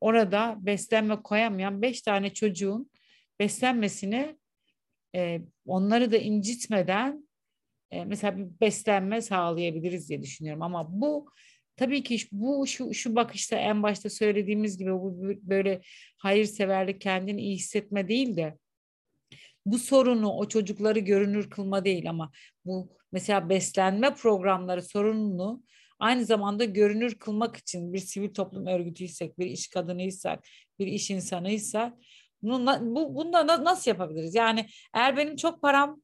orada 0.00 0.58
beslenme 0.60 1.22
koyamayan 1.22 1.82
beş 1.82 2.02
tane 2.02 2.34
çocuğun 2.34 2.90
beslenmesini 3.40 4.36
e, 5.14 5.40
onları 5.66 6.12
da 6.12 6.16
incitmeden 6.16 7.28
e, 7.90 8.04
mesela 8.04 8.38
bir 8.38 8.46
beslenme 8.60 9.22
sağlayabiliriz 9.22 10.08
diye 10.08 10.22
düşünüyorum. 10.22 10.62
Ama 10.62 11.00
bu 11.00 11.26
tabii 11.76 12.02
ki 12.02 12.18
bu 12.32 12.66
şu, 12.66 12.94
şu 12.94 13.16
bakışta 13.16 13.56
en 13.56 13.82
başta 13.82 14.10
söylediğimiz 14.10 14.78
gibi 14.78 14.92
bu 14.92 15.18
böyle 15.42 15.80
hayırseverlik 16.18 17.00
kendini 17.00 17.40
iyi 17.42 17.54
hissetme 17.54 18.08
değil 18.08 18.36
de 18.36 18.58
bu 19.66 19.78
sorunu 19.78 20.32
o 20.32 20.48
çocukları 20.48 20.98
görünür 20.98 21.50
kılma 21.50 21.84
değil 21.84 22.10
ama 22.10 22.32
bu 22.64 22.96
mesela 23.12 23.48
beslenme 23.48 24.14
programları 24.14 24.82
sorununu 24.82 25.62
aynı 25.98 26.24
zamanda 26.24 26.64
görünür 26.64 27.14
kılmak 27.14 27.56
için 27.56 27.92
bir 27.92 27.98
sivil 27.98 28.34
toplum 28.34 28.66
örgütüysek, 28.66 29.38
bir 29.38 29.46
iş 29.46 29.68
kadınıysak, 29.68 30.44
bir 30.78 30.86
iş 30.86 31.10
insanıysak 31.10 31.94
bunu, 32.42 32.94
bu, 32.96 33.14
bunu 33.14 33.32
da 33.32 33.64
nasıl 33.64 33.90
yapabiliriz? 33.90 34.34
Yani 34.34 34.66
eğer 34.94 35.16
benim 35.16 35.36
çok 35.36 35.62
param 35.62 36.02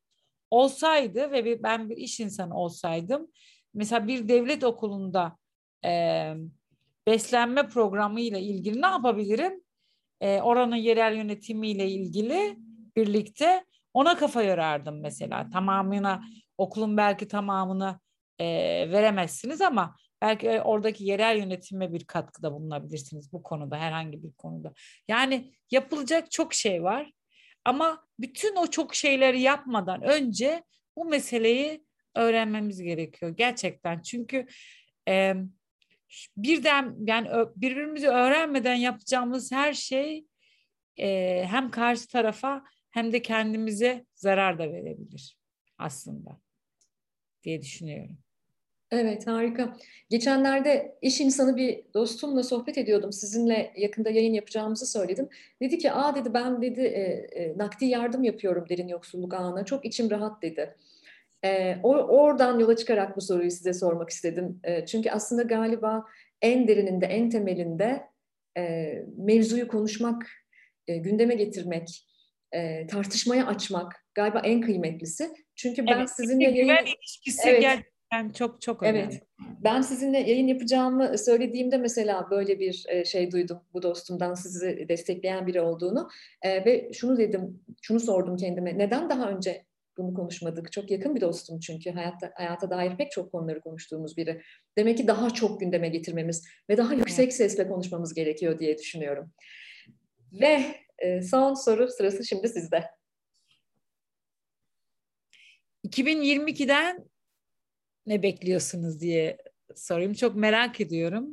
olsaydı 0.51 1.33
ve 1.33 1.63
ben 1.63 1.91
bir 1.91 1.97
iş 1.97 2.21
insanı 2.21 2.57
olsaydım 2.57 3.29
mesela 3.75 4.07
bir 4.07 4.29
devlet 4.29 4.65
okulunda 4.65 5.37
e, 5.85 6.35
beslenme 7.07 7.69
programı 7.69 8.21
ile 8.21 8.41
ilgili 8.41 8.83
ne 8.83 8.87
yapabilirim? 8.87 9.61
E, 10.21 10.41
oranın 10.41 10.77
yerel 10.77 11.17
yönetimiyle 11.17 11.89
ilgili 11.91 12.59
birlikte 12.97 13.65
ona 13.95 14.17
kafa 14.17 14.43
yorardım 14.43 15.01
mesela. 15.01 15.51
Tamamına 15.51 16.23
okulun 16.59 16.97
belki 16.97 17.29
tamamını 17.29 18.01
e, 18.39 18.47
veremezsiniz 18.93 19.61
ama 19.61 19.97
belki 20.23 20.61
oradaki 20.61 21.05
yerel 21.05 21.39
yönetime 21.39 21.93
bir 21.93 22.05
katkıda 22.05 22.53
bulunabilirsiniz 22.53 23.33
bu 23.33 23.43
konuda 23.43 23.79
herhangi 23.79 24.23
bir 24.23 24.33
konuda. 24.33 24.73
Yani 25.09 25.53
yapılacak 25.71 26.31
çok 26.31 26.55
şey 26.55 26.83
var 26.83 27.13
ama 27.65 28.07
bütün 28.19 28.57
o 28.57 28.67
çok 28.67 28.95
şeyleri 28.95 29.41
yapmadan 29.41 30.03
önce 30.03 30.63
bu 30.97 31.05
meseleyi 31.05 31.85
öğrenmemiz 32.15 32.83
gerekiyor 32.83 33.35
gerçekten. 33.37 34.03
Çünkü 34.03 34.47
e, 35.09 35.35
birden 36.37 36.97
yani 37.07 37.29
birbirimizi 37.57 38.09
öğrenmeden 38.09 38.75
yapacağımız 38.75 39.53
her 39.53 39.75
şey 39.75 40.27
e, 40.97 41.45
hem 41.47 41.71
karşı 41.71 42.09
tarafa 42.09 42.65
hem 42.91 43.13
de 43.13 43.23
kendimize 43.23 44.07
zarar 44.15 44.59
da 44.59 44.73
verebilir 44.73 45.39
aslında 45.79 46.41
diye 47.43 47.63
düşünüyorum. 47.63 48.19
Evet 48.91 49.27
harika. 49.27 49.77
Geçenlerde 50.11 50.99
iş 51.03 51.21
insanı 51.21 51.57
bir 51.57 51.81
dostumla 51.95 52.43
sohbet 52.43 52.79
ediyordum. 52.79 53.13
Sizinle 53.13 53.73
yakında 53.77 54.11
yayın 54.11 54.35
yapacağımızı 54.35 54.87
söyledim. 54.87 55.29
Dedi 55.63 55.79
ki 55.79 55.93
aa 55.93 56.15
dedi 56.15 56.35
ben 56.35 56.63
dedi 56.63 56.81
e, 56.81 57.03
e, 57.43 57.59
nakdi 57.59 57.87
yardım 57.87 58.25
yapıyorum 58.25 58.69
derin 58.69 58.89
yoksulluk 58.89 59.35
ağına. 59.35 59.65
Çok 59.65 59.85
içim 59.85 60.11
rahat 60.11 60.43
dedi. 60.43 60.75
E, 61.45 61.77
oradan 61.83 62.59
yola 62.59 62.77
çıkarak 62.77 63.17
bu 63.17 63.21
soruyu 63.21 63.51
size 63.51 63.73
sormak 63.73 64.11
istedim. 64.11 64.61
E, 64.65 64.87
çünkü 64.87 65.11
aslında 65.11 65.43
galiba 65.43 66.05
en 66.43 66.69
derininde, 66.69 67.07
en 67.07 67.31
temelinde 67.31 68.03
e, 68.59 68.93
mevzuyu 69.17 69.69
konuşmak, 69.69 70.27
e, 70.87 70.97
gündeme 70.97 71.35
getirmek, 71.35 72.09
e, 72.53 72.87
tartışmaya 72.87 73.47
açmak 73.47 74.05
galiba 74.15 74.41
en 74.45 74.61
kıymetlisi. 74.61 75.31
Çünkü 75.55 75.87
ben 75.87 75.99
evet, 75.99 76.11
sizinle 76.11 76.45
yayın... 76.45 76.87
İlişkisi 76.87 77.49
evet. 77.49 77.83
Gerçekten 78.13 78.29
çok 78.33 78.61
çok 78.61 78.83
önemli. 78.83 78.99
Evet. 78.99 79.23
Ben 79.65 79.81
sizinle 79.81 80.19
yayın 80.19 80.47
yapacağımı 80.47 81.19
söylediğimde 81.19 81.79
mesela 81.79 82.31
böyle 82.31 82.59
bir 82.59 82.85
e, 82.89 83.05
şey 83.05 83.33
duydum 83.33 83.61
bu 83.73 83.83
dostumdan 83.83 84.35
sizi 84.35 84.87
destekleyen 84.89 85.47
biri 85.47 85.61
olduğunu 85.61 86.09
e, 86.43 86.65
ve 86.65 86.91
şunu 86.93 87.19
dedim, 87.19 87.61
şunu 87.83 88.01
sordum 88.01 88.37
kendime. 88.37 88.79
Neden 88.79 89.11
daha 89.11 89.31
önce 89.31 89.65
bunu 89.97 90.15
konuşmadık. 90.15 90.73
Çok 90.73 90.91
yakın 90.91 91.15
bir 91.15 91.21
dostum 91.21 91.61
çünkü 91.61 91.91
hayatta 91.91 92.33
hayata 92.35 92.71
dair 92.71 92.97
pek 92.97 93.11
çok 93.11 93.33
konuları 93.33 93.61
konuştuğumuz 93.61 94.17
biri. 94.17 94.43
Demek 94.77 94.99
ki 94.99 95.07
daha 95.07 95.31
çok 95.31 95.61
gündeme 95.61 95.89
getirmemiz 95.89 96.45
ve 96.71 96.77
daha 96.77 96.95
yüksek 96.95 97.33
sesle 97.33 97.69
konuşmamız 97.69 98.15
gerekiyor 98.15 98.59
diye 98.59 98.79
düşünüyorum. 98.79 99.33
Ve 100.33 100.61
e, 100.99 101.23
son 101.23 101.55
soru 101.55 101.89
sırası 101.89 102.25
şimdi 102.25 102.49
sizde. 102.49 102.85
2022'den 105.87 107.09
ne 108.09 108.23
bekliyorsunuz 108.23 109.01
diye 109.01 109.39
sorayım. 109.77 110.15
Çok 110.15 110.37
merak 110.37 110.81
ediyorum. 110.81 111.29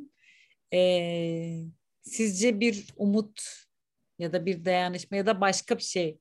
Ee, 0.72 1.60
sizce 2.02 2.60
bir 2.60 2.86
umut 2.96 3.42
ya 4.18 4.32
da 4.32 4.46
bir 4.46 4.64
dayanışma 4.64 5.16
ya 5.16 5.26
da 5.26 5.40
başka 5.40 5.78
bir 5.78 5.82
şey 5.82 6.18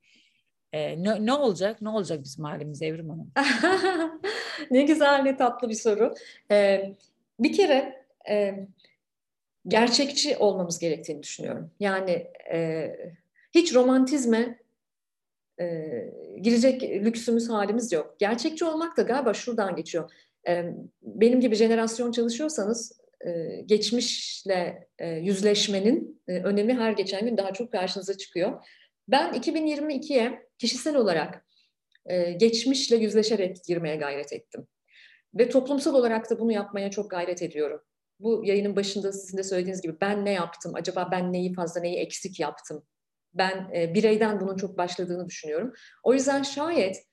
e, 0.73 1.03
ne, 1.03 1.25
ne 1.25 1.33
olacak? 1.33 1.81
Ne 1.81 1.89
olacak 1.89 2.23
bizim 2.23 2.45
halimiz 2.45 2.81
Evrim 2.81 3.09
Hanım? 3.09 3.31
ne 4.71 4.81
güzel, 4.81 5.21
ne 5.21 5.37
tatlı 5.37 5.69
bir 5.69 5.75
soru. 5.75 6.13
Ee, 6.51 6.95
bir 7.39 7.53
kere 7.53 8.05
e, 8.29 8.67
gerçekçi 9.67 10.37
olmamız 10.37 10.79
gerektiğini 10.79 11.23
düşünüyorum. 11.23 11.71
Yani 11.79 12.11
e, 12.53 12.91
hiç 13.51 13.75
romantizme 13.75 14.59
e, 15.59 15.65
girecek 16.41 16.83
lüksümüz 16.83 17.49
halimiz 17.49 17.91
yok. 17.91 18.15
Gerçekçi 18.19 18.65
olmak 18.65 18.97
da 18.97 19.01
galiba 19.01 19.33
şuradan 19.33 19.75
geçiyor. 19.75 20.11
Benim 21.01 21.41
gibi 21.41 21.55
jenerasyon 21.55 22.11
çalışıyorsanız 22.11 23.05
e, 23.25 23.61
geçmişle 23.65 24.87
e, 24.99 25.07
yüzleşmenin 25.09 26.21
e, 26.27 26.39
önemi 26.39 26.73
her 26.73 26.91
geçen 26.91 27.25
gün 27.25 27.37
daha 27.37 27.53
çok 27.53 27.71
karşınıza 27.71 28.17
çıkıyor. 28.17 28.65
Ben 29.07 29.33
2022'ye 29.33 30.47
kişisel 30.57 30.95
olarak 30.95 31.45
geçmişle 32.37 32.95
yüzleşerek 32.95 33.57
girmeye 33.67 33.95
gayret 33.95 34.33
ettim. 34.33 34.67
Ve 35.35 35.49
toplumsal 35.49 35.93
olarak 35.93 36.29
da 36.29 36.39
bunu 36.39 36.51
yapmaya 36.51 36.91
çok 36.91 37.11
gayret 37.11 37.41
ediyorum. 37.41 37.81
Bu 38.19 38.41
yayının 38.45 38.75
başında 38.75 39.11
sizin 39.11 39.37
de 39.37 39.43
söylediğiniz 39.43 39.81
gibi 39.81 39.95
ben 40.01 40.25
ne 40.25 40.31
yaptım? 40.31 40.71
Acaba 40.75 41.09
ben 41.11 41.33
neyi 41.33 41.53
fazla, 41.53 41.81
neyi 41.81 41.97
eksik 41.97 42.39
yaptım? 42.39 42.83
Ben 43.33 43.71
bireyden 43.71 44.39
bunun 44.39 44.57
çok 44.57 44.77
başladığını 44.77 45.27
düşünüyorum. 45.27 45.73
O 46.03 46.13
yüzden 46.13 46.43
şayet 46.43 47.05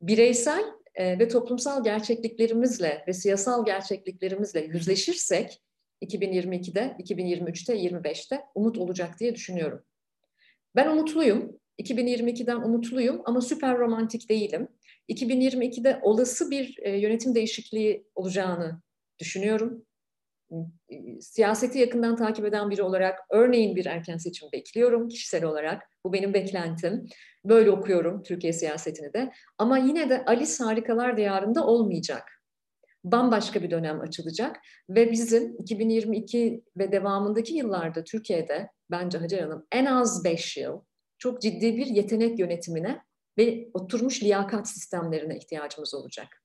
bireysel 0.00 0.64
e, 0.98 1.18
ve 1.18 1.28
toplumsal 1.28 1.84
gerçekliklerimizle 1.84 3.04
ve 3.08 3.12
siyasal 3.12 3.64
gerçekliklerimizle 3.64 4.60
yüzleşirsek 4.60 5.62
2022'de, 6.02 6.96
2023'te, 6.98 7.74
25'te 7.74 8.40
umut 8.54 8.78
olacak 8.78 9.20
diye 9.20 9.34
düşünüyorum. 9.34 9.84
Ben 10.76 10.88
umutluyum. 10.88 11.58
2022'den 11.82 12.56
umutluyum 12.56 13.22
ama 13.24 13.40
süper 13.40 13.78
romantik 13.78 14.28
değilim. 14.28 14.68
2022'de 15.08 16.00
olası 16.02 16.50
bir 16.50 16.78
e, 16.82 16.98
yönetim 16.98 17.34
değişikliği 17.34 18.06
olacağını 18.14 18.82
düşünüyorum. 19.18 19.86
Siyaseti 21.20 21.78
yakından 21.78 22.16
takip 22.16 22.44
eden 22.44 22.70
biri 22.70 22.82
olarak 22.82 23.18
örneğin 23.30 23.76
bir 23.76 23.86
erken 23.86 24.16
seçim 24.16 24.48
bekliyorum 24.52 25.08
kişisel 25.08 25.44
olarak. 25.44 25.82
Bu 26.04 26.12
benim 26.12 26.34
beklentim. 26.34 27.06
Böyle 27.44 27.70
okuyorum 27.70 28.22
Türkiye 28.22 28.52
siyasetini 28.52 29.12
de. 29.12 29.32
Ama 29.58 29.78
yine 29.78 30.10
de 30.10 30.24
Alice 30.24 30.64
Harikalar 30.64 31.16
Diyarı'nda 31.16 31.66
olmayacak. 31.66 32.22
Bambaşka 33.04 33.62
bir 33.62 33.70
dönem 33.70 34.00
açılacak 34.00 34.56
ve 34.90 35.10
bizim 35.10 35.56
2022 35.58 36.64
ve 36.76 36.92
devamındaki 36.92 37.54
yıllarda 37.54 38.04
Türkiye'de 38.04 38.68
bence 38.90 39.18
Hacer 39.18 39.42
Hanım 39.42 39.66
en 39.72 39.84
az 39.84 40.24
5 40.24 40.56
yıl 40.56 40.80
çok 41.18 41.42
ciddi 41.42 41.76
bir 41.76 41.86
yetenek 41.86 42.38
yönetimine 42.38 43.02
ve 43.38 43.68
oturmuş 43.74 44.22
liyakat 44.22 44.68
sistemlerine 44.68 45.36
ihtiyacımız 45.36 45.94
olacak. 45.94 46.37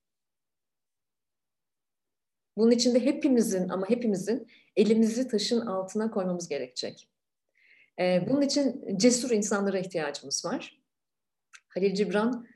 Bunun 2.56 2.70
için 2.70 2.94
de 2.94 3.04
hepimizin 3.04 3.68
ama 3.68 3.90
hepimizin 3.90 4.46
elimizi 4.76 5.28
taşın 5.28 5.60
altına 5.60 6.10
koymamız 6.10 6.48
gerekecek. 6.48 7.08
Ee, 7.98 8.24
bunun 8.28 8.42
için 8.42 8.96
cesur 8.98 9.30
insanlara 9.30 9.78
ihtiyacımız 9.78 10.44
var. 10.44 10.80
Halil 11.68 11.94
Cibran 11.94 12.46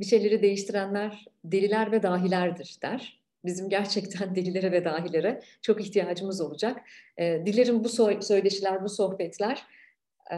bir 0.00 0.04
şeyleri 0.04 0.42
değiştirenler 0.42 1.24
deliler 1.44 1.92
ve 1.92 2.02
dahilerdir 2.02 2.76
der. 2.82 3.22
Bizim 3.44 3.68
gerçekten 3.68 4.34
delilere 4.36 4.72
ve 4.72 4.84
dahilere 4.84 5.42
çok 5.62 5.80
ihtiyacımız 5.80 6.40
olacak. 6.40 6.80
Ee, 7.18 7.42
dilerim 7.46 7.84
bu 7.84 7.88
söyleşiler, 8.22 8.84
bu 8.84 8.88
sohbetler 8.88 9.66
e, 10.32 10.36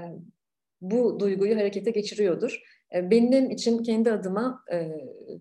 bu 0.80 1.20
duyguyu 1.20 1.56
harekete 1.56 1.90
geçiriyordur. 1.90 2.62
E, 2.94 3.10
benim 3.10 3.50
için 3.50 3.82
kendi 3.82 4.12
adıma 4.12 4.64
e, 4.72 4.90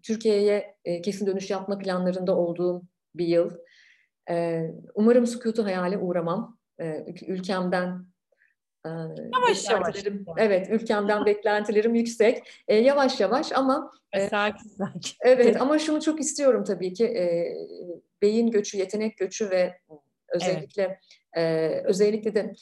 Türkiye'ye 0.04 0.76
e, 0.86 1.02
kesin 1.02 1.26
dönüş 1.26 1.50
yapma 1.50 1.78
planlarında 1.78 2.38
olduğum 2.38 2.84
bir 3.18 3.28
yıl. 3.28 3.52
Umarım 4.96 5.28
sükutu 5.28 5.66
hayale 5.66 5.98
uğramam. 5.98 6.58
Ülkemden 7.28 8.06
yavaş 9.34 9.70
yavaş. 9.70 10.04
Evet, 10.38 10.68
ülkemden 10.72 11.26
beklentilerim 11.26 11.96
yüksek. 11.96 12.64
yavaş 12.68 13.20
yavaş 13.20 13.52
ama 13.52 13.92
sakin 14.30 14.70
sakin. 14.70 15.12
Evet, 15.22 15.56
ama 15.62 15.80
şunu 15.80 16.02
çok 16.02 16.20
istiyorum 16.20 16.64
tabii 16.64 16.94
ki. 16.94 17.14
beyin 18.22 18.52
göçü, 18.52 18.78
yetenek 18.78 19.18
göçü 19.18 19.50
ve 19.50 19.80
özellikle. 20.30 21.00
Ee, 21.38 21.82
özellikle 21.86 22.36
de 22.36 22.54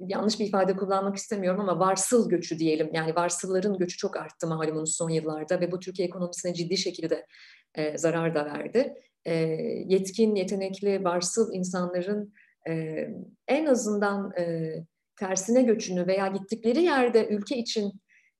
yanlış 0.00 0.40
bir 0.40 0.46
ifade 0.46 0.76
kullanmak 0.76 1.16
istemiyorum 1.16 1.60
ama 1.60 1.78
varsıl 1.78 2.28
göçü 2.28 2.58
diyelim. 2.58 2.90
Yani 2.92 3.16
varsılların 3.16 3.78
göçü 3.78 3.96
çok 3.96 4.16
arttı 4.16 4.46
malumunuz 4.46 4.96
son 4.96 5.10
yıllarda 5.10 5.60
ve 5.60 5.72
bu 5.72 5.80
Türkiye 5.80 6.08
ekonomisine 6.08 6.54
ciddi 6.54 6.76
şekilde 6.76 7.26
e, 7.74 7.98
zarar 7.98 8.34
da 8.34 8.44
verdi. 8.44 8.94
E, 9.24 9.34
yetkin, 9.86 10.34
yetenekli, 10.34 11.04
varsıl 11.04 11.52
insanların 11.52 12.34
e, 12.68 13.06
en 13.48 13.66
azından 13.66 14.32
e, 14.38 14.74
tersine 15.18 15.62
göçünü 15.62 16.06
veya 16.06 16.26
gittikleri 16.26 16.82
yerde 16.82 17.28
ülke 17.28 17.56
için 17.56 17.92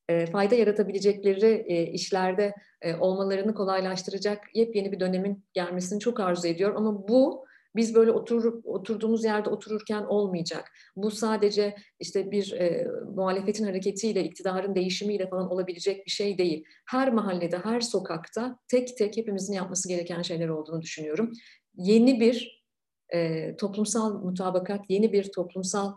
e, 0.08 0.26
fayda 0.26 0.54
yaratabilecekleri 0.54 1.64
e, 1.68 1.86
işlerde 1.86 2.54
e, 2.82 2.94
olmalarını 2.94 3.54
kolaylaştıracak 3.54 4.44
yepyeni 4.54 4.92
bir 4.92 5.00
dönemin 5.00 5.44
gelmesini 5.52 6.00
çok 6.00 6.20
arzu 6.20 6.48
ediyorum. 6.48 6.76
Ama 6.76 7.08
bu 7.08 7.45
biz 7.76 7.94
böyle 7.94 8.10
otur, 8.10 8.60
oturduğumuz 8.64 9.24
yerde 9.24 9.50
otururken 9.50 10.02
olmayacak. 10.02 10.72
Bu 10.96 11.10
sadece 11.10 11.76
işte 12.00 12.30
bir 12.30 12.52
e, 12.52 12.86
muhalefetin 13.14 13.64
hareketiyle, 13.64 14.24
iktidarın 14.24 14.74
değişimiyle 14.74 15.28
falan 15.28 15.50
olabilecek 15.50 16.06
bir 16.06 16.10
şey 16.10 16.38
değil. 16.38 16.64
Her 16.88 17.12
mahallede, 17.12 17.58
her 17.58 17.80
sokakta 17.80 18.58
tek 18.68 18.96
tek 18.96 19.16
hepimizin 19.16 19.52
yapması 19.52 19.88
gereken 19.88 20.22
şeyler 20.22 20.48
olduğunu 20.48 20.82
düşünüyorum. 20.82 21.32
Yeni 21.76 22.20
bir 22.20 22.66
e, 23.14 23.56
toplumsal 23.56 24.22
mutabakat, 24.24 24.80
yeni 24.88 25.12
bir 25.12 25.32
toplumsal 25.32 25.92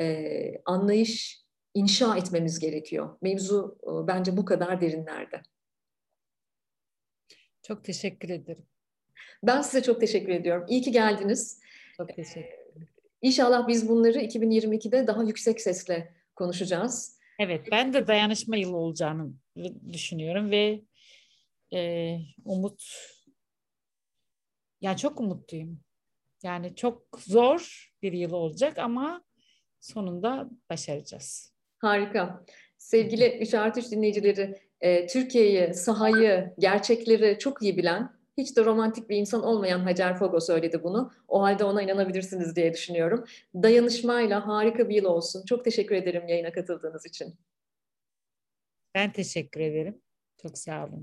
e, 0.00 0.62
anlayış 0.64 1.44
inşa 1.74 2.16
etmemiz 2.16 2.58
gerekiyor. 2.58 3.16
Mevzu 3.22 3.78
e, 3.82 4.06
bence 4.06 4.36
bu 4.36 4.44
kadar 4.44 4.80
derinlerde. 4.80 5.42
Çok 7.62 7.84
teşekkür 7.84 8.28
ederim. 8.28 8.66
Ben 9.42 9.60
size 9.60 9.82
çok 9.82 10.00
teşekkür 10.00 10.32
ediyorum. 10.32 10.66
İyi 10.68 10.82
ki 10.82 10.92
geldiniz. 10.92 11.60
Çok 11.96 12.08
teşekkür 12.08 12.40
ederim. 12.40 12.88
İnşallah 13.22 13.68
biz 13.68 13.88
bunları 13.88 14.18
2022'de 14.18 15.06
daha 15.06 15.22
yüksek 15.22 15.60
sesle 15.60 16.14
konuşacağız. 16.36 17.18
Evet, 17.38 17.68
ben 17.70 17.92
de 17.92 18.06
dayanışma 18.06 18.56
yılı 18.56 18.76
olacağını 18.76 19.32
düşünüyorum 19.92 20.50
ve 20.50 20.80
e, 21.74 22.18
umut, 22.44 22.82
yani 24.80 24.96
çok 24.96 25.20
umutluyum. 25.20 25.80
Yani 26.42 26.76
çok 26.76 27.02
zor 27.18 27.92
bir 28.02 28.12
yıl 28.12 28.32
olacak 28.32 28.78
ama 28.78 29.24
sonunda 29.80 30.50
başaracağız. 30.70 31.52
Harika. 31.78 32.44
Sevgili 32.78 33.38
3 33.40 33.54
artı 33.54 33.80
3 33.80 33.90
dinleyicileri, 33.90 34.58
e, 34.80 35.06
Türkiye'yi, 35.06 35.74
sahayı, 35.74 36.54
gerçekleri 36.58 37.38
çok 37.38 37.62
iyi 37.62 37.76
bilen, 37.76 38.13
hiç 38.38 38.56
de 38.56 38.64
romantik 38.64 39.10
bir 39.10 39.16
insan 39.16 39.42
olmayan 39.42 39.80
Hacer 39.80 40.18
Fogo 40.18 40.40
söyledi 40.40 40.82
bunu. 40.82 41.12
O 41.28 41.42
halde 41.42 41.64
ona 41.64 41.82
inanabilirsiniz 41.82 42.56
diye 42.56 42.72
düşünüyorum. 42.72 43.24
Dayanışmayla 43.54 44.46
harika 44.46 44.88
bir 44.88 44.94
yıl 44.94 45.04
olsun. 45.04 45.44
Çok 45.44 45.64
teşekkür 45.64 45.94
ederim 45.94 46.28
yayına 46.28 46.52
katıldığınız 46.52 47.06
için. 47.06 47.34
Ben 48.94 49.12
teşekkür 49.12 49.60
ederim. 49.60 50.02
Çok 50.42 50.58
sağ 50.58 50.86
olun. 50.86 51.02